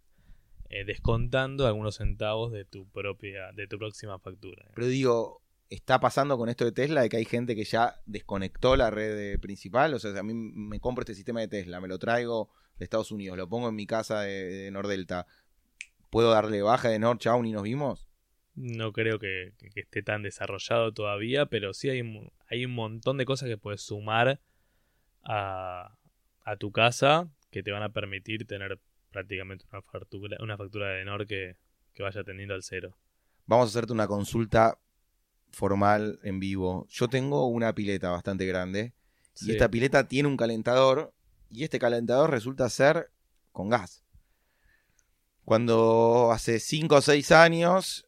eh, 0.70 0.86
descontando 0.86 1.66
algunos 1.66 1.96
centavos 1.96 2.52
de 2.52 2.66
tu 2.66 2.88
propia, 2.90 3.52
de 3.54 3.68
tu 3.68 3.78
próxima 3.80 4.20
factura. 4.20 4.70
Pero 4.76 4.88
digo, 4.88 5.42
está 5.70 6.00
pasando 6.00 6.38
con 6.38 6.50
esto 6.50 6.66
de 6.66 6.72
Tesla 6.72 7.02
de 7.02 7.10
que 7.10 7.18
hay 7.18 7.26
gente 7.26 7.56
que 7.56 7.64
ya 7.64 7.96
desconectó 8.06 8.76
la 8.76 8.92
red 8.92 9.40
principal. 9.40 9.94
O 9.96 10.00
sea, 10.00 10.18
a 10.20 10.24
mí 10.24 10.34
me 10.34 10.80
compro 10.80 11.02
este 11.02 11.16
sistema 11.16 11.40
de 11.40 11.48
Tesla, 11.48 11.82
me 11.82 11.88
lo 11.88 11.98
traigo 11.98 12.50
de 12.78 12.84
Estados 12.86 13.12
Unidos, 13.12 13.38
lo 13.38 13.50
pongo 13.50 13.70
en 13.70 13.76
mi 13.76 13.88
casa 13.88 14.22
de, 14.22 14.44
de 14.46 14.72
Nordelta. 14.72 15.26
¿Puedo 16.12 16.30
darle 16.32 16.62
baja 16.62 16.90
de 16.90 17.00
Nord, 17.00 17.18
chau, 17.18 17.42
ni 17.42 17.52
nos 17.52 17.64
vimos? 17.64 18.07
No 18.58 18.92
creo 18.92 19.20
que, 19.20 19.54
esté 19.76 20.02
tan 20.02 20.24
desarrollado 20.24 20.92
todavía, 20.92 21.46
pero 21.46 21.74
sí 21.76 21.90
hay, 21.90 22.02
un- 22.02 22.32
hay 22.50 22.66
un 22.66 22.74
montón 22.74 23.18
de 23.18 23.26
cosas 23.26 23.48
que 23.48 23.58
puedes 23.58 23.82
sumar 23.82 24.40
a, 25.24 25.96
a 26.44 26.56
tu 26.58 26.72
casa 26.72 27.30
que 27.52 27.62
te 27.62 27.72
van 27.72 27.84
a 27.84 27.90
permitir 27.90 28.48
tener 28.48 28.80
prácticamente 29.12 29.66
una 29.72 29.84
factura, 29.84 30.38
una 30.42 30.58
factura 30.58 30.90
de 30.90 31.06
Nord 31.06 31.28
que, 31.28 31.56
que 31.94 32.02
vaya 32.04 32.24
tendiendo 32.24 32.56
al 32.56 32.64
cero. 32.64 32.98
Vamos 33.46 33.68
a 33.68 33.70
hacerte 33.70 33.94
una 33.94 34.08
consulta 34.08 34.80
formal 35.52 36.20
en 36.24 36.40
vivo. 36.40 36.88
Yo 36.90 37.08
tengo 37.08 37.46
una 37.48 37.74
pileta 37.76 38.10
bastante 38.10 38.46
grande 38.48 38.94
y 39.40 39.52
esta 39.52 39.70
pileta 39.70 40.08
tiene 40.08 40.28
un 40.30 40.36
calentador 40.36 41.14
y 41.52 41.64
este 41.64 41.78
calentador 41.78 42.32
resulta 42.32 42.68
ser 42.70 43.12
con 43.52 43.70
gas. 43.70 44.04
Cuando 45.46 46.32
hace 46.32 46.60
5 46.60 46.96
o 46.96 47.02
6 47.02 47.32
años, 47.32 48.07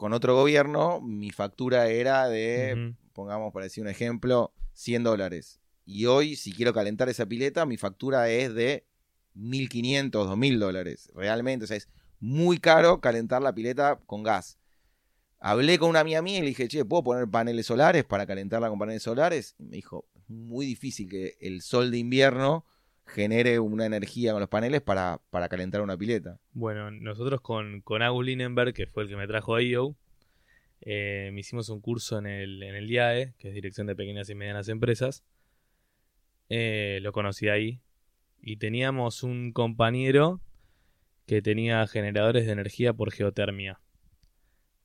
con 0.00 0.14
otro 0.14 0.34
gobierno, 0.34 1.02
mi 1.02 1.28
factura 1.28 1.88
era 1.88 2.26
de, 2.26 2.94
pongamos 3.12 3.52
para 3.52 3.64
decir 3.64 3.82
un 3.82 3.90
ejemplo, 3.90 4.54
100 4.72 5.02
dólares. 5.04 5.60
Y 5.84 6.06
hoy, 6.06 6.36
si 6.36 6.54
quiero 6.54 6.72
calentar 6.72 7.10
esa 7.10 7.26
pileta, 7.26 7.66
mi 7.66 7.76
factura 7.76 8.30
es 8.30 8.54
de 8.54 8.86
1.500, 9.36 10.10
2.000 10.10 10.58
dólares. 10.58 11.10
Realmente, 11.14 11.64
o 11.64 11.66
sea, 11.66 11.76
es 11.76 11.90
muy 12.18 12.56
caro 12.56 13.02
calentar 13.02 13.42
la 13.42 13.54
pileta 13.54 14.00
con 14.06 14.22
gas. 14.22 14.56
Hablé 15.38 15.78
con 15.78 15.90
una 15.90 16.00
amiga 16.00 16.22
mía 16.22 16.38
y 16.38 16.40
le 16.40 16.46
dije, 16.46 16.66
che, 16.66 16.86
¿puedo 16.86 17.04
poner 17.04 17.28
paneles 17.28 17.66
solares 17.66 18.04
para 18.04 18.26
calentarla 18.26 18.70
con 18.70 18.78
paneles 18.78 19.02
solares? 19.02 19.54
Y 19.58 19.64
me 19.64 19.76
dijo, 19.76 20.08
es 20.14 20.30
muy 20.30 20.64
difícil 20.64 21.10
que 21.10 21.36
el 21.42 21.60
sol 21.60 21.90
de 21.90 21.98
invierno 21.98 22.64
genere 23.14 23.58
una 23.58 23.86
energía 23.86 24.32
con 24.32 24.40
los 24.40 24.48
paneles 24.48 24.80
para, 24.80 25.20
para 25.30 25.48
calentar 25.48 25.80
una 25.80 25.96
pileta. 25.96 26.38
Bueno, 26.52 26.90
nosotros 26.90 27.40
con, 27.40 27.80
con 27.82 28.02
Agus 28.02 28.24
Linenberg, 28.24 28.72
que 28.72 28.86
fue 28.86 29.04
el 29.04 29.08
que 29.08 29.16
me 29.16 29.26
trajo 29.26 29.54
a 29.54 29.62
IO, 29.62 29.96
eh, 30.80 31.30
me 31.32 31.40
hicimos 31.40 31.68
un 31.68 31.80
curso 31.80 32.18
en 32.18 32.26
el, 32.26 32.62
en 32.62 32.74
el 32.74 32.90
IAE, 32.90 33.34
que 33.38 33.48
es 33.48 33.54
Dirección 33.54 33.86
de 33.86 33.96
Pequeñas 33.96 34.30
y 34.30 34.34
Medianas 34.34 34.68
Empresas. 34.68 35.24
Eh, 36.48 36.98
lo 37.02 37.12
conocí 37.12 37.48
ahí. 37.48 37.80
Y 38.40 38.56
teníamos 38.56 39.22
un 39.22 39.52
compañero 39.52 40.40
que 41.26 41.42
tenía 41.42 41.86
generadores 41.86 42.46
de 42.46 42.52
energía 42.52 42.92
por 42.94 43.12
geotermia. 43.12 43.80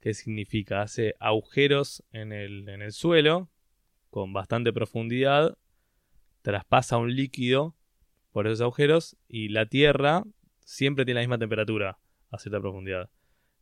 ¿Qué 0.01 0.13
significa? 0.13 0.81
Hace 0.81 1.15
agujeros 1.19 2.03
en 2.11 2.31
el, 2.33 2.67
en 2.69 2.81
el 2.81 2.91
suelo 2.91 3.49
con 4.09 4.33
bastante 4.33 4.71
profundidad 4.71 5.57
traspasa 6.41 6.97
un 6.97 7.15
líquido 7.15 7.74
por 8.35 8.47
esos 8.47 8.59
agujeros 8.59 9.15
y 9.29 9.47
la 9.47 9.65
Tierra 9.65 10.25
siempre 10.59 11.05
tiene 11.05 11.21
la 11.21 11.23
misma 11.25 11.37
temperatura 11.37 11.99
a 12.31 12.37
cierta 12.37 12.59
profundidad. 12.59 13.09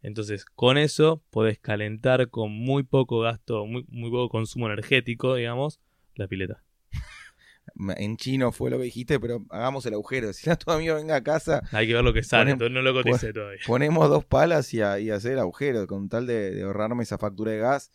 Entonces, 0.02 0.46
con 0.46 0.80
eso 0.80 1.24
podés 1.30 1.60
calentar 1.60 2.32
con 2.32 2.52
muy 2.52 2.82
poco 2.82 3.20
gasto, 3.20 3.68
muy, 3.68 3.86
muy 3.90 4.10
poco 4.10 4.30
consumo 4.30 4.66
energético, 4.66 5.36
digamos, 5.36 5.80
la 6.16 6.28
pileta. 6.28 6.64
En 7.98 8.18
chino 8.18 8.52
fue 8.52 8.72
lo 8.72 8.78
que 8.78 8.86
dijiste, 8.86 9.20
pero 9.20 9.46
hagamos 9.52 9.86
el 9.86 9.94
agujero. 9.94 10.34
Si 10.34 10.50
no, 10.50 10.58
tu 10.58 10.72
amigo 10.72 10.96
venga 10.96 11.18
a 11.18 11.24
casa. 11.24 11.62
Hay 11.72 11.86
que 11.86 11.94
ver 11.94 12.04
lo 12.04 12.12
que 12.12 12.24
sale, 12.24 12.50
entonces 12.50 12.74
no 12.74 12.82
lo 12.82 12.94
coticé 12.94 13.32
todavía. 13.32 13.62
Ponemos 13.68 14.10
dos 14.10 14.26
palas 14.26 14.74
y, 14.74 14.82
hacer 14.82 15.34
el 15.34 15.40
agujero, 15.40 15.86
con 15.86 16.10
tal 16.10 16.26
de, 16.26 16.64
ahorrarme 16.64 17.04
esa 17.04 17.20
factura 17.20 17.52
de 17.52 17.60
gas. 17.60 17.92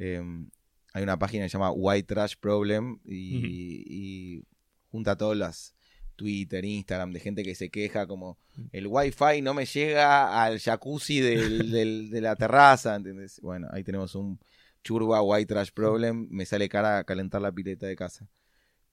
Em, 0.00 0.50
hay 0.92 1.04
una 1.04 1.16
página 1.16 1.44
que 1.44 1.48
se 1.48 1.58
llama 1.58 1.70
White 1.70 2.12
Trash 2.12 2.34
Problem 2.40 2.98
y, 3.04 3.84
y 3.86 4.44
junta 4.90 5.16
todas 5.16 5.38
las, 5.38 5.77
Twitter, 6.18 6.64
Instagram, 6.64 7.12
de 7.12 7.20
gente 7.20 7.44
que 7.44 7.54
se 7.54 7.70
queja 7.70 8.08
como 8.08 8.36
mm. 8.56 8.64
el 8.72 8.86
wifi 8.88 9.40
no 9.40 9.54
me 9.54 9.64
llega 9.64 10.42
al 10.42 10.58
jacuzzi 10.58 11.20
de 11.20 12.20
la 12.20 12.34
terraza, 12.34 12.96
¿entendés? 12.96 13.40
Bueno, 13.40 13.68
ahí 13.70 13.84
tenemos 13.84 14.16
un 14.16 14.40
churba 14.82 15.22
white 15.22 15.46
trash 15.46 15.70
problem, 15.70 16.26
me 16.30 16.44
sale 16.44 16.68
cara 16.68 16.98
a 16.98 17.04
calentar 17.04 17.40
la 17.40 17.52
pileta 17.52 17.86
de 17.86 17.94
casa. 17.94 18.28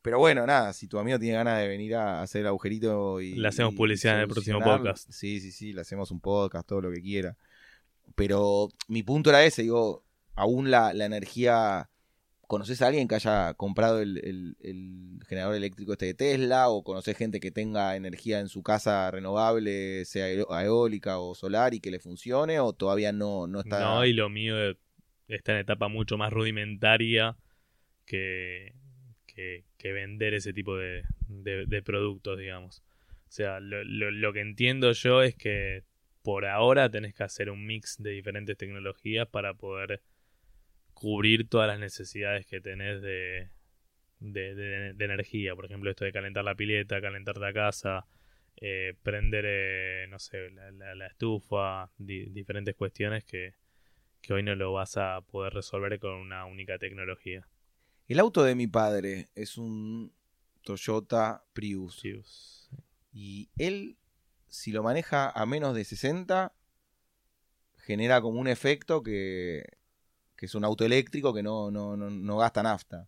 Pero 0.03 0.19
bueno, 0.19 0.45
nada, 0.45 0.71
si 0.73 0.87
tu 0.87 0.99
amigo 0.99 1.17
tiene 1.17 1.35
ganas 1.35 1.59
de 1.59 1.67
venir 1.67 1.95
a 1.95 2.21
hacer 2.21 2.41
el 2.41 2.47
agujerito 2.47 3.19
y... 3.21 3.33
Le 3.33 3.47
hacemos 3.47 3.73
publicidad 3.73 4.15
en 4.15 4.21
el 4.21 4.27
próximo 4.27 4.61
podcast. 4.61 5.09
Sí, 5.09 5.41
sí, 5.41 5.51
sí, 5.51 5.73
le 5.73 5.81
hacemos 5.81 6.11
un 6.11 6.19
podcast, 6.19 6.67
todo 6.67 6.81
lo 6.81 6.91
que 6.91 7.01
quiera. 7.01 7.35
Pero 8.13 8.69
mi 8.87 9.01
punto 9.01 9.31
era 9.31 9.43
ese, 9.43 9.63
digo, 9.63 10.03
aún 10.35 10.69
la, 10.69 10.93
la 10.93 11.05
energía 11.05 11.89
¿Conoces 12.47 12.81
a 12.81 12.87
alguien 12.87 13.07
que 13.07 13.15
haya 13.15 13.53
comprado 13.55 14.01
el, 14.01 14.55
generador 15.27 15.55
eléctrico 15.55 15.93
este 15.93 16.07
de 16.07 16.13
Tesla? 16.13 16.69
¿O 16.69 16.83
conoces 16.83 17.17
gente 17.17 17.39
que 17.39 17.51
tenga 17.51 17.95
energía 17.95 18.39
en 18.39 18.49
su 18.49 18.63
casa 18.63 19.09
renovable, 19.11 20.05
sea 20.05 20.29
eólica 20.29 21.19
o 21.19 21.35
solar 21.35 21.73
y 21.73 21.79
que 21.79 21.91
le 21.91 21.99
funcione? 21.99 22.59
¿O 22.59 22.73
todavía 22.73 23.11
no, 23.11 23.47
no 23.47 23.59
está.? 23.59 23.79
No, 23.79 24.05
y 24.05 24.13
lo 24.13 24.29
mío 24.29 24.55
está 25.27 25.53
en 25.53 25.59
etapa 25.59 25.87
mucho 25.87 26.17
más 26.17 26.31
rudimentaria 26.31 27.35
que, 28.05 28.73
que, 29.27 29.63
vender 29.91 30.33
ese 30.33 30.53
tipo 30.53 30.77
de, 30.77 31.03
productos, 31.83 32.37
digamos. 32.37 32.83
O 33.27 33.31
sea, 33.35 33.59
lo, 33.59 33.83
lo 33.83 34.33
que 34.33 34.41
entiendo 34.41 34.91
yo 34.91 35.21
es 35.21 35.35
que 35.35 35.83
por 36.21 36.45
ahora 36.45 36.89
tenés 36.89 37.13
que 37.13 37.23
hacer 37.23 37.51
un 37.51 37.65
mix 37.67 38.01
de 38.01 38.09
diferentes 38.09 38.57
tecnologías 38.57 39.27
para 39.27 39.53
poder 39.53 40.01
cubrir 40.95 41.47
todas 41.47 41.67
las 41.67 41.77
necesidades 41.77 42.47
que 42.47 42.61
tenés 42.61 43.01
de, 43.01 43.49
de, 44.19 44.95
energía. 44.99 45.55
Por 45.55 45.65
ejemplo, 45.65 45.91
esto 45.91 46.05
de 46.05 46.11
calentar 46.11 46.43
la 46.43 46.55
pileta, 46.55 47.01
calentar 47.01 47.37
la 47.37 47.53
casa, 47.53 48.07
eh, 48.55 48.95
prender, 49.03 49.45
eh, 49.47 50.07
no 50.09 50.17
sé, 50.17 50.49
la, 50.49 51.05
estufa, 51.05 51.91
diferentes 51.97 52.75
cuestiones 52.75 53.25
que, 53.25 53.53
que 54.21 54.33
hoy 54.33 54.41
no 54.41 54.55
lo 54.55 54.73
vas 54.73 54.97
a 54.97 55.21
poder 55.21 55.53
resolver 55.53 55.99
con 55.99 56.13
una 56.13 56.45
única 56.45 56.79
tecnología. 56.79 57.47
El 58.07 58.19
auto 58.19 58.43
de 58.43 58.55
mi 58.55 58.67
padre 58.67 59.27
es 59.35 59.57
un 59.57 60.13
Toyota 60.63 61.43
Prius. 61.53 61.99
Prius. 61.99 62.69
Y 63.11 63.49
él, 63.57 63.97
si 64.47 64.71
lo 64.71 64.81
maneja 64.81 65.29
a 65.29 65.45
menos 65.45 65.75
de 65.75 65.83
60, 65.83 66.53
genera 67.77 68.21
como 68.21 68.39
un 68.39 68.47
efecto 68.47 69.03
que 69.03 69.63
que 70.35 70.45
es 70.45 70.55
un 70.55 70.65
auto 70.65 70.85
eléctrico 70.85 71.33
que 71.33 71.43
no, 71.43 71.71
no, 71.71 71.95
no, 71.95 72.37
gasta 72.37 72.63
nafta. 72.63 73.07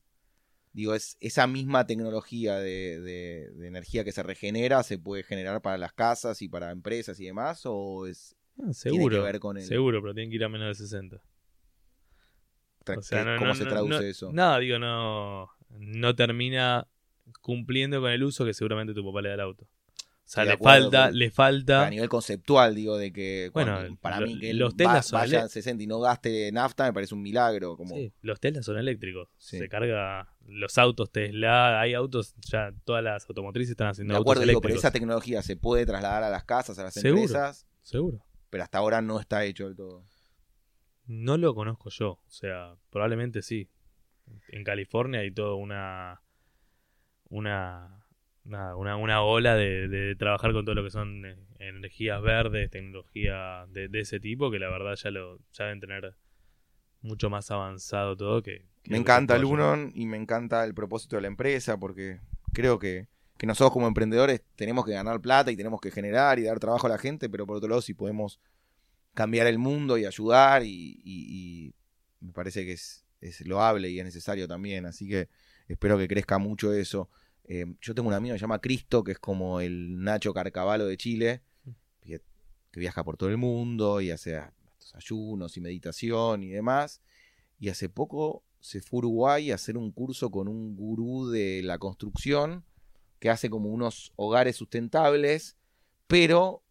Digo, 0.74 0.94
es 0.94 1.18
esa 1.20 1.48
misma 1.48 1.88
tecnología 1.88 2.58
de, 2.58 3.52
energía 3.62 4.04
que 4.04 4.12
se 4.12 4.24
regenera 4.24 4.84
se 4.84 5.00
puede 5.00 5.24
generar 5.24 5.62
para 5.62 5.78
las 5.78 5.94
casas 5.94 6.42
y 6.42 6.50
para 6.50 6.72
empresas 6.72 7.20
y 7.20 7.26
demás, 7.26 7.62
o 7.66 8.06
es 8.06 8.36
ah, 8.62 8.74
seguro, 8.74 9.24
ver 9.24 9.40
con 9.40 9.60
Seguro, 9.62 10.02
pero 10.02 10.14
tiene 10.14 10.30
que 10.30 10.36
ir 10.36 10.44
a 10.44 10.50
menos 10.50 10.78
de 10.78 10.84
60. 10.84 11.22
¿Cómo 13.40 13.56
se 13.56 13.66
traduce 13.66 14.10
eso? 14.10 14.32
Nada, 14.32 14.60
digo, 14.60 14.80
no, 14.80 15.50
no 15.70 16.16
termina 16.16 16.88
cumpliendo 17.42 18.00
con 18.00 18.12
el 18.12 18.24
uso 18.24 18.46
que 18.46 18.54
seguramente 18.54 18.94
tu 18.94 19.06
papá 19.06 19.22
le 19.22 19.30
da 19.30 19.36
al 19.36 19.42
auto. 19.42 19.68
O 20.28 20.30
sea, 20.30 20.44
le 20.44 20.58
falta, 20.58 21.10
le 21.10 21.32
falta. 21.32 21.88
A 21.88 21.90
nivel 21.90 22.10
conceptual, 22.10 22.76
digo, 22.76 22.98
de 22.98 23.14
que 23.14 23.50
bueno, 23.54 23.98
para 24.02 24.20
mí 24.20 24.38
que 24.38 24.54
los 24.54 24.76
Tesla 24.76 25.02
vaya 25.14 25.44
a 25.44 25.48
60 25.48 25.82
y 25.82 25.88
no 25.88 26.02
gaste 26.02 26.52
nafta 26.52 26.84
me 26.84 26.92
parece 26.92 27.16
un 27.16 27.22
milagro. 27.22 27.78
Como... 27.78 27.96
Sí, 27.96 28.12
los 28.22 28.38
Tesla 28.42 28.62
son 28.62 28.78
eléctricos. 28.78 29.30
Se 29.38 29.70
carga 29.70 30.36
los 30.46 30.78
autos 30.78 31.14
Tesla, 31.14 31.80
hay 31.80 31.94
autos, 31.94 32.36
ya 32.42 32.74
todas 32.84 33.02
las 33.02 33.26
automotrices 33.30 33.72
están 33.72 33.88
haciendo 33.88 34.16
de 34.16 34.20
acuerdo, 34.20 34.44
Digo, 34.44 34.60
pero 34.60 34.76
esa 34.76 34.92
tecnología 34.92 35.42
se 35.42 35.56
puede 35.56 35.86
trasladar 35.86 36.24
a 36.24 36.30
las 36.30 36.44
casas, 36.44 36.78
a 36.78 36.84
las 36.84 36.98
empresas. 36.98 37.66
Seguro. 37.82 38.26
Pero 38.50 38.64
hasta 38.64 38.80
ahora 38.80 39.02
no 39.02 39.22
está 39.22 39.46
hecho 39.46 39.66
del 39.66 39.78
todo. 39.78 40.04
No 41.06 41.38
lo 41.38 41.56
conozco 41.56 41.90
yo, 41.90 42.10
o 42.10 42.30
sea, 42.30 42.76
probablemente 42.90 43.42
sí. 43.42 43.70
En 44.50 44.66
California 44.66 45.22
hay 45.22 45.32
toda 45.32 45.56
una 45.56 46.22
una 47.30 47.97
una, 48.48 48.96
una 48.96 49.22
ola 49.22 49.56
de, 49.56 50.16
trabajar 50.18 50.54
con 50.54 50.66
todo 50.66 50.76
lo 50.76 50.84
que 50.84 50.90
son 50.90 51.26
eh, 51.26 51.36
energías 51.60 52.22
verdes, 52.22 52.72
tecnología 52.72 53.66
de, 53.70 53.90
ese 53.94 54.20
tipo, 54.20 54.50
que 54.50 54.60
la 54.60 54.70
verdad 54.70 54.96
ya 54.96 55.12
lo 55.12 55.40
ya 55.54 55.66
deben 55.66 55.80
tener 55.80 56.16
mucho 57.02 57.30
más 57.30 57.52
avanzado 57.52 58.18
todo 58.18 58.42
que... 58.42 58.66
me 58.86 58.98
encanta 58.98 59.36
el 59.36 59.46
Unon 59.46 59.92
y 59.94 60.08
me 60.08 60.18
encanta 60.18 60.64
el 60.64 60.74
propósito 60.74 61.16
de 61.16 61.24
la 61.24 61.28
empresa 61.28 61.78
porque 61.78 62.20
creo 62.54 62.80
que, 62.80 63.08
nosotros 63.44 63.72
como 63.72 63.88
emprendedores 63.88 64.42
tenemos 64.56 64.84
que 64.84 64.94
ganar 64.94 65.22
plata 65.22 65.52
y 65.52 65.58
tenemos 65.58 65.80
que 65.80 65.92
generar 65.92 66.40
y 66.40 66.44
dar 66.44 66.60
trabajo 66.60 66.88
a 66.88 66.90
la 66.90 66.98
gente, 66.98 67.30
pero 67.30 67.46
por 67.46 67.58
otro 67.58 67.70
lado 67.70 67.82
si 67.82 67.94
podemos 67.94 68.40
cambiar 69.14 69.46
el 69.46 69.60
mundo 69.60 69.98
y 69.98 70.06
ayudar 70.06 70.64
y, 70.66 71.74
me 72.20 72.34
parece 72.34 72.66
que 72.66 72.72
es, 72.72 73.06
es 73.22 73.46
loable 73.46 73.90
y 73.90 74.00
es 74.00 74.06
necesario 74.06 74.48
también, 74.48 74.88
así 74.88 75.08
que 75.08 75.30
espero 75.68 75.98
que 76.00 76.08
crezca 76.08 76.40
mucho 76.40 76.74
eso. 76.74 77.10
Eh, 77.48 77.66
yo 77.82 77.96
tengo 77.96 78.10
un 78.10 78.14
amigo 78.14 78.34
que 78.34 78.40
se 78.40 78.44
llama 78.44 78.60
Cristo, 78.60 79.04
que 79.04 79.14
es 79.14 79.20
como 79.20 79.62
el 79.62 80.04
Nacho 80.04 80.34
Carcavalo 80.34 80.86
de 80.86 80.98
Chile, 80.98 81.42
que, 82.02 82.22
viaja 82.80 83.04
por 83.04 83.18
todo 83.18 83.30
el 83.30 83.38
mundo 83.38 84.02
y 84.02 84.12
hace 84.12 84.40
estos 84.78 84.94
ayunos 84.94 85.58
y 85.58 85.62
meditación 85.62 86.44
y 86.44 86.50
demás. 86.50 87.02
Y 87.60 87.70
hace 87.70 87.90
poco 87.90 88.44
se 88.60 88.82
fue 88.82 88.98
a 88.98 89.00
Uruguay 89.00 89.52
a 89.52 89.56
hacer 89.56 89.78
un 89.78 89.92
curso 89.92 90.30
con 90.30 90.48
un 90.48 90.76
gurú 90.76 91.30
de 91.30 91.64
la 91.64 91.80
construcción 91.80 92.66
que 93.20 93.30
hace 93.32 93.50
como 93.50 93.70
unos 93.70 94.14
hogares 94.16 94.58
sustentables, 94.58 95.58
pero 96.06 96.62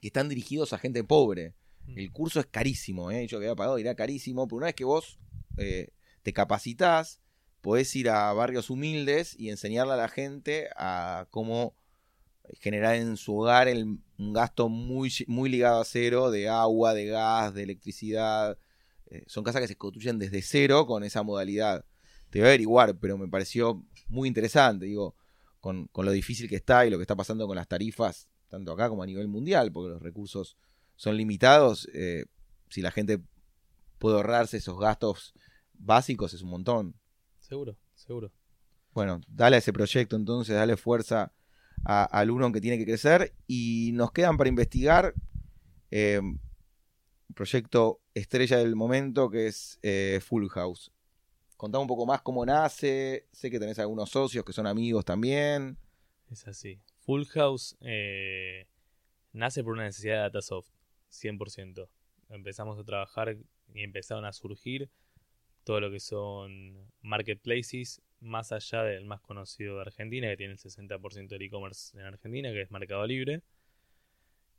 que 0.00 0.08
están 0.08 0.28
dirigidos 0.28 0.72
a 0.72 0.78
gente 0.78 1.02
pobre. 1.02 1.54
Mm. 1.86 1.98
El 1.98 2.12
curso 2.12 2.40
es 2.40 2.46
carísimo, 2.46 3.10
¿eh? 3.10 3.26
yo 3.26 3.38
que 3.38 3.46
había 3.46 3.56
pagado 3.56 3.78
era 3.78 3.94
carísimo, 3.94 4.46
pero 4.46 4.58
una 4.58 4.66
vez 4.66 4.74
que 4.74 4.84
vos 4.84 5.18
eh, 5.56 5.88
te 6.22 6.32
capacitas, 6.32 7.20
podés 7.60 7.94
ir 7.96 8.10
a 8.10 8.32
barrios 8.32 8.70
humildes 8.70 9.34
y 9.38 9.50
enseñarle 9.50 9.94
a 9.94 9.96
la 9.96 10.08
gente 10.08 10.68
a 10.76 11.26
cómo 11.30 11.74
generar 12.60 12.96
en 12.96 13.16
su 13.16 13.36
hogar 13.36 13.68
un 13.68 14.32
gasto 14.32 14.68
muy, 14.68 15.12
muy 15.26 15.50
ligado 15.50 15.80
a 15.80 15.84
cero 15.84 16.30
de 16.30 16.48
agua, 16.48 16.94
de 16.94 17.06
gas, 17.06 17.54
de 17.54 17.62
electricidad. 17.62 18.58
Eh, 19.06 19.24
son 19.26 19.44
casas 19.44 19.62
que 19.62 19.68
se 19.68 19.76
construyen 19.76 20.18
desde 20.18 20.42
cero 20.42 20.86
con 20.86 21.04
esa 21.04 21.22
modalidad. 21.22 21.84
Te 22.30 22.38
voy 22.38 22.46
a 22.46 22.50
averiguar, 22.50 22.98
pero 22.98 23.18
me 23.18 23.28
pareció 23.28 23.84
muy 24.08 24.28
interesante, 24.28 24.86
digo, 24.86 25.14
con, 25.60 25.88
lo 25.94 26.10
difícil 26.12 26.48
que 26.48 26.56
está 26.56 26.86
y 26.86 26.90
lo 26.90 26.98
que 26.98 27.02
está 27.02 27.16
pasando 27.16 27.46
con 27.46 27.56
las 27.56 27.68
tarifas, 27.68 28.28
tanto 28.48 28.72
acá 28.72 28.88
como 28.88 29.02
a 29.02 29.06
nivel 29.06 29.28
mundial, 29.28 29.72
porque 29.72 29.90
los 29.90 30.02
recursos 30.02 30.56
son 30.96 31.16
limitados. 31.16 31.88
Eh, 31.92 32.26
si 32.68 32.82
la 32.82 32.90
gente 32.90 33.20
puede 33.98 34.16
ahorrarse 34.16 34.58
esos 34.58 34.78
gastos 34.78 35.34
básicos, 35.74 36.34
es 36.34 36.42
un 36.42 36.50
montón. 36.50 36.94
Seguro, 37.46 37.76
seguro. 37.94 38.32
Bueno, 38.92 39.20
dale 39.28 39.54
a 39.54 39.58
ese 39.60 39.72
proyecto 39.72 40.16
entonces, 40.16 40.56
dale 40.56 40.76
fuerza 40.76 41.32
al 41.84 42.32
uno 42.32 42.50
que 42.50 42.60
tiene 42.60 42.76
que 42.76 42.84
crecer. 42.84 43.34
Y 43.46 43.92
nos 43.94 44.10
quedan 44.10 44.36
para 44.36 44.48
investigar 44.48 45.14
eh, 45.92 46.20
proyecto 47.34 48.00
estrella 48.14 48.58
del 48.58 48.74
momento 48.74 49.30
que 49.30 49.46
es 49.46 49.78
eh, 49.82 50.18
Full 50.24 50.48
House. 50.48 50.90
Contame 51.56 51.82
un 51.82 51.88
poco 51.88 52.04
más 52.04 52.20
cómo 52.20 52.44
nace. 52.44 53.28
Sé 53.30 53.48
que 53.48 53.60
tenés 53.60 53.78
algunos 53.78 54.10
socios 54.10 54.44
que 54.44 54.52
son 54.52 54.66
amigos 54.66 55.04
también. 55.04 55.78
Es 56.28 56.48
así. 56.48 56.80
Full 56.98 57.26
House 57.26 57.76
eh, 57.80 58.66
nace 59.32 59.62
por 59.62 59.74
una 59.74 59.84
necesidad 59.84 60.16
de 60.16 60.20
Datasoft, 60.22 60.70
100%. 61.12 61.88
Empezamos 62.30 62.76
a 62.76 62.82
trabajar 62.82 63.36
y 63.72 63.84
empezaron 63.84 64.24
a 64.24 64.32
surgir 64.32 64.90
todo 65.66 65.80
lo 65.80 65.90
que 65.90 65.98
son 65.98 66.92
marketplaces, 67.02 68.00
más 68.20 68.52
allá 68.52 68.84
del 68.84 69.04
más 69.04 69.20
conocido 69.20 69.74
de 69.74 69.80
Argentina, 69.82 70.28
que 70.28 70.36
tiene 70.36 70.52
el 70.52 70.60
60% 70.60 71.26
del 71.26 71.42
e-commerce 71.42 71.98
en 71.98 72.04
Argentina, 72.04 72.52
que 72.52 72.62
es 72.62 72.70
Mercado 72.70 73.04
Libre, 73.04 73.42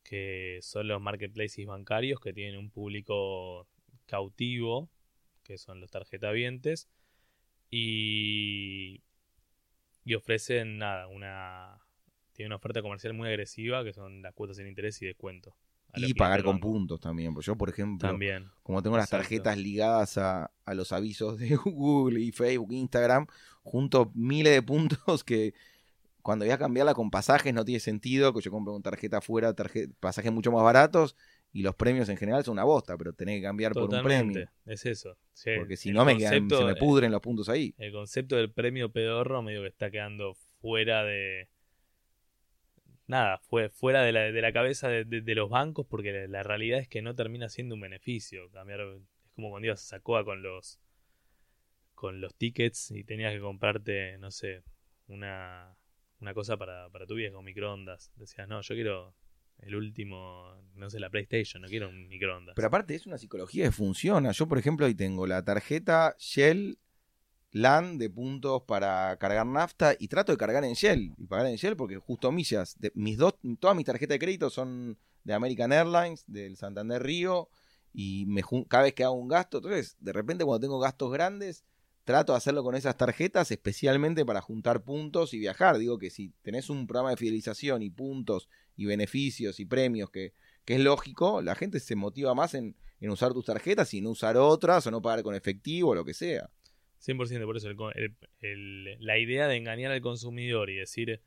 que 0.03 0.59
son 0.61 0.89
los 0.89 1.01
marketplaces 1.01 1.65
bancarios 1.65 2.19
que 2.19 2.33
tienen 2.33 2.59
un 2.59 2.69
público 2.69 3.69
cautivo, 4.05 4.89
que 5.43 5.57
son 5.57 5.79
los 5.79 5.89
tarjetavientes, 5.89 6.89
y, 7.71 9.01
y 10.03 10.13
ofrecen 10.13 10.77
nada, 10.77 11.07
una 11.07 11.79
tiene 12.33 12.47
una 12.47 12.57
oferta 12.57 12.81
comercial 12.81 13.13
muy 13.13 13.29
agresiva 13.29 13.85
que 13.85 13.93
son 13.93 14.21
las 14.21 14.33
cuotas 14.33 14.57
sin 14.57 14.67
interés 14.67 15.01
y 15.01 15.05
descuento. 15.05 15.55
Y 16.05 16.13
pagar 16.13 16.43
con 16.43 16.59
puntos 16.59 16.99
también. 16.99 17.33
Porque 17.33 17.45
yo, 17.47 17.55
por 17.57 17.69
ejemplo, 17.69 18.07
También. 18.07 18.49
como 18.63 18.81
tengo 18.83 18.97
las 18.97 19.05
Exacto. 19.07 19.23
tarjetas 19.23 19.57
ligadas 19.57 20.17
a, 20.17 20.51
a 20.65 20.73
los 20.73 20.91
avisos 20.91 21.37
de 21.39 21.55
Google 21.65 22.19
y 22.19 22.31
Facebook, 22.31 22.71
Instagram, 22.73 23.27
junto 23.63 24.11
miles 24.15 24.53
de 24.53 24.61
puntos 24.61 25.23
que 25.23 25.53
cuando 26.21 26.43
voy 26.45 26.51
a 26.51 26.57
cambiarla 26.57 26.93
con 26.93 27.09
pasajes 27.09 27.53
no 27.53 27.63
tiene 27.63 27.79
sentido, 27.79 28.33
que 28.33 28.41
yo 28.41 28.51
compro 28.51 28.73
con 28.73 28.81
tarjeta 28.83 29.19
afuera, 29.19 29.55
pasajes 29.99 30.31
mucho 30.31 30.51
más 30.51 30.61
baratos 30.63 31.15
y 31.53 31.61
los 31.61 31.73
premios 31.75 32.09
en 32.09 32.17
general 32.17 32.43
son 32.43 32.53
una 32.53 32.65
bosta, 32.65 32.97
pero 32.97 33.13
tenés 33.13 33.37
que 33.37 33.43
cambiar 33.43 33.71
por 33.71 33.83
un 33.83 33.89
Totalmente. 33.89 34.33
premio. 34.33 34.49
Es 34.65 34.85
eso. 34.85 35.17
Sí, 35.33 35.51
Porque 35.57 35.77
si 35.77 35.91
no 35.91 36.03
me 36.03 36.17
quedan, 36.17 36.49
se 36.49 36.63
me 36.65 36.75
pudren 36.75 37.11
los 37.11 37.21
puntos 37.21 37.47
ahí. 37.47 37.73
El 37.77 37.93
concepto 37.93 38.35
del 38.35 38.51
premio 38.51 38.91
pedorro 38.91 39.41
medio 39.41 39.61
que 39.61 39.69
está 39.69 39.89
quedando 39.89 40.35
fuera 40.59 41.03
de. 41.05 41.47
Nada, 43.07 43.39
fue 43.39 43.69
fuera 43.69 44.01
de 44.03 44.11
la, 44.11 44.21
de 44.31 44.41
la 44.41 44.51
cabeza 44.51 44.89
de, 44.89 45.05
de- 45.05 45.35
los 45.35 45.49
bancos 45.49 45.87
porque 45.87 46.27
la, 46.27 46.43
realidad 46.43 46.79
es 46.79 46.89
que 46.89 47.01
no 47.01 47.15
termina 47.15 47.47
siendo 47.49 47.75
un 47.75 47.81
beneficio. 47.81 48.49
Cambiar, 48.51 48.81
es 48.81 49.01
como 49.33 49.49
cuando 49.49 49.67
ibas 49.67 49.81
a 49.83 49.87
Sacoa 49.87 50.25
con 50.25 50.41
los 50.43 50.79
con 51.95 52.21
los 52.21 52.35
tickets 52.35 52.91
y 52.91 53.03
tenías 53.03 53.33
que 53.33 53.39
comprarte, 53.39 54.17
no 54.19 54.29
sé, 54.29 54.61
una, 55.07 55.75
una 56.19 56.33
cosa 56.33 56.55
para, 56.55 56.89
para 56.89 57.07
tu 57.07 57.15
vieja, 57.15 57.37
un 57.37 57.45
microondas. 57.45 58.11
Decías, 58.17 58.47
no, 58.47 58.61
yo 58.61 58.75
quiero 58.75 59.15
el 59.59 59.75
último, 59.75 60.53
no 60.75 60.89
sé, 60.89 60.99
la 60.99 61.09
PlayStation, 61.09 61.61
no 61.61 61.67
quiero 61.67 61.89
un 61.89 62.07
microondas. 62.07 62.55
Pero 62.55 62.67
aparte 62.67 62.93
es 62.93 63.07
una 63.07 63.17
psicología 63.17 63.65
que 63.65 63.71
funciona. 63.71 64.31
Yo, 64.31 64.47
por 64.47 64.59
ejemplo, 64.59 64.85
ahí 64.85 64.93
tengo 64.93 65.25
la 65.25 65.43
tarjeta 65.43 66.15
Shell 66.19 66.77
LAN 67.51 67.97
de 67.97 68.09
puntos 68.09 68.63
para 68.63 69.15
cargar 69.17 69.45
nafta 69.45 69.95
y 69.97 70.07
trato 70.07 70.31
de 70.31 70.37
cargar 70.37 70.63
en 70.63 70.73
Shell 70.73 71.13
y 71.17 71.27
pagar 71.27 71.47
en 71.47 71.55
Shell 71.55 71.75
porque 71.75 71.97
justo 71.97 72.31
millas, 72.31 72.75
de, 72.79 72.91
mis 72.95 73.17
dos, 73.17 73.35
todas 73.59 73.75
mis 73.75 73.85
tarjetas 73.85 74.15
de 74.15 74.19
crédito 74.19 74.49
son 74.49 74.97
de 75.23 75.33
American 75.33 75.71
Airlines, 75.71 76.23
del 76.27 76.57
Santander 76.57 77.01
Río 77.01 77.49
y 77.93 78.25
me 78.27 78.43
cada 78.67 78.83
vez 78.83 78.93
que 78.93 79.03
hago 79.03 79.15
un 79.15 79.27
gasto, 79.27 79.57
entonces 79.57 79.95
de 79.99 80.13
repente 80.13 80.45
cuando 80.45 80.65
tengo 80.65 80.79
gastos 80.79 81.11
grandes 81.11 81.63
trato 82.07 82.31
de 82.31 82.37
hacerlo 82.37 82.63
con 82.63 82.73
esas 82.73 82.95
tarjetas 82.95 83.51
especialmente 83.51 84.25
para 84.25 84.39
juntar 84.39 84.81
puntos 84.81 85.33
y 85.33 85.39
viajar. 85.39 85.77
Digo 85.77 85.97
que 85.97 86.09
si 86.09 86.33
tenés 86.41 86.69
un 86.69 86.87
programa 86.87 87.09
de 87.09 87.17
fidelización 87.17 87.81
y 87.81 87.89
puntos 87.89 88.47
y 88.77 88.85
beneficios 88.85 89.59
y 89.59 89.65
premios 89.65 90.09
que, 90.09 90.33
que 90.63 90.75
es 90.75 90.79
lógico, 90.79 91.41
la 91.41 91.53
gente 91.53 91.81
se 91.81 91.97
motiva 91.97 92.33
más 92.33 92.53
en, 92.53 92.77
en 93.01 93.09
usar 93.09 93.33
tus 93.33 93.45
tarjetas 93.45 93.93
y 93.93 93.99
no 93.99 94.11
usar 94.11 94.37
otras 94.37 94.87
o 94.87 94.91
no 94.91 95.01
pagar 95.01 95.21
con 95.21 95.35
efectivo 95.35 95.89
o 95.89 95.95
lo 95.95 96.05
que 96.05 96.13
sea. 96.13 96.49
100%, 96.99 97.45
por 97.45 97.57
eso 97.57 97.69
el 97.69 97.77
el- 97.95 98.15
el- 98.41 98.97
la 99.05 99.17
idea 99.17 99.47
de 99.47 99.55
engañar 99.55 99.91
al 99.91 100.01
consumidor 100.01 100.69
y 100.69 100.75
decir, 100.75 101.21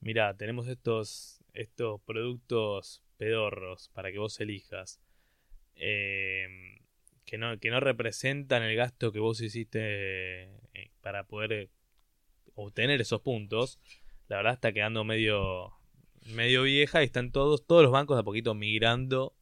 mira, 0.00 0.36
tenemos 0.36 0.68
estos, 0.68 1.42
estos 1.52 2.00
productos 2.02 3.02
pedorros 3.16 3.90
para 3.90 4.10
que 4.12 4.18
vos 4.18 4.40
elijas, 4.40 5.00
eh, 5.76 6.46
que, 7.24 7.38
no, 7.38 7.58
que 7.58 7.70
no 7.70 7.80
representan 7.80 8.62
el 8.62 8.76
gasto 8.76 9.12
que 9.12 9.18
vos 9.18 9.40
hiciste 9.40 9.80
eh, 9.82 10.90
para 11.00 11.24
poder 11.24 11.52
eh, 11.52 11.68
obtener 12.54 13.00
esos 13.00 13.20
puntos, 13.20 13.78
la 14.28 14.36
verdad 14.36 14.54
está 14.54 14.72
quedando 14.72 15.04
medio, 15.04 15.72
medio 16.26 16.62
vieja 16.62 17.02
y 17.02 17.06
están 17.06 17.32
todos, 17.32 17.66
todos 17.66 17.82
los 17.82 17.92
bancos 17.92 18.16
de 18.16 18.20
a 18.20 18.24
poquito 18.24 18.54
migrando 18.54 19.34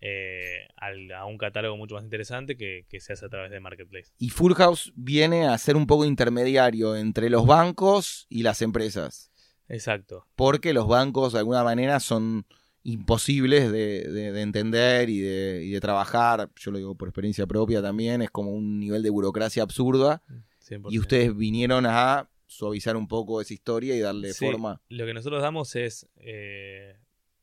eh, 0.00 0.68
al- 0.76 1.10
a 1.12 1.24
un 1.26 1.38
catálogo 1.38 1.76
mucho 1.76 1.94
más 1.96 2.04
interesante 2.04 2.56
que, 2.56 2.86
que 2.88 3.00
se 3.00 3.12
hace 3.12 3.26
a 3.26 3.28
través 3.28 3.50
de 3.50 3.60
Marketplace. 3.60 4.12
Y 4.18 4.30
Full 4.30 4.52
House 4.54 4.92
viene 4.96 5.46
a 5.46 5.58
ser 5.58 5.76
un 5.76 5.86
poco 5.86 6.04
intermediario 6.04 6.96
entre 6.96 7.30
los 7.30 7.46
bancos 7.46 8.26
y 8.28 8.42
las 8.42 8.62
empresas. 8.62 9.30
Exacto. 9.68 10.26
Porque 10.36 10.72
los 10.72 10.86
bancos 10.88 11.32
de 11.32 11.40
alguna 11.40 11.62
manera 11.64 12.00
son 12.00 12.46
imposibles 12.84 13.70
de, 13.70 14.04
de- 14.10 14.32
de 14.32 14.40
entender 14.40 15.10
y 15.10 15.18
de, 15.20 15.62
y 15.64 15.70
de 15.72 15.80
trabajar. 15.80 16.48
Yo 16.56 16.70
lo 16.70 16.78
digo 16.78 16.94
por 16.94 17.08
experiencia 17.08 17.46
propia 17.46 17.82
también. 17.82 18.22
Es 18.22 18.30
como 18.30 18.52
un 18.52 18.78
nivel 18.80 19.02
de 19.02 19.10
burocracia 19.10 19.62
absurda. 19.62 20.22
100%. 20.66 20.86
Y 20.90 20.98
ustedes 20.98 21.36
vinieron 21.36 21.84
a 21.86 22.30
suavizar 22.46 22.96
un 22.96 23.08
poco 23.08 23.40
esa 23.42 23.52
historia 23.52 23.94
y 23.94 24.00
darle 24.00 24.32
Sí, 24.32 24.44
forma. 24.46 24.80
Lo 24.88 25.04
que 25.04 25.12
nosotros 25.12 25.42
damos 25.42 25.76
es 25.76 26.08
eh, 26.16 26.96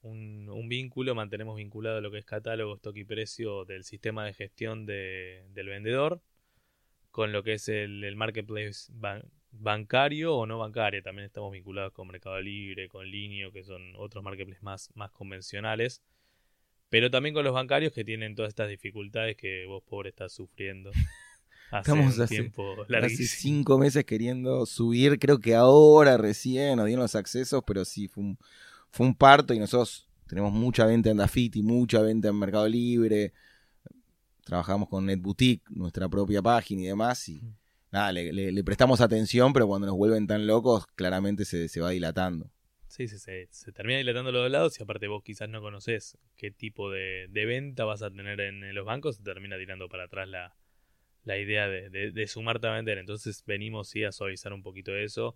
un, 0.05 0.49
un 0.49 0.69
vínculo, 0.69 1.15
mantenemos 1.15 1.57
vinculado 1.57 2.01
lo 2.01 2.11
que 2.11 2.19
es 2.19 2.25
catálogo, 2.25 2.75
stock 2.75 2.95
y 2.97 3.03
precio 3.03 3.65
del 3.65 3.83
sistema 3.83 4.25
de 4.25 4.33
gestión 4.33 4.85
de- 4.85 5.43
del 5.53 5.67
vendedor 5.67 6.21
con 7.11 7.31
lo 7.31 7.43
que 7.43 7.53
es 7.53 7.69
el, 7.69 8.03
el 8.03 8.15
marketplace 8.15 8.91
ban- 8.93 9.23
bancario 9.51 10.35
o 10.35 10.45
no 10.45 10.57
bancario. 10.59 11.01
También 11.01 11.25
estamos 11.27 11.51
vinculados 11.51 11.93
con 11.93 12.07
Mercado 12.07 12.39
Libre, 12.41 12.89
con 12.89 13.09
Linio, 13.09 13.51
que 13.51 13.63
son 13.63 13.81
otros 13.97 14.23
marketplaces 14.23 14.63
más, 14.63 14.89
más 14.95 15.11
convencionales. 15.11 16.01
Pero 16.89 17.09
también 17.09 17.33
con 17.33 17.43
los 17.43 17.53
bancarios 17.53 17.93
que 17.93 18.03
tienen 18.05 18.35
todas 18.35 18.49
estas 18.49 18.69
dificultades 18.69 19.35
que 19.37 19.65
vos, 19.65 19.83
pobre, 19.83 20.09
estás 20.09 20.33
sufriendo. 20.33 20.91
Hace 21.71 21.91
Estamos 21.91 22.19
hace- 22.19 22.35
tiempo 22.35 22.85
Hace 23.03 23.25
cinco 23.27 23.77
meses 23.79 24.05
queriendo 24.05 24.65
subir, 24.67 25.17
creo 25.19 25.39
que 25.39 25.55
ahora 25.55 26.15
recién 26.15 26.77
nos 26.77 26.85
dieron 26.85 27.01
los 27.01 27.15
accesos, 27.15 27.63
pero 27.65 27.83
sí, 27.85 28.07
fue 28.07 28.23
un, 28.23 28.37
fue 28.95 29.05
un 29.05 29.13
parto 29.15 29.53
y 29.53 29.59
nosotros 29.59 30.07
tenemos 30.25 30.53
mucha 30.53 30.85
venta 30.85 31.09
en 31.09 31.17
Dafiti, 31.17 31.61
mucha 31.61 32.01
venta 32.01 32.29
en 32.29 32.39
Mercado 32.39 32.67
Libre, 32.69 33.33
trabajamos 34.45 34.87
con 34.89 35.05
NetBoutique, 35.05 35.63
nuestra 35.69 36.07
propia 36.07 36.41
página 36.41 36.81
y 36.83 36.85
demás, 36.85 37.27
y 37.27 37.41
nada, 37.91 38.11
le, 38.13 38.31
le- 38.31 38.51
le 38.53 38.63
prestamos 38.63 39.01
atención, 39.01 39.51
pero 39.53 39.67
cuando 39.67 39.87
nos 39.87 39.97
vuelven 39.97 40.27
tan 40.27 40.47
locos, 40.47 40.85
claramente 40.95 41.43
se, 41.45 41.67
se 41.67 41.81
va 41.81 41.89
dilatando. 41.89 42.49
Sí, 42.87 43.07
sí, 43.09 43.17
se, 43.19 43.47
se 43.51 43.71
termina 43.73 43.97
dilatando 43.97 44.31
los 44.31 44.43
dos 44.43 44.51
lados 44.51 44.79
y 44.79 44.83
aparte 44.83 45.07
vos 45.07 45.21
quizás 45.23 45.49
no 45.49 45.59
conocés 45.61 46.17
qué 46.37 46.51
tipo 46.51 46.89
de, 46.91 47.27
de 47.29 47.45
venta 47.45 47.83
vas 47.83 48.01
a 48.01 48.09
tener 48.09 48.39
en, 48.39 48.63
en 48.63 48.73
los 48.75 48.85
bancos, 48.85 49.17
se 49.17 49.23
termina 49.23 49.57
tirando 49.57 49.89
para 49.89 50.05
atrás 50.05 50.29
la, 50.29 50.55
la 51.25 51.37
idea 51.37 51.67
de, 51.67 51.89
de- 51.89 52.11
de 52.11 52.27
sumarte 52.27 52.67
a 52.67 52.71
vender. 52.71 52.97
Entonces 52.99 53.43
venimos 53.45 53.89
sí 53.89 54.03
a 54.05 54.11
suavizar 54.13 54.53
un 54.53 54.63
poquito 54.63 54.95
eso, 54.95 55.35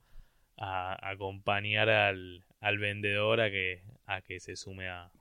a, 0.58 0.94
a 0.94 1.12
acompañar 1.12 1.90
al, 1.90 2.46
al 2.60 2.78
vendedor 2.78 3.42
a 3.42 3.50
que, 3.50 3.84
a 4.06 4.22
que 4.22 4.40
se 4.40 4.56
sume 4.56 4.88
a, 4.90 5.12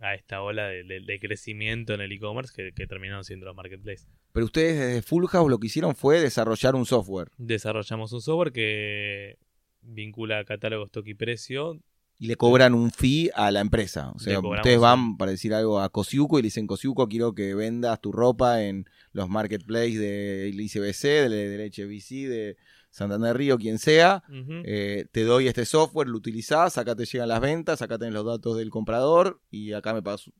a 0.00 0.14
esta 0.14 0.42
ola 0.42 0.66
de, 0.68 0.84
de- 0.84 1.00
de 1.00 1.18
crecimiento 1.20 1.94
en 1.94 2.00
el 2.00 2.12
e-commerce 2.12 2.52
que, 2.54 2.72
que 2.72 2.86
terminaron 2.86 3.24
siendo 3.24 3.46
los 3.46 3.54
marketplaces. 3.56 4.08
Pero 4.32 4.46
ustedes 4.46 4.78
desde 4.78 5.02
Full 5.02 5.26
House 5.26 5.50
lo 5.50 5.58
que 5.58 5.66
hicieron 5.66 5.94
fue 5.94 6.20
desarrollar 6.20 6.74
un 6.74 6.86
software 6.86 7.28
Desarrollamos 7.36 8.12
un 8.12 8.20
software 8.22 8.52
que 8.52 9.36
vincula 9.82 10.44
catálogo, 10.44 10.86
stock 10.86 11.06
y 11.06 11.14
precio 11.14 11.78
y 12.18 12.28
le 12.28 12.36
cobran 12.36 12.72
un 12.74 12.92
fee 12.92 13.30
a 13.34 13.50
la 13.50 13.60
empresa. 13.60 14.12
O 14.14 14.18
sea, 14.20 14.34
ustedes 14.60 14.78
van, 14.78 15.16
para 15.16 15.32
decir 15.32 15.52
algo, 15.54 15.80
a 15.80 15.88
Cosiuco 15.88 16.38
y 16.38 16.42
le 16.42 16.46
dicen, 16.46 16.68
Cosiuco, 16.68 17.08
quiero 17.08 17.34
que 17.34 17.52
vendas 17.56 18.00
tu 18.00 18.12
ropa 18.12 18.62
en 18.62 18.84
los 19.12 19.28
marketplaces 19.28 19.98
del 19.98 20.60
ICBC, 20.60 21.02
del, 21.02 21.30
del 21.32 21.70
HBC, 21.70 22.28
de 22.28 22.56
Santander 22.92 23.34
Río, 23.34 23.56
quien 23.56 23.78
sea. 23.78 24.22
Eh, 24.64 25.06
te 25.10 25.24
doy 25.24 25.48
este 25.48 25.64
software, 25.64 26.08
lo 26.08 26.18
utilizás, 26.18 26.76
acá 26.76 26.94
te 26.94 27.06
llegan 27.06 27.28
las 27.28 27.40
ventas, 27.40 27.80
acá 27.80 27.98
tenés 27.98 28.12
los 28.12 28.26
datos 28.26 28.58
del 28.58 28.68
comprador 28.68 29.40
y 29.50 29.72
acá 29.72 29.94
me 29.94 30.02
pagas 30.02 30.30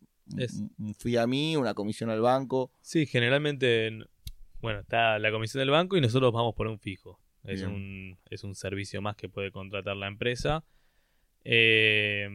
un, 0.79 0.95
fee 0.95 1.17
a 1.17 1.27
mí, 1.27 1.57
una 1.57 1.73
comisión 1.73 2.11
al 2.11 2.21
banco. 2.21 2.71
Sí, 2.83 3.07
generalmente, 3.07 3.91
bueno, 4.61 4.81
está 4.81 5.19
la 5.19 5.33
comisión 5.33 5.61
del 5.61 5.71
banco 5.71 5.97
y 5.97 6.03
nosotros 6.03 6.31
vamos 6.31 6.55
por 6.55 6.67
un 6.67 6.79
fijo. 6.79 7.19
Es 7.43 7.61
Bien. 7.61 7.73
un, 7.73 8.19
es 8.29 8.45
un 8.45 8.55
servicio 8.55 9.01
más 9.01 9.17
que 9.17 9.31
puede 9.31 9.51
contratar 9.51 9.97
la 9.97 10.07
empresa. 10.07 10.63
Eh, 11.45 12.29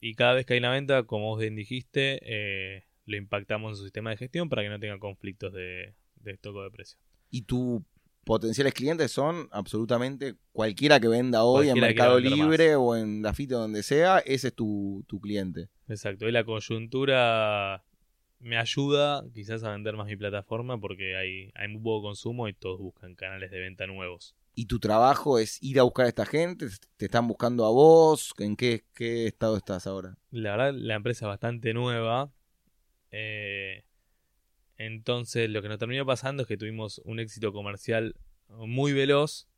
y 0.00 0.14
cada 0.14 0.34
vez 0.34 0.44
que 0.44 0.54
hay 0.54 0.58
una 0.58 0.72
venta, 0.72 1.04
como 1.04 1.26
vos 1.26 1.38
bien 1.40 1.54
dijiste, 1.54 2.18
eh, 2.24 2.84
lo 3.06 3.16
impactamos 3.16 3.70
en 3.70 3.76
su 3.76 3.84
sistema 3.84 4.10
de 4.10 4.16
gestión 4.16 4.48
para 4.48 4.62
que 4.62 4.70
no 4.70 4.80
tenga 4.80 4.98
conflictos 4.98 5.52
de, 5.52 5.94
de 6.16 6.32
stock 6.32 6.56
o 6.56 6.64
de 6.64 6.70
precio. 6.72 6.98
Y 7.30 7.42
tus 7.42 7.80
potenciales 8.24 8.72
clientes 8.74 9.10
son 9.10 9.48
absolutamente 9.50 10.34
cualquiera 10.52 11.00
que 11.00 11.08
venda 11.08 11.44
hoy 11.44 11.68
en 11.68 11.78
Cualquiera 11.78 11.86
Mercado 11.88 12.20
Libre 12.20 12.76
o 12.76 12.96
en 12.96 13.22
Dafiti 13.22 13.54
o 13.54 13.58
donde 13.60 13.82
sea, 13.82 14.18
ese 14.20 14.48
es 14.48 14.54
tu, 14.54 15.04
tu 15.08 15.20
cliente. 15.20 15.68
Exacto. 15.88 16.28
Y 16.28 16.32
la 16.32 16.44
coyuntura 16.44 17.84
me 18.40 18.56
ayuda 18.58 19.24
quizás 19.32 19.62
a 19.64 19.70
vender 19.70 19.96
más 19.96 20.06
mi 20.06 20.16
plataforma 20.16 20.78
porque 20.78 21.16
hay, 21.16 21.50
hay 21.54 21.68
muy 21.68 21.80
poco 21.82 22.02
consumo 22.08 22.48
y 22.48 22.54
todos 22.54 22.78
buscan 22.80 23.14
canales 23.14 23.50
de 23.50 23.60
venta 23.60 23.86
nuevos. 23.86 24.34
y 24.54 24.66
tu 24.66 24.78
trabajo 24.78 25.38
es 25.38 25.62
ir 25.62 25.78
a 25.80 25.84
buscar 25.84 26.06
a 26.06 26.08
esta 26.08 26.26
gente, 26.26 26.66
te 26.96 27.06
están 27.06 27.26
buscando 27.26 27.64
a 27.64 27.70
vos, 27.70 28.34
¿en 28.38 28.54
qué, 28.56 28.84
qué 28.94 29.26
estado 29.26 29.56
estás 29.56 29.86
ahora? 29.86 30.16
La 30.30 30.56
verdad, 30.56 30.74
la 30.74 30.94
empresa 30.94 31.26
es 31.26 31.28
bastante 31.28 31.72
nueva. 31.72 32.30
eh, 33.10 33.84
entonces, 34.78 35.48
lo 35.50 35.62
que 35.62 35.68
nos 35.68 35.78
terminó 35.78 36.04
pasando 36.06 36.42
es 36.42 36.48
que 36.48 36.56
tuvimos 36.56 37.00
un 37.04 37.20
éxito 37.20 37.52
comercial 37.52 38.16
muy 38.48 38.92
veloz 38.92 39.48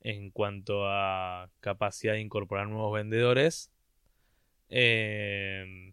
en 0.00 0.30
cuanto 0.30 0.86
a 0.86 1.50
capacidad 1.60 2.14
de 2.14 2.20
incorporar 2.20 2.68
nuevos 2.68 2.92
vendedores. 2.94 3.70
eh, 4.68 5.92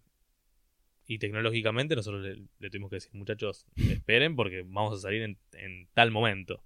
Y 1.05 1.19
tecnológicamente 1.19 1.95
nosotros 1.95 2.23
le, 2.23 2.43
le 2.59 2.69
tuvimos 2.69 2.89
que 2.89 2.97
decir, 2.97 3.11
muchachos, 3.13 3.65
esperen 3.75 4.35
porque 4.35 4.63
vamos 4.65 4.97
a 4.97 5.01
salir 5.01 5.21
en, 5.23 5.37
en 5.53 5.87
tal 5.93 6.11
momento. 6.11 6.63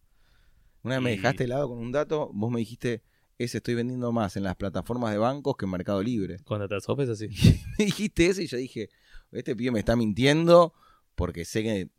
Una 0.84 0.96
vez 0.96 1.04
me 1.04 1.12
dejaste 1.12 1.46
helado 1.46 1.70
con 1.70 1.78
un 1.78 1.92
dato, 1.94 2.30
vos 2.34 2.52
me 2.52 2.60
dijiste, 2.60 3.02
ese 3.38 3.58
estoy 3.58 3.76
vendiendo 3.76 4.12
más 4.12 4.36
en 4.36 4.44
las 4.44 4.56
plataformas 4.58 5.12
de 5.12 5.18
bancos 5.18 5.56
que 5.56 5.66
en 5.66 5.72
Mercado 5.72 6.04
Libre. 6.04 6.40
Con 6.44 6.60
Datasoft 6.60 7.00
es 7.02 7.10
así. 7.10 7.28
me 7.80 7.86
dijiste 7.86 8.28
eso 8.28 8.42
y 8.42 8.48
yo 8.48 8.58
dije, 8.58 8.90
este 9.32 9.56
pibe 9.56 9.72
me 9.72 9.80
está 9.80 9.96
mintiendo 9.96 10.74
porque 11.16 11.46
sé 11.46 11.64
que 11.64 11.90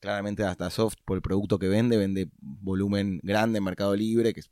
claramente 0.00 0.42
Datasoft 0.42 0.96
por 1.04 1.16
el 1.16 1.22
producto 1.22 1.58
que 1.58 1.68
vende, 1.68 1.96
vende 1.96 2.28
volumen 2.40 3.20
grande 3.22 3.58
en 3.58 3.64
Mercado 3.64 3.94
Libre, 3.96 4.32
que 4.34 4.40
es 4.40 4.50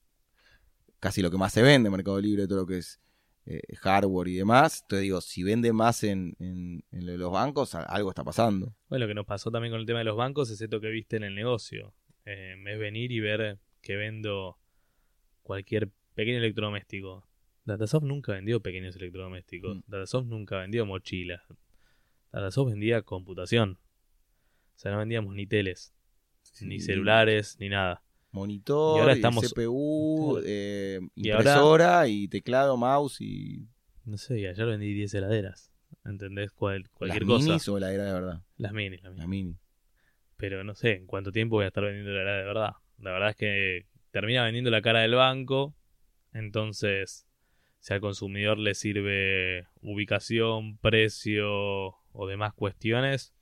casi 1.00 1.20
lo 1.22 1.30
que 1.30 1.36
más 1.38 1.52
se 1.52 1.62
vende 1.62 1.88
en 1.88 1.92
Mercado 1.92 2.20
Libre, 2.20 2.46
todo 2.46 2.60
lo 2.60 2.66
que 2.66 2.78
es 2.78 3.00
eh, 3.44 3.60
hardware 3.80 4.28
y 4.28 4.36
demás. 4.36 4.82
Entonces 4.82 5.02
digo, 5.02 5.20
si 5.20 5.42
vende 5.42 5.72
más 5.72 6.04
en, 6.04 6.36
en- 6.38 6.84
en 6.92 7.18
los 7.18 7.32
bancos, 7.32 7.74
algo 7.74 8.10
está 8.10 8.22
pasando. 8.24 8.74
Bueno, 8.88 9.04
lo 9.04 9.08
que 9.08 9.14
nos 9.14 9.26
pasó 9.26 9.50
también 9.50 9.72
con 9.72 9.80
el 9.80 9.86
tema 9.86 9.98
de 9.98 10.04
los 10.04 10.16
bancos 10.16 10.48
es 10.50 10.60
esto 10.60 10.80
que 10.80 10.88
viste 10.90 11.16
en 11.16 11.24
el 11.24 11.34
negocio. 11.34 11.92
Eh, 12.24 12.54
es 12.66 12.78
venir 12.78 13.10
y 13.10 13.18
ver 13.20 13.58
que 13.80 13.96
vendo 13.96 14.58
cualquier 15.42 15.90
pequeño 16.14 16.38
electrodoméstico. 16.38 17.26
Datasoft 17.64 18.04
nunca 18.04 18.32
vendió 18.32 18.60
pequeños 18.60 18.94
electrodomésticos. 18.96 19.76
Mm. 19.78 19.80
Datasoft 19.86 20.26
nunca 20.26 20.58
vendió 20.58 20.86
mochilas. 20.86 21.42
Datasoft 22.32 22.70
vendía 22.70 23.02
computación. 23.02 23.78
O 24.82 24.84
sea, 24.84 24.90
no 24.90 24.98
vendíamos 24.98 25.36
ni 25.36 25.46
teles, 25.46 25.94
ni 26.60 26.80
celulares, 26.80 27.56
ni 27.60 27.68
nada. 27.68 28.02
Monitor, 28.32 28.96
Y 28.96 29.00
ahora 29.00 29.12
y 29.12 29.16
estamos- 29.16 29.44
CPU, 29.48 30.40
eh, 30.44 30.98
Y 31.14 31.30
ahora- 31.30 31.50
impresora 31.52 32.08
y 32.08 32.26
teclado, 32.26 32.76
mouse 32.76 33.20
y 33.20 33.68
No 34.04 34.16
sé, 34.18 34.40
y 34.40 34.46
ayer 34.46 34.66
vendí 34.66 34.92
10 34.92 35.14
heladeras. 35.14 35.70
¿Entendés? 36.04 36.50
Cual- 36.50 36.90
cualquier 36.90 37.22
las 37.22 37.28
cosa. 37.28 37.44
minis 37.44 37.68
o 37.68 37.78
la 37.78 37.92
era 37.92 38.04
de 38.06 38.12
verdad. 38.12 38.42
Las 38.56 38.72
minis, 38.72 39.00
las 39.04 39.12
minis. 39.12 39.20
La 39.22 39.26
mini. 39.28 39.56
pero 40.36 40.64
no 40.64 40.74
sé 40.74 40.94
en 40.96 41.06
cuánto 41.06 41.30
tiempo 41.30 41.54
voy 41.54 41.66
a 41.66 41.68
estar 41.68 41.84
vendiendo 41.84 42.10
la 42.10 42.22
helada 42.22 42.38
de 42.38 42.44
verdad. 42.44 42.70
La 42.98 43.12
verdad 43.12 43.30
es 43.30 43.36
que 43.36 43.86
termina 44.10 44.42
vendiendo 44.42 44.72
la 44.72 44.82
cara 44.82 44.98
del 45.02 45.14
banco, 45.14 45.76
entonces 46.32 47.28
si 47.78 47.94
al 47.94 48.00
consumidor 48.00 48.58
le 48.58 48.74
sirve 48.74 49.68
ubicación, 49.82 50.78
precio 50.78 51.94
o 52.12 52.26
demás 52.26 52.54
cuestiones, 52.54 53.32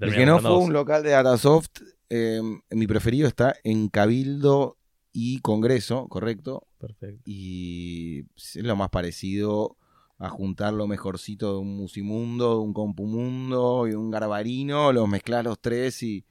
El 0.00 0.14
que 0.14 0.26
no 0.26 0.40
fue 0.40 0.50
dos. 0.50 0.64
un 0.64 0.72
local 0.72 1.02
de 1.02 1.10
Datasoft, 1.10 1.80
eh, 2.10 2.40
mi 2.70 2.86
preferido 2.86 3.26
está 3.28 3.54
en 3.64 3.88
Cabildo 3.88 4.76
y 5.12 5.38
Congreso, 5.40 6.08
correcto. 6.08 6.66
Perfecto. 6.78 7.22
Y 7.24 8.24
es 8.36 8.56
lo 8.56 8.76
más 8.76 8.90
parecido 8.90 9.76
a 10.18 10.28
juntar 10.28 10.72
lo 10.74 10.86
mejorcito 10.86 11.52
de 11.52 11.58
un 11.58 11.76
Musimundo, 11.76 12.54
de 12.54 12.60
un 12.60 12.72
Compumundo 12.74 13.86
y 13.86 13.90
de 13.90 13.96
un 13.96 14.10
Garbarino, 14.10 14.92
los 14.92 15.08
mezclas 15.08 15.44
los 15.44 15.60
tres 15.60 16.02
y, 16.02 16.24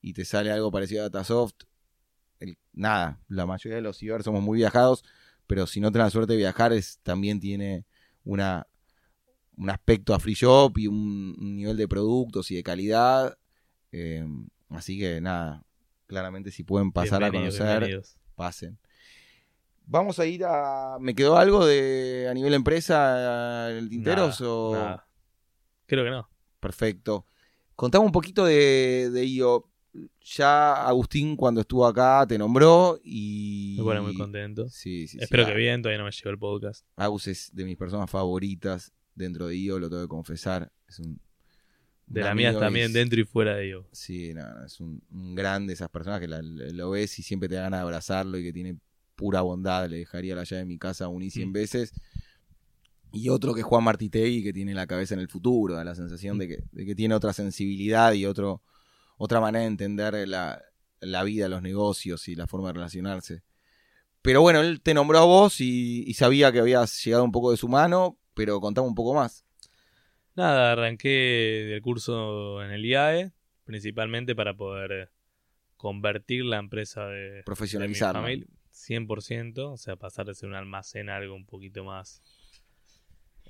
y 0.00 0.12
te 0.12 0.24
sale 0.24 0.50
algo 0.50 0.70
parecido 0.70 1.02
a 1.02 1.08
Datasoft. 1.08 1.54
El- 2.40 2.58
nada, 2.72 3.20
la 3.28 3.46
mayoría 3.46 3.76
de 3.76 3.82
los 3.82 3.98
ciber 3.98 4.22
somos 4.22 4.42
muy 4.42 4.58
viajados, 4.58 5.04
pero 5.46 5.66
si 5.66 5.80
no 5.80 5.90
tenés 5.92 6.06
la 6.06 6.10
suerte 6.10 6.32
de 6.34 6.38
viajar, 6.38 6.72
es, 6.72 6.98
también 7.02 7.40
tiene 7.40 7.84
una, 8.24 8.66
un 9.56 9.70
aspecto 9.70 10.14
a 10.14 10.18
free 10.18 10.34
shop 10.34 10.78
y 10.78 10.86
un, 10.86 11.34
un 11.38 11.56
nivel 11.56 11.76
de 11.76 11.88
productos 11.88 12.50
y 12.50 12.56
de 12.56 12.62
calidad. 12.62 13.38
Eh, 13.92 14.26
así 14.70 14.98
que 14.98 15.20
nada, 15.20 15.64
claramente 16.06 16.50
si 16.50 16.62
pueden 16.64 16.92
pasar 16.92 17.22
a 17.24 17.30
conocer, 17.30 17.66
bienvenidos. 17.80 18.16
pasen. 18.34 18.78
Vamos 19.88 20.18
a 20.18 20.26
ir 20.26 20.44
a. 20.44 20.98
¿Me 21.00 21.14
quedó 21.14 21.36
algo 21.36 21.64
de 21.64 22.26
a 22.28 22.34
nivel 22.34 22.54
empresa 22.54 23.70
en 23.70 23.76
el 23.76 23.88
Tinteros? 23.88 24.40
Nada, 24.40 24.52
o... 24.52 24.74
nada. 24.74 25.08
Creo 25.86 26.04
que 26.04 26.10
no. 26.10 26.28
Perfecto. 26.58 27.24
Contame 27.76 28.04
un 28.04 28.12
poquito 28.12 28.44
de, 28.44 29.10
de 29.12 29.24
IO. 29.24 29.70
Ya 30.20 30.86
Agustín, 30.86 31.36
cuando 31.36 31.60
estuvo 31.62 31.86
acá, 31.86 32.26
te 32.28 32.36
nombró 32.36 32.98
y. 33.02 33.76
Me 33.78 33.84
pone 33.84 34.00
muy 34.00 34.14
contento. 34.14 34.68
Sí, 34.68 35.06
sí. 35.06 35.18
Espero 35.20 35.44
Ah, 35.44 35.46
que 35.46 35.54
bien, 35.54 35.80
todavía 35.80 35.98
no 35.98 36.04
me 36.04 36.10
llegó 36.10 36.30
el 36.30 36.38
podcast. 36.38 36.84
Agus 36.96 37.28
es 37.28 37.50
de 37.54 37.64
mis 37.64 37.76
personas 37.76 38.10
favoritas 38.10 38.92
dentro 39.16 39.48
de 39.48 39.56
IO, 39.56 39.78
lo 39.80 39.88
tengo 39.90 40.02
que 40.02 40.08
confesar. 40.08 40.70
Es 40.88 41.00
un. 41.00 41.20
De 42.06 42.20
las 42.22 42.36
mías 42.36 42.56
también, 42.56 42.86
es- 42.86 42.92
dentro 42.92 43.20
y 43.20 43.24
fuera 43.24 43.56
de 43.56 43.66
ello. 43.66 43.88
Sí, 43.90 44.32
no, 44.32 44.48
no, 44.54 44.64
es 44.64 44.78
un, 44.78 45.02
un 45.10 45.34
grande 45.34 45.72
esas 45.72 45.88
personas 45.88 46.20
que 46.20 46.28
la- 46.28 46.40
lo 46.40 46.90
ves 46.90 47.18
y 47.18 47.22
siempre 47.24 47.48
te 47.48 47.56
da 47.56 47.62
ganas 47.62 47.80
de 47.80 47.82
abrazarlo 47.82 48.38
y 48.38 48.44
que 48.44 48.52
tiene 48.52 48.78
pura 49.16 49.40
bondad. 49.40 49.88
Le 49.88 49.96
dejaría 49.98 50.36
la 50.36 50.44
llave 50.44 50.60
de 50.60 50.66
mi 50.66 50.78
casa 50.78 51.08
un 51.08 51.22
y 51.24 51.30
cien 51.30 51.48
Mm. 51.48 51.52
veces. 51.52 51.92
Y 53.12 53.28
otro 53.30 53.54
que 53.54 53.60
es 53.60 53.66
Juan 53.66 53.82
Martitegui, 53.84 54.42
que 54.42 54.52
tiene 54.52 54.74
la 54.74 54.86
cabeza 54.86 55.14
en 55.14 55.20
el 55.20 55.28
futuro, 55.28 55.74
da 55.74 55.84
la 55.84 55.94
sensación 55.94 56.38
de 56.38 56.48
que, 56.48 56.64
de 56.70 56.84
que 56.84 56.94
tiene 56.94 57.14
otra 57.14 57.32
sensibilidad 57.32 58.12
y 58.12 58.26
otro, 58.26 58.62
otra 59.16 59.40
manera 59.40 59.62
de 59.62 59.68
entender 59.68 60.28
la, 60.28 60.62
la 61.00 61.24
vida, 61.24 61.48
los 61.48 61.62
negocios 61.62 62.28
y 62.28 62.34
la 62.34 62.46
forma 62.46 62.68
de 62.68 62.74
relacionarse. 62.74 63.42
Pero 64.22 64.42
bueno, 64.42 64.60
él 64.60 64.80
te 64.82 64.92
nombró 64.92 65.18
a 65.20 65.24
vos 65.24 65.60
y, 65.60 66.04
y 66.06 66.14
sabía 66.14 66.52
que 66.52 66.58
habías 66.58 67.02
llegado 67.04 67.24
un 67.24 67.32
poco 67.32 67.52
de 67.52 67.56
su 67.56 67.68
mano, 67.68 68.18
pero 68.36 68.60
contame 68.60 68.86
un 68.86 68.94
poco 68.94 69.14
más. 69.14 69.44
Nada, 70.36 70.72
arranqué 70.72 71.08
del 71.70 71.80
curso 71.80 72.62
en 72.62 72.70
el 72.70 72.84
IAE, 72.84 73.32
principalmente 73.64 74.36
para 74.36 74.54
poder 74.54 75.10
convertir 75.78 76.44
la 76.44 76.58
empresa 76.58 77.06
de, 77.06 77.42
Profesionalizarla. 77.44 78.20
de 78.20 78.36
mi 78.36 78.42
familia 78.44 78.56
100%, 78.76 79.72
o 79.72 79.76
sea, 79.78 79.96
pasar 79.96 80.26
de 80.26 80.34
ser 80.34 80.50
un 80.50 80.54
almacén 80.54 81.08
a 81.08 81.16
algo 81.16 81.34
un 81.34 81.46
poquito 81.46 81.82
más 81.82 82.22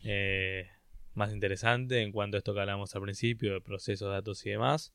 eh, 0.05 0.69
más 1.15 1.33
interesante 1.33 2.03
en 2.03 2.13
cuanto 2.13 2.37
a 2.37 2.39
esto 2.39 2.55
que 2.55 2.61
hablamos 2.61 2.95
al 2.95 3.03
principio, 3.03 3.55
de 3.55 3.61
procesos, 3.61 4.09
datos 4.09 4.47
y 4.47 4.51
demás. 4.51 4.93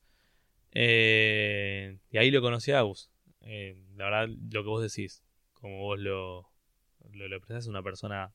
Eh, 0.70 1.98
y 2.10 2.16
ahí 2.16 2.30
lo 2.30 2.40
conocí 2.40 2.70
a 2.72 2.78
Agus. 2.78 3.10
Eh, 3.42 3.76
la 3.96 4.04
verdad, 4.04 4.28
lo 4.28 4.62
que 4.62 4.68
vos 4.68 4.82
decís, 4.82 5.22
como 5.52 5.80
vos 5.80 5.98
lo, 5.98 6.48
lo, 7.10 7.28
lo 7.28 7.36
expresás, 7.36 7.64
es 7.64 7.68
una 7.68 7.82
persona 7.82 8.32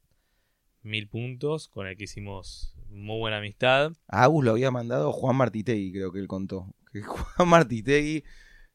mil 0.87 1.07
puntos, 1.07 1.67
con 1.67 1.87
el 1.87 1.95
que 1.97 2.05
hicimos 2.05 2.73
muy 2.89 3.19
buena 3.19 3.37
amistad. 3.37 3.93
A 4.07 4.23
Agus 4.23 4.43
lo 4.43 4.51
había 4.51 4.71
mandado 4.71 5.11
Juan 5.11 5.35
Martitegui, 5.35 5.91
creo 5.91 6.11
que 6.11 6.19
él 6.19 6.27
contó. 6.27 6.73
Que 6.91 7.01
Juan 7.03 7.49
Martitegui 7.49 8.23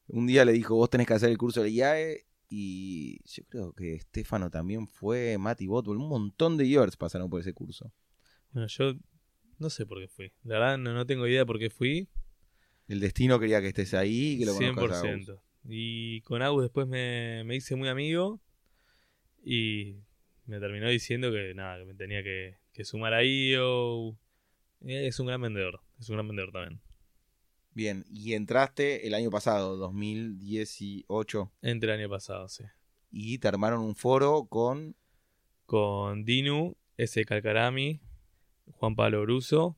un 0.07 0.27
día 0.27 0.45
le 0.45 0.51
dijo, 0.51 0.75
vos 0.75 0.89
tenés 0.89 1.07
que 1.07 1.13
hacer 1.13 1.29
el 1.29 1.37
curso 1.37 1.63
de 1.63 1.71
IAE. 1.71 2.25
Y 2.49 3.19
yo 3.25 3.43
creo 3.49 3.73
que 3.73 3.95
Estefano 3.95 4.51
también 4.51 4.87
fue, 4.87 5.37
Mati 5.39 5.65
Botwell, 5.65 5.97
un 5.97 6.07
montón 6.07 6.55
de 6.55 6.67
years 6.67 6.95
pasaron 6.95 7.29
por 7.29 7.41
ese 7.41 7.53
curso. 7.53 7.91
Bueno, 8.51 8.67
yo 8.67 8.93
no 9.57 9.71
sé 9.71 9.87
por 9.87 9.99
qué 9.99 10.07
fui. 10.07 10.31
La 10.43 10.59
verdad 10.59 10.77
no, 10.77 10.93
no 10.93 11.05
tengo 11.07 11.25
idea 11.25 11.47
por 11.47 11.57
qué 11.57 11.71
fui. 11.71 12.09
El 12.87 12.99
destino 12.99 13.39
quería 13.39 13.59
que 13.59 13.69
estés 13.69 13.95
ahí 13.95 14.33
y 14.33 14.39
que 14.39 14.45
lo 14.45 14.53
conozcas 14.53 15.03
a 15.03 15.07
Agus. 15.07 15.27
100%. 15.29 15.41
Y 15.65 16.21
con 16.21 16.43
Agus 16.43 16.61
después 16.61 16.87
me, 16.87 17.43
me 17.43 17.55
hice 17.55 17.75
muy 17.75 17.89
amigo 17.89 18.39
y 19.43 19.95
me 20.45 20.59
terminó 20.59 20.89
diciendo 20.89 21.31
que 21.31 21.53
nada, 21.55 21.77
que 21.79 21.85
me 21.85 21.93
tenía 21.93 22.23
que, 22.23 22.57
que 22.73 22.83
sumar 22.85 23.13
a 23.13 23.23
IO. 23.23 24.11
Eh, 24.85 25.07
Es 25.07 25.19
un 25.19 25.27
gran 25.27 25.41
vendedor, 25.41 25.81
es 25.99 26.09
un 26.09 26.15
gran 26.15 26.27
vendedor 26.27 26.51
también. 26.51 26.81
Bien, 27.71 28.05
y 28.09 28.33
entraste 28.33 29.07
el 29.07 29.13
año 29.15 29.31
pasado, 29.31 29.77
2018, 29.77 31.51
Entre 31.61 31.91
el 31.91 31.99
año 31.99 32.09
pasado, 32.09 32.47
sí. 32.47 32.63
y 33.11 33.39
te 33.39 33.47
armaron 33.47 33.81
un 33.81 33.95
foro 33.95 34.45
con... 34.49 34.95
Con 35.65 36.25
Dinu, 36.25 36.75
S. 36.97 37.23
Calcarami, 37.25 38.01
Juan 38.73 38.95
Pablo 38.95 39.21
Bruso 39.21 39.77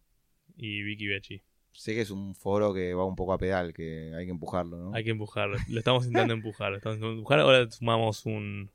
y 0.58 0.82
Vicky 0.82 1.08
Becci. 1.08 1.44
Sé 1.72 1.94
que 1.94 2.02
es 2.02 2.10
un 2.10 2.36
foro 2.36 2.74
que 2.74 2.94
va 2.94 3.06
un 3.06 3.16
poco 3.16 3.34
a 3.34 3.38
pedal, 3.38 3.72
que 3.74 4.12
hay 4.16 4.26
que 4.26 4.32
empujarlo, 4.32 4.78
¿no? 4.78 4.94
Hay 4.96 5.04
que 5.04 5.12
empujarlo. 5.12 5.58
Lo 5.70 5.78
estamos 5.80 6.06
intentando 6.06 6.34
empujar. 6.40 6.72
Lo 6.72 6.78
estamos 6.78 6.96
intentando 6.96 7.20
empujar. 7.20 7.40
Ahora 7.40 7.70
sumamos 7.70 8.26
un, 8.26 8.72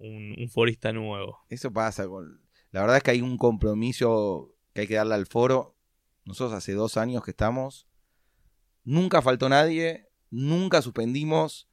un, 0.00 0.34
un 0.38 0.48
forista 0.50 0.92
nuevo. 0.92 1.38
Eso 1.48 1.72
pasa 1.72 2.06
con. 2.08 2.40
La 2.72 2.80
verdad 2.82 2.96
es 2.98 3.02
que 3.02 3.10
hay 3.12 3.20
un 3.22 3.36
compromiso 3.36 4.54
que 4.74 4.82
hay 4.82 4.86
que 4.86 4.94
darle 4.94 5.14
al 5.14 5.26
foro. 5.26 5.76
Nosotros 6.24 6.52
hace 6.56 6.72
dos 6.72 6.96
años 6.96 7.24
que 7.24 7.30
estamos. 7.32 7.86
Nunca 8.84 9.22
faltó 9.22 9.48
nadie. 9.48 10.08
Nunca 10.30 10.82
suspendimos. 10.82 11.68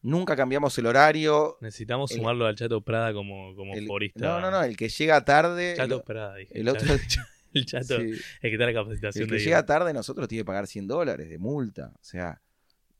Nunca 0.00 0.34
cambiamos 0.34 0.76
el 0.78 0.86
horario. 0.86 1.58
Necesitamos 1.60 2.10
El- 2.10 2.18
sumarlo 2.18 2.46
al 2.46 2.56
Chato 2.56 2.80
Prada 2.82 3.12
como, 3.12 3.54
como 3.54 3.74
El- 3.74 3.86
forista. 3.86 4.20
no, 4.26 4.40
no, 4.40 4.50
no. 4.50 4.62
El 4.64 4.76
que 4.76 4.88
llega 4.88 5.24
tarde. 5.24 5.74
Chato 5.76 5.96
el, 5.96 6.02
Prada, 6.02 6.34
dije. 6.36 6.58
el 6.58 6.68
otro. 6.68 6.88
El 7.54 7.66
Chato, 7.66 7.98
sí, 8.00 8.04
el 8.06 8.18
que 8.40 8.52
está 8.52 8.64
la 8.64 8.72
capacitación 8.72 9.24
el 9.24 9.28
que 9.28 9.34
de 9.36 9.44
llega 9.44 9.66
tarde, 9.66 9.92
nosotros 9.92 10.26
tiene 10.26 10.40
que 10.40 10.46
pagar 10.46 10.66
100 10.66 10.88
dólares 10.88 11.28
de 11.28 11.36
multa. 11.36 11.92
O 11.96 12.02
sea, 12.02 12.40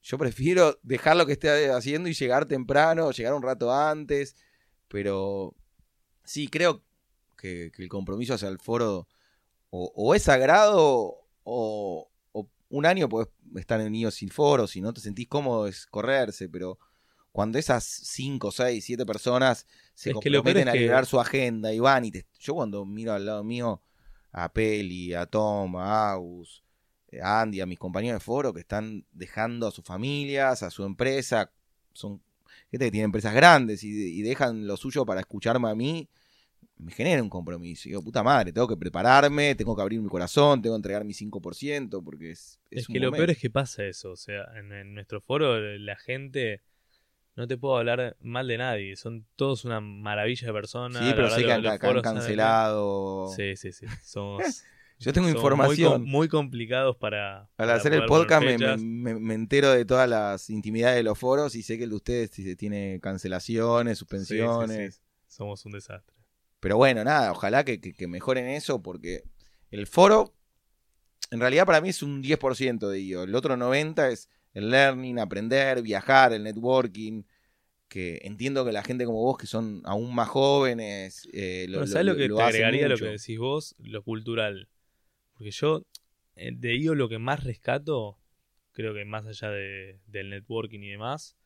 yo 0.03 0.19
prefiero 0.19 0.79
dejar 0.83 1.17
lo 1.17 1.25
que 1.25 1.33
esté 1.33 1.71
haciendo 1.71 2.07
y 2.11 2.13
llegar 2.13 2.45
temprano, 2.45 3.11
llegar 3.13 3.33
un 3.33 3.43
rato 3.43 3.73
antes. 3.73 4.37
Pero 4.93 5.55
sí, 6.23 6.49
creo 6.49 6.83
que, 7.39 7.73
que 7.75 7.83
el 7.83 7.89
compromiso 7.89 8.35
hacia 8.35 8.49
el 8.49 8.59
foro 8.59 9.09
o, 9.71 9.91
o 9.97 10.15
es 10.15 10.23
sagrado 10.25 11.17
o, 11.45 12.11
o 12.33 12.49
un 12.69 12.85
año 12.87 13.09
puedes 13.09 13.29
estar 13.57 13.81
en 13.81 13.91
niños 13.91 14.15
sin 14.15 14.29
foro, 14.29 14.67
si 14.67 14.83
no 14.83 14.93
te 14.93 15.01
sentís 15.01 15.29
cómodo 15.29 15.67
es 15.67 15.87
correrse, 15.87 16.49
pero 16.51 16.79
cuando 17.33 17.59
esas 17.59 17.85
5, 17.85 18.51
6, 18.53 18.85
7 18.85 19.07
personas 19.07 19.67
se 19.95 20.11
Es 20.11 20.15
comprometen 20.15 20.69
a 20.69 20.73
que- 20.73 20.79
liberar 20.81 21.07
su 21.07 21.19
agenda 21.19 21.73
y 21.73 21.81
van 21.81 22.05
y 22.05 22.11
te- 22.11 22.27
yo 22.39 22.55
cuando 22.55 22.85
miro 22.85 23.15
al 23.15 23.25
lado 23.25 23.43
mío 23.43 23.81
a 24.31 24.53
Peli, 24.53 25.15
a 25.15 25.25
Tom, 25.25 25.75
a 25.77 26.13
Agus, 26.13 26.63
eh, 27.09 27.21
a 27.23 27.41
Andy, 27.41 27.63
a 27.63 27.67
mis 27.67 27.79
compañeros 27.79 28.21
de 28.21 28.25
foro 28.25 28.53
que 28.53 28.61
están 28.61 29.07
dejando 29.13 29.67
a 29.67 29.71
sus 29.71 29.85
familias, 29.85 30.63
a 30.63 30.71
su 30.71 30.85
empresa. 30.85 31.51
Son 31.95 32.23
gente 32.73 32.87
que 32.87 32.91
tiene 32.91 33.05
empresas 33.05 33.33
grandes 33.33 33.85
y, 33.85 34.19
y 34.19 34.23
dejan 34.23 34.67
lo 34.67 34.77
suyo 34.77 35.07
para 35.07 35.21
escucharme 35.21 35.71
a 35.71 35.75
mí 35.77 36.09
me 36.83 36.93
genera 36.93 37.23
un 37.23 37.31
compromiso. 37.31 37.89
Digo, 37.89 38.03
puta 38.03 38.23
madre, 38.23 38.53
tengo 38.53 38.69
que 38.69 38.77
prepararme, 38.77 39.55
tengo 39.55 39.75
que 39.75 39.83
abrir 39.83 40.01
mi 40.01 40.09
corazón, 40.09 40.61
tengo 40.61 40.75
que 40.75 40.79
entregar 40.79 41.05
mi 41.05 41.13
5%, 41.13 42.03
porque 42.05 42.33
es... 42.33 42.61
Es, 42.71 42.87
que 42.87 42.99
lo 42.99 43.13
peor 43.13 43.31
es 43.31 43.39
que 43.39 43.51
pasa 43.51 43.85
eso, 43.85 44.11
o 44.13 44.17
sea, 44.17 44.45
en, 44.57 44.95
nuestro 44.95 45.21
foro 45.21 45.59
la 45.79 45.97
gente... 45.97 46.63
No 47.35 47.49
te 47.49 47.57
puedo 47.57 47.79
hablar 47.79 48.15
mal 48.21 48.47
de 48.47 48.59
nadie, 48.59 48.95
son 48.95 49.25
todos 49.37 49.65
una 49.65 49.81
maravilla 49.81 50.49
de 50.49 50.53
personas. 50.53 51.03
Sí, 51.03 51.13
pero 51.17 51.31
sé 51.31 51.43
que 51.43 51.51
han, 51.51 52.03
cancelado. 52.03 53.29
Sí, 53.35 53.57
sí, 53.57 53.73
sí. 53.73 53.87
Somos, 54.03 54.43
Yo 55.03 55.13
tengo 55.13 55.29
información. 55.29 56.05
Muy, 56.05 56.29
complicados 56.29 56.97
para. 56.97 57.49
Al 57.57 57.71
hacer 57.71 57.93
el 57.93 58.05
podcast 58.07 58.45
me, 58.45 59.35
entero 59.35 59.73
de 59.73 59.85
todas 59.85 60.09
las 60.09 60.49
intimidades 60.49 60.97
de 60.97 61.03
los 61.03 61.19
foros 61.19 61.55
y 61.57 61.63
sé 61.63 61.77
que 61.77 61.85
el 61.85 61.91
de 61.91 61.97
ustedes 61.97 62.31
tiene 62.57 63.01
cancelaciones, 63.03 63.99
suspensiones. 63.99 65.03
Somos 65.27 65.65
un 65.67 65.73
desastre. 65.73 66.15
Pero 66.61 66.77
bueno, 66.77 67.03
nada, 67.03 67.33
ojalá 67.33 67.65
que, 67.65 67.81
mejoren 68.07 68.47
eso 68.47 68.83
porque 68.83 69.25
el 69.71 69.89
foro, 69.89 70.33
en 71.33 71.41
realidad 71.41 71.67
para 71.67 71.81
mí 71.81 71.89
es 71.89 72.03
un 72.05 72.23
10% 72.23 72.89
de 72.89 72.99
ello. 72.99 73.25
El 73.25 73.35
otro 73.35 73.57
90% 73.57 74.13
es 74.13 74.29
el 74.55 74.71
learning, 74.71 75.19
aprender, 75.19 75.83
viajar, 75.83 76.33
el 76.33 76.45
networking. 76.45 77.25
Que 77.89 78.21
entiendo 78.23 78.65
que 78.65 78.73
la 78.73 78.83
gente 78.83 79.05
como 79.05 79.23
vos, 79.23 79.37
que 79.37 79.47
son 79.47 79.83
aún 79.85 80.15
más 80.15 80.29
jóvenes, 80.29 81.29
eh, 81.33 81.67
lo, 81.69 81.87
¿sabes 81.87 82.07
lo, 82.07 82.17
que 82.17 82.29
te 82.29 82.41
agregaría 82.41 82.89
lo 82.89 82.97
que 82.97 83.05
decís 83.05 83.39
vos? 83.39 83.75
Lo 83.81 84.03
cultural. 84.03 84.69
Porque 85.43 85.51
yo, 85.51 85.85
eh, 86.37 86.53
de 86.55 86.73
ello 86.73 86.95
lo 86.95 87.09
que 87.09 87.19
más 87.19 87.43
rescato, 87.43 88.17
creo 88.71 88.95
que 88.95 89.05
más 89.05 89.27
allá 89.27 89.51
de, 89.51 89.99
del 90.07 90.31
networking 90.31 90.79
y 90.79 90.91
demás, 90.91 91.37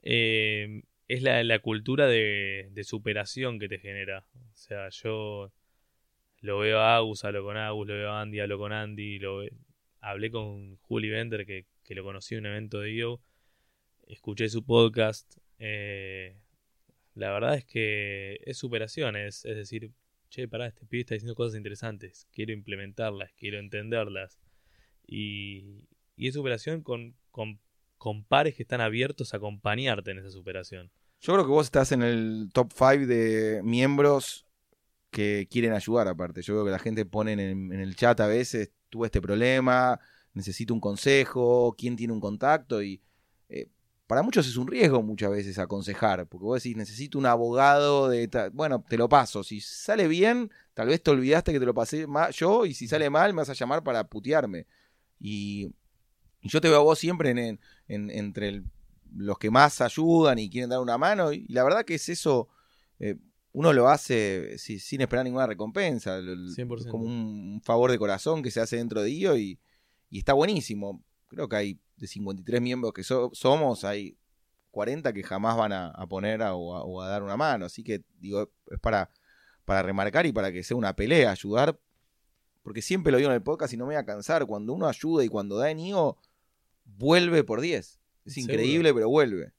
eh, 0.00 0.84
es 1.06 1.22
la, 1.22 1.58
cultura 1.58 2.06
de, 2.06 2.72
superación 2.82 3.58
que 3.58 3.68
te 3.68 3.78
genera. 3.78 4.24
O 4.34 4.54
sea, 4.54 4.88
yo 4.88 5.52
lo 6.40 6.60
veo 6.60 6.78
a 6.80 6.96
Agus, 6.96 7.26
hablo 7.26 7.44
con 7.44 7.58
Agus, 7.58 7.86
lo 7.86 7.92
veo 7.92 8.10
a 8.10 8.22
Andy, 8.22 8.40
hablo 8.40 8.56
con 8.56 8.72
Andy, 8.72 9.18
lo 9.18 9.42
hablé 10.00 10.30
con 10.30 10.76
Juli 10.76 11.10
Bender, 11.10 11.44
que, 11.44 11.66
lo 11.90 12.04
conocí 12.04 12.36
en 12.36 12.40
un 12.40 12.46
evento 12.46 12.80
de 12.80 12.94
IO, 12.94 13.20
escuché 14.08 14.48
su 14.48 14.64
podcast. 14.64 15.30
Eh, 15.58 16.38
la 17.14 17.32
verdad 17.32 17.56
es 17.56 17.66
que 17.66 18.40
es 18.46 18.56
superación, 18.56 19.14
es, 19.14 19.42
decir, 19.42 19.90
che, 20.28 20.48
pará, 20.48 20.66
este 20.66 20.86
pibe 20.86 21.00
está 21.00 21.14
diciendo 21.14 21.34
cosas 21.34 21.56
interesantes, 21.56 22.26
quiero 22.32 22.52
implementarlas, 22.52 23.32
quiero 23.36 23.58
entenderlas. 23.58 24.38
Y, 25.06 25.86
y 26.16 26.28
es 26.28 26.34
superación 26.34 26.82
con, 26.82 27.14
con 27.30 27.60
con 27.98 28.24
pares 28.24 28.54
que 28.54 28.62
están 28.62 28.80
abiertos 28.80 29.32
a 29.32 29.38
acompañarte 29.38 30.10
en 30.10 30.18
esa 30.18 30.30
superación. 30.30 30.90
Yo 31.20 31.32
creo 31.32 31.44
que 31.44 31.50
vos 31.50 31.66
estás 31.66 31.92
en 31.92 32.02
el 32.02 32.50
top 32.52 32.72
5 32.72 33.06
de 33.06 33.60
miembros 33.64 34.46
que 35.10 35.48
quieren 35.50 35.72
ayudar 35.72 36.08
aparte. 36.08 36.42
Yo 36.42 36.54
creo 36.54 36.64
que 36.66 36.70
la 36.70 36.78
gente 36.78 37.06
pone 37.06 37.32
en, 37.32 37.72
el 37.72 37.96
chat 37.96 38.20
a 38.20 38.26
veces, 38.26 38.70
tuve 38.90 39.06
este 39.06 39.20
problema, 39.20 39.98
necesito 40.34 40.74
un 40.74 40.80
consejo, 40.80 41.74
quién 41.76 41.96
tiene 41.96 42.12
un 42.12 42.20
contacto 42.20 42.82
y 42.82 43.00
para 44.06 44.22
muchos 44.22 44.46
es 44.46 44.56
un 44.56 44.68
riesgo 44.68 45.02
muchas 45.02 45.30
veces 45.30 45.58
aconsejar, 45.58 46.26
porque 46.28 46.44
vos 46.44 46.62
decís, 46.62 46.76
necesito 46.76 47.18
un 47.18 47.26
abogado 47.26 48.08
de... 48.08 48.50
Bueno, 48.52 48.84
te 48.88 48.96
lo 48.96 49.08
paso, 49.08 49.42
si 49.42 49.60
sale 49.60 50.08
bien, 50.08 50.50
tal 50.74 50.88
vez 50.88 51.02
te 51.02 51.10
olvidaste 51.10 51.52
que 51.52 51.60
te 51.60 51.66
lo 51.66 51.74
pasé 51.74 52.06
yo 52.32 52.66
y 52.66 52.74
si 52.74 52.86
sale 52.88 53.10
mal 53.10 53.32
me 53.32 53.40
vas 53.42 53.50
a 53.50 53.54
llamar 53.54 53.82
para 53.82 54.08
putearme. 54.08 54.66
Y 55.18 55.72
y 56.46 56.48
yo 56.48 56.60
te 56.60 56.68
veo 56.68 56.78
a 56.78 56.82
vos 56.84 56.96
siempre 56.96 57.30
en, 57.30 57.58
entre 57.88 58.62
los 59.16 59.36
que 59.36 59.50
más 59.50 59.80
ayudan 59.80 60.38
y 60.38 60.48
quieren 60.48 60.70
dar 60.70 60.78
una 60.78 60.96
mano. 60.96 61.32
Y 61.32 61.44
la 61.48 61.64
verdad 61.64 61.84
que 61.84 61.96
es 61.96 62.08
eso, 62.08 62.48
eh, 63.00 63.16
uno 63.50 63.72
lo 63.72 63.88
hace 63.88 64.56
sin 64.56 65.00
esperar 65.00 65.24
ninguna 65.24 65.48
recompensa. 65.48 66.20
Como 66.88 67.04
un, 67.04 67.60
favor 67.64 67.90
de 67.90 67.98
corazón 67.98 68.44
que 68.44 68.52
se 68.52 68.60
hace 68.60 68.76
dentro 68.76 69.02
de 69.02 69.10
ello 69.10 69.36
y, 69.36 69.58
está 70.12 70.34
buenísimo. 70.34 71.02
Creo 71.26 71.48
que 71.48 71.56
hay 71.56 71.80
de 71.96 72.06
53 72.06 72.60
miembros 72.60 72.92
que 72.92 73.02
somos, 73.02 73.84
hay 73.84 74.16
40 74.70 75.12
que 75.12 75.22
jamás 75.22 75.56
van 75.56 75.72
a, 75.72 76.06
poner 76.08 76.42
o, 76.42 77.02
a, 77.02 77.08
dar 77.08 77.22
una 77.22 77.36
mano. 77.36 77.66
Así 77.66 77.82
que 77.82 78.02
digo, 78.18 78.50
es 78.70 78.78
para, 78.80 79.10
para 79.64 79.82
remarcar 79.82 80.26
y 80.26 80.32
para 80.32 80.52
que 80.52 80.62
sea 80.62 80.76
una 80.76 80.94
pelea, 80.94 81.30
ayudar. 81.30 81.78
Porque 82.62 82.82
siempre 82.82 83.12
lo 83.12 83.18
digo 83.18 83.30
en 83.30 83.36
el 83.36 83.42
podcast 83.42 83.72
y 83.72 83.76
no 83.76 83.86
me 83.86 83.94
voy 83.94 84.02
a 84.02 84.04
cansar. 84.04 84.44
Cuando 84.46 84.72
uno 84.72 84.88
ayuda 84.88 85.24
y 85.24 85.28
cuando 85.28 85.56
da 85.56 85.70
en 85.70 85.78
IO, 85.78 86.18
vuelve 86.84 87.44
por 87.44 87.60
10. 87.60 88.00
Es 88.26 88.36
increíble, 88.36 88.92
pero 88.92 89.08
vuelve. 89.08 89.52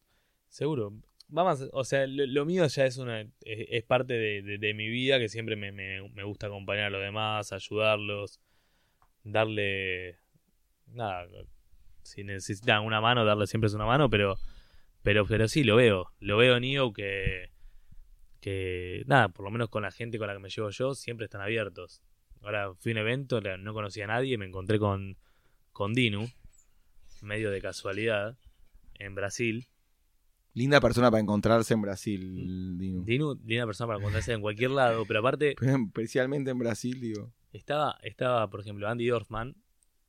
Seguro. 0.49 0.93
Vamos, 1.29 1.67
o 1.73 1.83
sea, 1.83 2.05
lo, 2.07 2.45
mío 2.45 2.65
ya 2.67 2.85
es 2.85 2.97
una 2.97 3.27
es, 3.41 3.83
parte 3.83 4.13
de, 4.13 4.73
mi 4.73 4.87
vida 4.87 5.19
que 5.19 5.27
siempre 5.27 5.55
me, 5.55 6.23
gusta 6.23 6.47
acompañar 6.47 6.85
a 6.85 6.89
los 6.89 7.01
demás, 7.01 7.51
ayudarlos, 7.51 8.39
darle 9.23 10.19
nada, 10.87 11.27
si 12.07 12.23
necesitan 12.23 12.83
una 12.83 13.01
mano, 13.01 13.25
darle 13.25 13.47
siempre 13.47 13.67
es 13.67 13.73
una 13.73 13.85
mano, 13.85 14.09
pero 14.09 14.37
pero 15.03 15.25
pero 15.25 15.47
sí 15.47 15.63
lo 15.63 15.75
veo, 15.75 16.11
lo 16.19 16.37
veo 16.37 16.57
en 16.57 16.93
que 16.93 17.49
que 18.39 19.03
nada, 19.07 19.29
por 19.29 19.45
lo 19.45 19.51
menos 19.51 19.69
con 19.69 19.83
la 19.83 19.91
gente 19.91 20.17
con 20.17 20.27
la 20.27 20.33
que 20.33 20.39
me 20.39 20.49
llevo 20.49 20.69
yo 20.69 20.95
siempre 20.95 21.25
están 21.25 21.41
abiertos. 21.41 22.01
Ahora 22.41 22.73
fui 22.75 22.91
a 22.91 22.95
un 22.95 22.99
evento, 22.99 23.41
no 23.41 23.73
conocía 23.73 24.05
a 24.05 24.07
nadie, 24.07 24.37
me 24.37 24.45
encontré 24.45 24.79
con 24.79 25.17
con 25.73 25.93
Dinu, 25.93 26.27
medio 27.21 27.51
de 27.51 27.61
casualidad, 27.61 28.37
en 28.95 29.15
Brasil. 29.15 29.67
Linda 30.53 30.81
persona 30.81 31.11
para 31.11 31.21
encontrarse 31.21 31.73
en 31.73 31.81
Brasil, 31.81 32.77
Dinu. 32.79 33.03
Dinu, 33.03 33.39
linda 33.45 33.65
persona 33.65 33.87
para 33.87 33.99
encontrarse 33.99 34.33
en 34.33 34.41
cualquier 34.41 34.71
lado, 34.71 35.05
pero 35.05 35.19
aparte... 35.19 35.55
Especialmente 35.61 36.49
en 36.49 36.57
Brasil, 36.57 36.99
digo. 36.99 37.31
Estaba, 37.53 37.99
estaba, 38.01 38.49
por 38.49 38.61
ejemplo, 38.61 38.87
Andy 38.87 39.07
Dorfman 39.07 39.55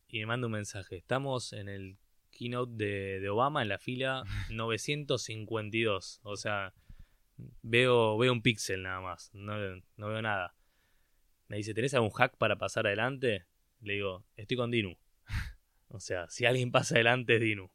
y 0.08 0.20
me 0.20 0.26
manda 0.26 0.46
un 0.46 0.52
mensaje. 0.52 0.96
Estamos 0.96 1.52
en 1.52 1.68
el 1.68 1.98
keynote 2.30 2.72
de, 3.20 3.28
Obama 3.28 3.62
en 3.62 3.68
la 3.68 3.78
fila 3.78 4.24
952. 4.50 6.20
O 6.22 6.36
sea, 6.36 6.72
veo, 7.62 8.16
veo 8.18 8.32
un 8.32 8.42
píxel 8.42 8.82
nada 8.82 9.00
más. 9.00 9.30
No, 9.34 9.54
no 9.96 10.08
veo 10.08 10.22
nada. 10.22 10.54
Me 11.48 11.56
dice, 11.56 11.74
¿tenés 11.74 11.94
algún 11.94 12.10
hack 12.10 12.36
para 12.36 12.56
pasar 12.56 12.86
adelante? 12.86 13.46
Le 13.80 13.94
digo, 13.94 14.24
estoy 14.36 14.56
con 14.56 14.70
Dinu. 14.70 14.96
O 15.90 16.00
sea, 16.00 16.28
si 16.28 16.44
alguien 16.44 16.70
pasa 16.70 16.96
adelante 16.96 17.36
es 17.36 17.40
Dinu. 17.40 17.70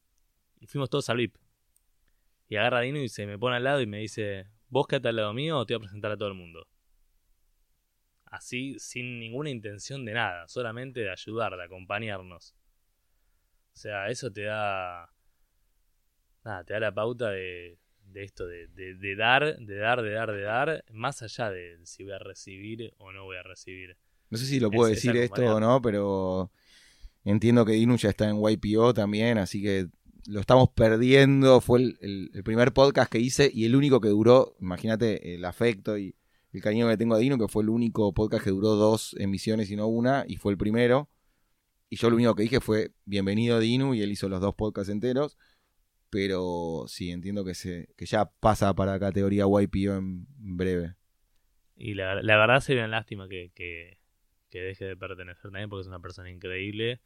Y 0.60 0.68
fuimos 0.68 0.92
todos 0.92 1.10
al 1.10 1.18
VIP. 1.18 1.36
Y 2.48 2.58
agarra 2.58 2.78
a 2.78 2.82
Dinu 2.82 3.00
y 3.00 3.10
se 3.10 3.26
me 3.26 3.40
pone 3.40 3.56
al 3.56 3.64
lado 3.64 3.82
y 3.82 3.88
me 3.88 3.98
dice, 3.98 4.46
vos 4.70 4.86
quédate 4.86 5.08
al 5.08 5.16
lado 5.16 5.34
mío 5.34 5.58
o 5.58 5.66
te 5.66 5.74
voy 5.74 5.80
a 5.80 5.86
presentar 5.86 6.12
a 6.12 6.18
todo 6.18 6.28
el 6.28 6.36
mundo. 6.36 6.68
Así, 8.34 8.76
sin 8.80 9.20
ninguna 9.20 9.50
intención 9.50 10.06
de 10.06 10.14
nada, 10.14 10.48
solamente 10.48 11.02
de 11.02 11.12
ayudar, 11.12 11.56
de 11.56 11.64
acompañarnos. 11.64 12.56
O 13.74 13.78
sea, 13.78 14.10
eso 14.10 14.32
te 14.32 14.44
da... 14.44 15.10
Nada, 16.44 16.64
te 16.64 16.74
da 16.74 16.80
la 16.80 16.94
pauta 16.94 17.30
de, 17.30 17.78
de 18.06 18.24
esto, 18.24 18.48
de, 18.48 18.68
de, 18.68 19.16
dar, 19.16 19.58
de 19.58 19.76
dar, 19.78 20.02
de 20.02 20.12
dar, 20.12 20.32
de 20.32 20.42
dar, 20.42 20.86
más 20.92 21.22
allá 21.22 21.52
de 21.52 21.80
si 21.84 22.04
voy 22.04 22.14
a 22.14 22.20
recibir 22.20 22.94
o 22.98 23.12
no 23.12 23.24
voy 23.26 23.38
a 23.38 23.44
recibir. 23.44 23.96
No 24.30 24.38
sé 24.38 24.46
si 24.46 24.60
lo 24.60 24.72
puedo 24.72 24.90
decir 24.90 25.16
esto 25.16 25.56
o 25.56 25.60
no, 25.60 25.82
pero 25.82 26.52
Entiendo 27.26 27.66
que 27.66 27.74
Dinu 27.74 27.96
ya 27.96 28.10
está 28.10 28.30
en 28.30 28.42
YPO 28.42 28.94
también, 28.94 29.38
así 29.38 29.62
que 29.62 29.88
lo 30.28 30.42
estamos 30.42 30.70
perdiendo. 30.70 31.62
Fue 31.62 31.80
el, 31.80 32.42
primer 32.44 32.74
podcast 32.74 33.12
que 33.12 33.20
hice 33.20 33.50
y 33.54 33.66
el 33.66 33.76
único 33.76 34.02
que 34.02 34.10
duró, 34.10 34.56
imagínate 34.60 35.36
el 35.36 35.46
afecto 35.46 35.98
y 35.98 36.16
el 36.54 36.62
cariño 36.62 36.88
que 36.88 36.98
tengo 36.98 37.16
a 37.16 37.18
Dinu, 37.18 37.38
que 37.38 37.48
fue 37.48 37.64
el 37.64 37.70
único 37.70 38.14
podcast 38.14 38.44
que 38.44 38.52
duró 38.52 38.70
dos 38.76 39.16
emisiones 39.20 39.70
y 39.72 39.76
no 39.76 39.88
una, 39.88 40.24
y 40.28 40.38
fue 40.38 40.52
el 40.52 40.58
primero. 40.58 41.10
Y 41.90 41.98
yo 41.98 42.10
lo 42.10 42.16
único 42.16 42.36
que 42.36 42.44
dije 42.44 42.60
fue 42.60 42.92
bienvenido 43.06 43.60
Dinu 43.60 43.94
y 43.94 44.02
él 44.02 44.12
hizo 44.12 44.30
los 44.30 44.42
dos 44.42 44.56
podcasts 44.56 44.92
enteros. 44.92 45.38
Pero 46.10 46.86
sí, 46.88 47.10
entiendo 47.10 47.44
que, 47.44 47.56
se, 47.56 47.90
que 47.98 48.06
ya 48.06 48.26
pasa 48.40 48.74
para 48.76 49.00
categoría 49.00 49.46
YPO 49.46 49.96
en 49.96 50.28
breve. 50.38 50.96
Y 51.76 51.96
la, 51.96 52.22
la 52.22 52.38
verdad 52.38 52.60
sería 52.60 52.84
una 52.84 52.98
lástima 52.98 53.28
que, 53.28 53.52
que, 53.56 53.98
que 54.50 54.60
deje 54.60 54.86
de 54.86 54.96
pertenecer 54.96 55.44
también 55.44 55.70
porque 55.70 55.82
es 55.82 55.88
una 55.88 56.00
persona 56.00 56.30
increíble 56.30 57.02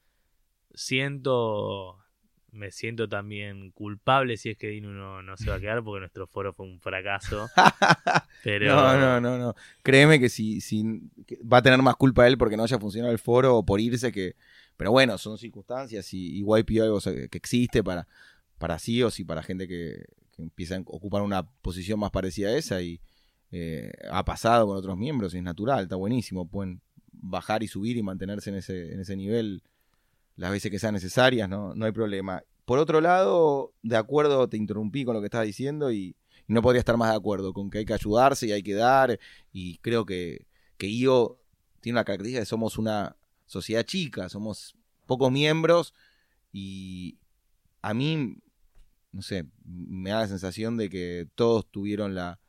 siento 0.74 1.98
me 2.52 2.72
siento 2.72 3.08
también 3.08 3.72
culpable 3.72 4.38
si 4.38 4.50
es 4.50 4.58
que 4.58 4.68
Dino 4.68 5.22
no, 5.22 5.38
se 5.38 5.50
va 5.50 5.58
a 5.58 5.60
quedar 5.60 5.84
porque 5.84 6.00
nuestro 6.00 6.28
foro 6.28 6.54
fue 6.54 6.66
un 6.66 6.80
fracaso. 6.80 7.50
Pero... 8.44 8.76
No, 8.76 8.98
no, 8.98 9.22
no, 9.22 9.38
no. 9.38 9.56
Créeme 9.84 10.20
que 10.20 10.30
si, 10.30 10.62
si 10.62 10.84
va 11.42 11.58
a 11.58 11.62
tener 11.62 11.82
más 11.82 11.96
culpa 11.96 12.28
él 12.28 12.38
porque 12.38 12.58
no 12.58 12.64
haya 12.64 12.80
funcionado 12.80 13.12
el 13.12 13.20
foro 13.20 13.58
o 13.58 13.66
por 13.66 13.80
irse 13.80 14.12
que... 14.12 14.36
Pero 14.78 14.92
bueno, 14.92 15.18
son 15.18 15.38
circunstancias 15.38 16.14
y, 16.14 16.40
y 16.40 16.42
YPO 16.42 16.84
algo 16.84 17.00
que 17.02 17.38
existe 17.38 17.84
para, 17.84 18.08
para 18.58 18.78
CEOs 18.78 19.20
y 19.20 19.26
para 19.26 19.42
gente 19.42 19.68
que, 19.68 20.06
que 20.36 20.44
empieza 20.44 20.76
a 20.76 20.80
ocupar 20.86 21.24
una 21.24 21.50
posición 21.62 22.00
más 22.00 22.12
parecida 22.12 22.50
a 22.50 22.58
esa 22.58 22.82
y 22.82 23.02
eh, 23.52 23.92
ha 24.12 24.24
pasado 24.24 24.68
con 24.68 24.78
otros 24.78 24.96
miembros 24.96 25.34
y 25.34 25.38
es 25.38 25.44
natural, 25.44 25.84
está 25.84 25.96
buenísimo. 25.96 26.48
Pueden, 26.48 26.82
bajar 27.22 27.64
y 27.64 27.68
subir 27.68 27.98
y 27.98 28.04
mantenerse 28.04 28.50
en 28.50 28.58
ese, 28.58 28.94
en 28.94 29.00
ese 29.00 29.16
nivel 29.16 29.64
las 30.38 30.52
veces 30.52 30.72
que 30.72 30.80
sean 30.80 30.94
necesarias, 30.94 31.50
no, 31.50 31.76
no 31.76 31.86
hay 31.86 31.92
problema. 31.92 32.44
Por 32.66 32.80
otro 32.80 33.02
lado, 33.02 33.74
de 33.82 33.98
acuerdo, 33.98 34.48
te 34.48 34.58
interrumpí 34.58 35.04
con 35.04 35.16
lo 35.16 35.20
que 35.20 35.28
estabas 35.28 35.48
diciendo 35.48 35.92
y, 35.92 36.16
no 36.48 36.62
podría 36.62 36.80
estar 36.80 36.96
más 36.96 37.10
de 37.12 37.18
acuerdo 37.18 37.54
con 37.54 37.70
que 37.70 37.80
hay 37.80 37.86
que 37.86 37.94
ayudarse 37.94 38.48
y 38.48 38.52
hay 38.54 38.64
que 38.64 38.74
dar. 38.74 39.20
Y 39.52 39.80
creo 39.80 40.06
que, 40.06 40.48
que 40.78 40.88
IO 40.88 41.42
tiene 41.82 41.98
una 41.98 42.06
característica 42.06 42.40
de 42.40 42.44
que 42.44 42.50
somos 42.50 42.78
una 42.78 43.18
sociedad 43.46 43.84
chica, 43.84 44.30
somos 44.30 44.76
pocos 45.06 45.32
miembros 45.32 45.94
y 46.52 47.18
a 47.82 47.94
mí, 47.94 48.38
no 49.12 49.22
sé, 49.22 49.46
me 49.66 50.12
da 50.12 50.22
la 50.22 50.28
sensación 50.28 50.78
de 50.78 50.90
que 50.90 51.28
todos 51.36 51.70
tuvieron 51.70 52.16
la, 52.16 52.40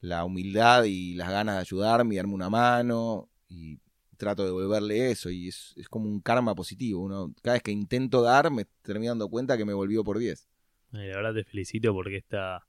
la 0.00 0.24
humildad 0.24 0.84
y 0.84 1.14
las 1.14 1.30
ganas 1.30 1.56
de 1.56 1.60
ayudarme 1.60 2.14
y 2.14 2.16
darme 2.18 2.34
una 2.34 2.50
mano 2.50 3.28
y 3.48 3.80
trato 4.20 4.42
de 4.42 4.50
devolverle 4.50 5.10
eso 5.10 5.30
y 5.30 5.48
es, 5.48 5.74
es, 5.76 5.88
como 5.88 6.08
un 6.08 6.20
karma 6.20 6.54
positivo. 6.54 7.02
Uno, 7.02 7.34
cada 7.42 7.54
vez 7.54 7.62
que 7.64 7.72
intento 7.72 8.22
dar 8.22 8.52
me 8.52 8.66
termino 8.82 9.10
dando 9.10 9.28
cuenta 9.28 9.56
que 9.56 9.64
me 9.64 9.72
volvió 9.72 10.04
por 10.04 10.18
10. 10.18 10.48
La 10.92 11.00
verdad 11.00 11.34
te 11.34 11.44
felicito 11.44 11.92
porque 11.92 12.18
esta, 12.18 12.68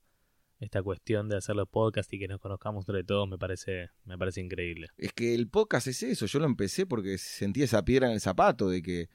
esta 0.58 0.82
cuestión 0.82 1.28
de 1.28 1.36
hacer 1.36 1.54
los 1.54 1.68
podcasts 1.68 2.12
y 2.12 2.18
que 2.18 2.26
nos 2.26 2.40
conozcamos 2.40 2.88
entre 2.88 3.04
todos 3.04 3.28
me 3.28 3.38
parece, 3.38 3.90
me 4.04 4.18
parece 4.18 4.40
increíble. 4.40 4.88
Es 4.96 5.12
que 5.12 5.34
el 5.34 5.48
podcast 5.48 5.86
es 5.86 6.02
eso, 6.02 6.26
yo 6.26 6.38
lo 6.40 6.46
empecé 6.46 6.86
porque 6.86 7.18
sentí 7.18 7.62
esa 7.62 7.84
piedra 7.84 8.08
en 8.08 8.14
el 8.14 8.20
zapato 8.20 8.68
de 8.68 8.82
que 8.82 9.08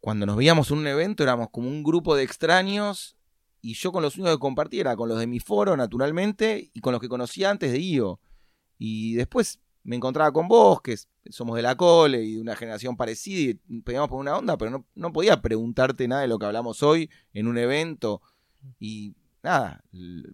cuando 0.00 0.26
nos 0.26 0.36
veíamos 0.36 0.70
en 0.70 0.78
un 0.78 0.86
evento 0.88 1.22
éramos 1.22 1.48
como 1.50 1.68
un 1.68 1.82
grupo 1.82 2.16
de 2.16 2.24
extraños 2.24 3.16
y 3.60 3.74
yo 3.74 3.92
con 3.92 4.02
los 4.02 4.16
únicos 4.16 4.34
que 4.34 4.40
compartía 4.40 4.80
era 4.80 4.96
con 4.96 5.08
los 5.08 5.18
de 5.18 5.28
mi 5.28 5.38
foro, 5.38 5.76
naturalmente, 5.76 6.70
y 6.74 6.80
con 6.80 6.92
los 6.92 7.00
que 7.00 7.08
conocía 7.08 7.48
antes 7.48 7.70
de 7.70 7.78
IO. 7.78 8.20
Y 8.76 9.14
después 9.14 9.60
me 9.84 9.96
encontraba 9.96 10.32
con 10.32 10.48
vos, 10.48 10.80
que 10.80 10.96
somos 11.30 11.56
de 11.56 11.62
la 11.62 11.76
cole 11.76 12.22
y 12.22 12.34
de 12.34 12.40
una 12.40 12.56
generación 12.56 12.96
parecida 12.96 13.58
y 13.68 13.80
pegamos 13.80 14.08
por 14.08 14.20
una 14.20 14.36
onda, 14.36 14.56
pero 14.56 14.70
no, 14.70 14.86
no 14.94 15.12
podía 15.12 15.40
preguntarte 15.42 16.06
nada 16.08 16.22
de 16.22 16.28
lo 16.28 16.38
que 16.38 16.46
hablamos 16.46 16.82
hoy 16.82 17.10
en 17.32 17.46
un 17.46 17.58
evento. 17.58 18.22
Y 18.78 19.14
nada, 19.42 19.82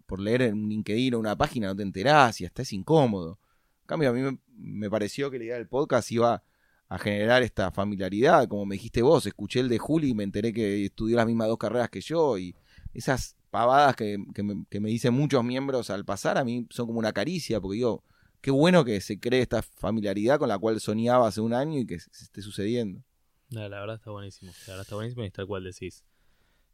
por 0.06 0.20
leer 0.20 0.42
en 0.42 0.54
un 0.54 0.68
LinkedIn 0.68 1.14
o 1.14 1.18
una 1.18 1.36
página 1.36 1.68
no 1.68 1.76
te 1.76 1.82
enterás 1.82 2.40
y 2.40 2.44
hasta 2.44 2.62
es 2.62 2.72
incómodo. 2.72 3.38
En 3.82 3.86
cambio, 3.86 4.10
a 4.10 4.12
mí 4.12 4.20
me, 4.20 4.38
me 4.56 4.90
pareció 4.90 5.30
que 5.30 5.38
la 5.38 5.44
idea 5.44 5.56
del 5.56 5.68
podcast 5.68 6.10
iba 6.12 6.42
a 6.88 6.98
generar 6.98 7.42
esta 7.42 7.70
familiaridad, 7.70 8.48
como 8.48 8.64
me 8.64 8.76
dijiste 8.76 9.02
vos, 9.02 9.26
escuché 9.26 9.60
el 9.60 9.68
de 9.68 9.78
Juli 9.78 10.10
y 10.10 10.14
me 10.14 10.24
enteré 10.24 10.52
que 10.52 10.86
estudió 10.86 11.16
las 11.16 11.26
mismas 11.26 11.48
dos 11.48 11.58
carreras 11.58 11.90
que 11.90 12.00
yo 12.00 12.38
y 12.38 12.54
esas 12.94 13.36
pavadas 13.50 13.94
que, 13.94 14.18
me, 14.42 14.88
dicen 14.88 15.14
muchos 15.14 15.44
miembros 15.44 15.90
al 15.90 16.04
pasar 16.04 16.38
a 16.38 16.44
mí 16.44 16.66
son 16.70 16.86
como 16.86 16.98
una 16.98 17.12
caricia, 17.12 17.60
porque 17.60 17.76
digo, 17.76 18.04
qué 18.40 18.50
bueno 18.50 18.84
que 18.84 19.00
se 19.00 19.18
cree 19.18 19.40
esta 19.40 19.62
familiaridad 19.62 20.38
con 20.38 20.48
la 20.48 20.58
cual 20.58 20.80
soñaba 20.80 21.28
hace 21.28 21.40
un 21.40 21.54
año 21.54 21.78
y 21.78 21.86
que 21.86 21.98
se 21.98 22.24
esté 22.24 22.42
sucediendo. 22.42 23.02
la 23.50 23.68
verdad 23.68 23.96
está 23.96 24.10
buenísimo, 24.10 24.52
la 24.66 24.74
verdad 24.74 24.82
está 24.82 24.94
buenísimo 24.94 25.24
y 25.24 25.30
tal 25.30 25.46
cual 25.46 25.64
decís. 25.64 26.04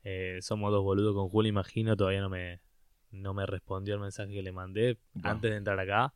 Eh, 0.03 0.39
somos 0.43 0.71
dos 0.71 0.83
boludos 0.83 1.15
con 1.15 1.29
Juli, 1.29 1.49
imagino, 1.49 1.97
todavía 1.97 2.21
no 2.21 2.29
me, 2.29 2.61
no 3.11 3.33
me 3.33 3.47
respondió 3.47 3.95
el 3.95 4.01
mensaje 4.01 4.33
que 4.33 4.43
le 4.43 4.53
mandé 4.53 4.99
antes 5.23 5.51
de 5.51 5.57
entrar 5.57 5.79
acá. 5.81 6.15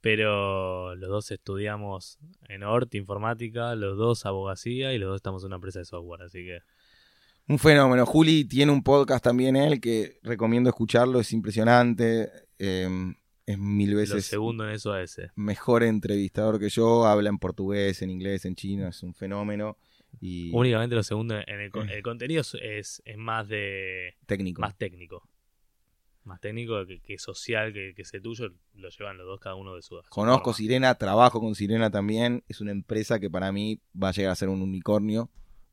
Pero 0.00 0.94
los 0.94 1.08
dos 1.08 1.30
estudiamos 1.32 2.18
en 2.48 2.62
ORT 2.62 2.94
informática, 2.94 3.74
los 3.74 3.96
dos 3.98 4.26
abogacía 4.26 4.92
y 4.92 4.98
los 4.98 5.08
dos 5.08 5.16
estamos 5.16 5.42
en 5.42 5.48
una 5.48 5.56
empresa 5.56 5.80
de 5.80 5.84
software, 5.86 6.22
así 6.22 6.44
que... 6.44 6.60
Un 7.48 7.58
fenómeno. 7.58 8.06
Juli 8.06 8.44
tiene 8.44 8.70
un 8.70 8.82
podcast 8.82 9.24
también 9.24 9.56
él 9.56 9.80
que 9.80 10.20
recomiendo 10.22 10.68
escucharlo, 10.68 11.18
es 11.18 11.32
impresionante. 11.32 12.30
Em, 12.58 13.14
es 13.48 13.58
mil 13.58 13.94
veces. 13.94 14.26
segundo 14.26 14.68
en 14.68 14.74
eso 14.74 14.92
a 14.92 15.02
ese. 15.02 15.30
Mejor 15.34 15.82
entrevistador 15.82 16.60
que 16.60 16.68
yo, 16.68 17.06
habla 17.06 17.30
en 17.30 17.38
portugués, 17.38 18.02
en 18.02 18.10
inglés, 18.10 18.44
en 18.44 18.54
chino, 18.54 18.86
es 18.86 19.02
un 19.02 19.14
fenómeno. 19.14 19.78
Y... 20.20 20.50
Únicamente 20.52 20.94
lo 20.94 21.02
segundo 21.02 21.34
en 21.34 21.60
el, 21.60 21.70
el 21.90 22.02
contenido 22.02 22.42
es, 22.42 23.02
es 23.04 23.16
más 23.16 23.48
de. 23.48 24.16
Técnico. 24.26 24.60
Más 24.60 24.76
técnico 24.76 25.28
más 26.28 26.40
técnico 26.40 26.84
que, 26.86 27.18
social, 27.18 27.72
que, 27.72 27.94
que 27.96 28.02
ese 28.02 28.20
tuyo, 28.20 28.52
lo 28.74 28.90
llevan 28.90 29.16
los 29.16 29.26
dos 29.26 29.40
cada 29.40 29.54
uno 29.54 29.74
de 29.74 29.80
su. 29.80 29.98
Conozco 30.10 30.52
Sirena, 30.52 30.94
trabajo 30.94 31.40
con 31.40 31.54
Sirena 31.54 31.90
también. 31.90 32.44
Es 32.48 32.60
una 32.60 32.70
empresa 32.70 33.18
que 33.18 33.30
para 33.30 33.50
mí 33.50 33.80
va 34.00 34.10
a 34.10 34.12
llegar 34.12 34.32
a 34.32 34.36
ser 34.36 34.50
un 34.50 34.60
unicornio. 34.60 35.30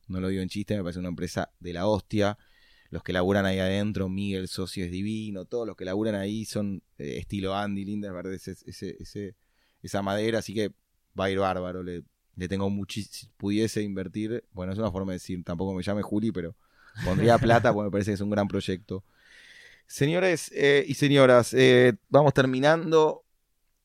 No 0.07 0.21
lo 0.21 0.30
digo 0.30 0.41
en 0.41 0.47
chiste, 0.47 0.78
me 0.78 0.82
parece 0.82 0.99
una 0.99 1.09
empresa 1.09 1.51
de 1.59 1.73
la 1.73 1.88
hostia. 1.88 2.38
Los 2.90 3.04
que 3.04 3.14
laburan 3.14 3.46
ahí 3.46 3.60
adentro, 3.60 4.10
Miguel, 4.10 4.48
socio 4.48 4.86
es 4.86 4.92
divino, 4.92 5.46
todos 5.46 5.68
los 5.68 5.76
que 5.76 5.86
laburan 5.86 6.16
ahí 6.16 6.46
son 6.46 6.84
eh, 6.98 7.18
estilo 7.18 7.56
Andy 7.56 7.84
Lindenberg, 7.84 8.28
ese, 8.34 8.56
ese, 8.66 8.96
ese, 9.00 9.36
esa 9.82 10.02
madera, 10.02 10.40
así 10.40 10.54
que 10.54 10.72
va 11.20 11.26
a 11.26 11.32
ir 11.32 11.40
bárbaro. 11.40 11.84
Le, 11.84 12.04
le 12.36 12.48
tengo 12.48 12.70
muchísimo. 12.70 13.12
Si 13.12 13.28
pudiese 13.38 13.82
invertir, 13.82 14.44
bueno, 14.52 14.74
es 14.74 14.80
una 14.80 14.92
forma 14.92 15.14
de 15.14 15.18
decir, 15.18 15.44
tampoco 15.44 15.74
me 15.74 15.84
llame 15.84 16.02
Juli, 16.02 16.32
pero 16.32 16.56
pondría 17.04 17.38
plata 17.40 17.74
porque 17.74 17.86
me 17.86 17.92
parece 17.92 18.12
que 18.12 18.16
es 18.16 18.22
un 18.22 18.30
gran 18.30 18.48
proyecto. 18.48 19.04
Señores 19.88 20.52
eh, 20.54 20.84
y 20.88 20.96
señoras, 20.96 21.54
eh, 21.54 21.94
vamos 22.10 22.34
terminando. 22.34 23.24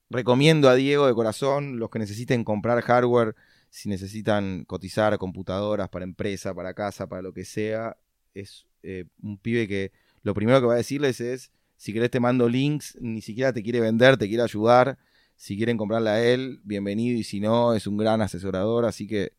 Recomiendo 0.08 0.68
a 0.68 0.74
Diego 0.74 1.06
de 1.06 1.14
corazón, 1.14 1.78
los 1.78 1.88
que 1.88 2.00
necesiten 2.00 2.42
comprar 2.42 2.80
hardware, 2.82 3.36
si 3.68 3.88
necesitan 3.88 4.64
cotizar 4.64 5.16
computadoras 5.18 5.88
para 5.88 6.04
empresa, 6.04 6.52
para 6.52 6.74
casa, 6.74 7.08
para 7.08 7.22
lo 7.22 7.32
que 7.32 7.44
sea, 7.44 7.96
es 8.34 8.66
eh, 8.82 9.04
un 9.22 9.38
pibe 9.38 9.68
que 9.68 9.92
lo 10.22 10.34
primero 10.34 10.60
que 10.60 10.66
va 10.66 10.74
a 10.74 10.78
decirles 10.78 11.20
es, 11.20 11.50
si 11.76 11.92
querés 11.92 12.10
te 12.10 12.20
mando 12.20 12.48
links, 12.48 12.96
ni 13.00 13.22
siquiera 13.22 13.52
te 13.52 13.62
quiere 13.62 13.80
vender, 13.80 14.16
te 14.16 14.28
quiere 14.28 14.42
ayudar. 14.42 14.98
Si 15.36 15.56
quieren 15.56 15.78
comprarla 15.78 16.14
a 16.14 16.22
él, 16.22 16.60
bienvenido, 16.64 17.18
y 17.18 17.24
si 17.24 17.40
no, 17.40 17.72
es 17.74 17.86
un 17.86 17.96
gran 17.96 18.20
asesorador, 18.20 18.84
así 18.84 19.06
que 19.06 19.32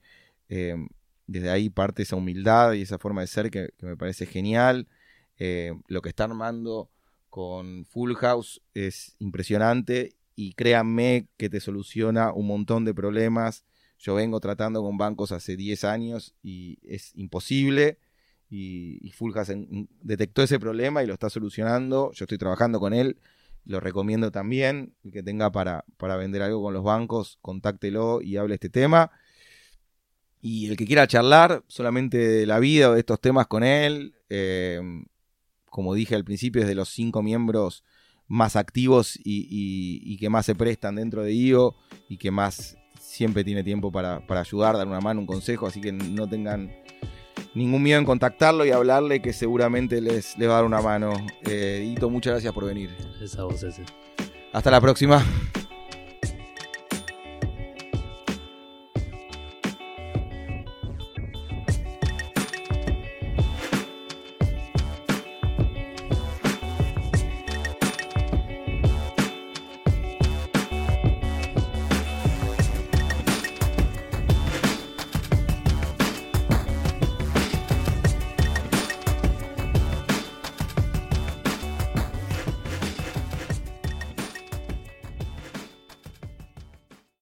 desde 1.32 1.50
ahí 1.50 1.70
parte 1.70 2.04
esa 2.04 2.16
humildad 2.16 2.74
y 2.74 2.82
esa 2.82 3.00
forma 3.00 3.22
de 3.22 3.28
ser 3.28 3.50
que 3.50 3.70
me 3.82 3.96
parece 3.96 4.26
genial. 4.26 4.88
Eh, 5.38 5.74
lo 5.88 6.02
que 6.02 6.10
está 6.10 6.26
armando 6.26 6.90
con 7.30 7.86
Full 7.86 8.14
House 8.16 8.62
es 8.74 9.16
impresionante 9.20 10.16
y 10.36 10.54
créanme 10.54 11.28
que 11.38 11.50
te 11.50 11.60
soluciona 11.60 12.34
un 12.34 12.48
montón 12.48 12.86
de 12.86 12.94
problemas. 12.94 13.66
Yo 13.98 14.16
vengo 14.16 14.40
tratando 14.40 14.82
con 14.82 14.98
bancos 14.98 15.32
hace 15.32 15.56
10 15.56 15.84
años 15.86 16.36
y 16.44 16.80
es 16.84 17.16
imposible. 17.16 17.98
Y, 18.52 19.12
Full 19.12 19.32
House 19.32 19.54
detectó 20.02 20.44
ese 20.44 20.60
problema 20.60 21.02
y 21.02 21.08
lo 21.08 21.14
está 21.14 21.30
solucionando. 21.30 22.12
Yo 22.14 22.26
estoy 22.26 22.38
trabajando 22.38 22.80
con 22.80 22.94
él. 22.94 23.18
Lo 23.66 23.80
recomiendo 23.80 24.30
también. 24.30 24.94
El 25.06 25.12
que 25.14 25.24
tenga 25.24 25.52
para, 25.52 25.86
para 25.98 26.18
vender 26.18 26.42
algo 26.42 26.62
con 26.62 26.74
los 26.74 26.84
bancos, 26.84 27.40
contáctelo 27.42 28.22
y 28.22 28.36
hable 28.36 28.56
este 28.56 28.70
tema. 28.70 29.10
Y 30.42 30.70
el 30.70 30.76
que 30.76 30.86
quiera 30.86 31.08
charlar 31.08 31.64
solamente 31.68 32.18
de 32.18 32.46
la 32.46 32.60
vida 32.60 32.90
o 32.90 32.94
de 32.94 33.00
estos 33.00 33.22
temas 33.22 33.48
con 33.48 33.64
él, 33.64 34.16
eh, 34.30 34.82
como 35.70 35.94
dije 35.94 36.16
al 36.16 36.26
principio, 36.26 36.62
es 36.62 36.68
de 36.68 36.76
los 36.76 36.90
cinco 36.90 37.24
miembros 37.24 37.86
más 38.28 38.56
activos 38.56 39.20
y, 39.24 40.18
que 40.18 40.30
más 40.30 40.46
se 40.46 40.56
prestan 40.56 40.96
dentro 40.96 41.24
de 41.24 41.34
IO 41.34 41.76
y 42.10 42.18
que 42.18 42.32
más 42.32 42.78
siempre 43.00 43.44
tiene 43.44 43.64
tiempo 43.64 43.92
para, 43.92 44.24
ayudar, 44.30 44.78
dar 44.78 44.88
una 44.88 45.00
mano, 45.00 45.20
un 45.20 45.26
consejo, 45.26 45.68
así 45.68 45.80
que 45.80 45.92
no 45.92 46.28
tengan 46.28 46.72
ningún 47.54 47.84
miedo 47.84 48.00
en 48.00 48.06
contactarlo 48.06 48.66
y 48.66 48.72
hablarle 48.72 49.22
que 49.22 49.34
seguramente 49.34 50.02
les, 50.02 50.36
va 50.40 50.54
a 50.54 50.56
dar 50.56 50.66
una 50.66 50.82
mano. 50.82 51.14
Eh, 51.44 51.96
muchas 52.10 52.34
gracias 52.34 52.54
por 52.54 52.66
venir. 52.66 52.96
Esa 53.22 53.44
voz 53.44 53.64
ese. 53.64 53.84
Hasta 54.54 54.72
la 54.72 54.82
próxima. 54.82 55.24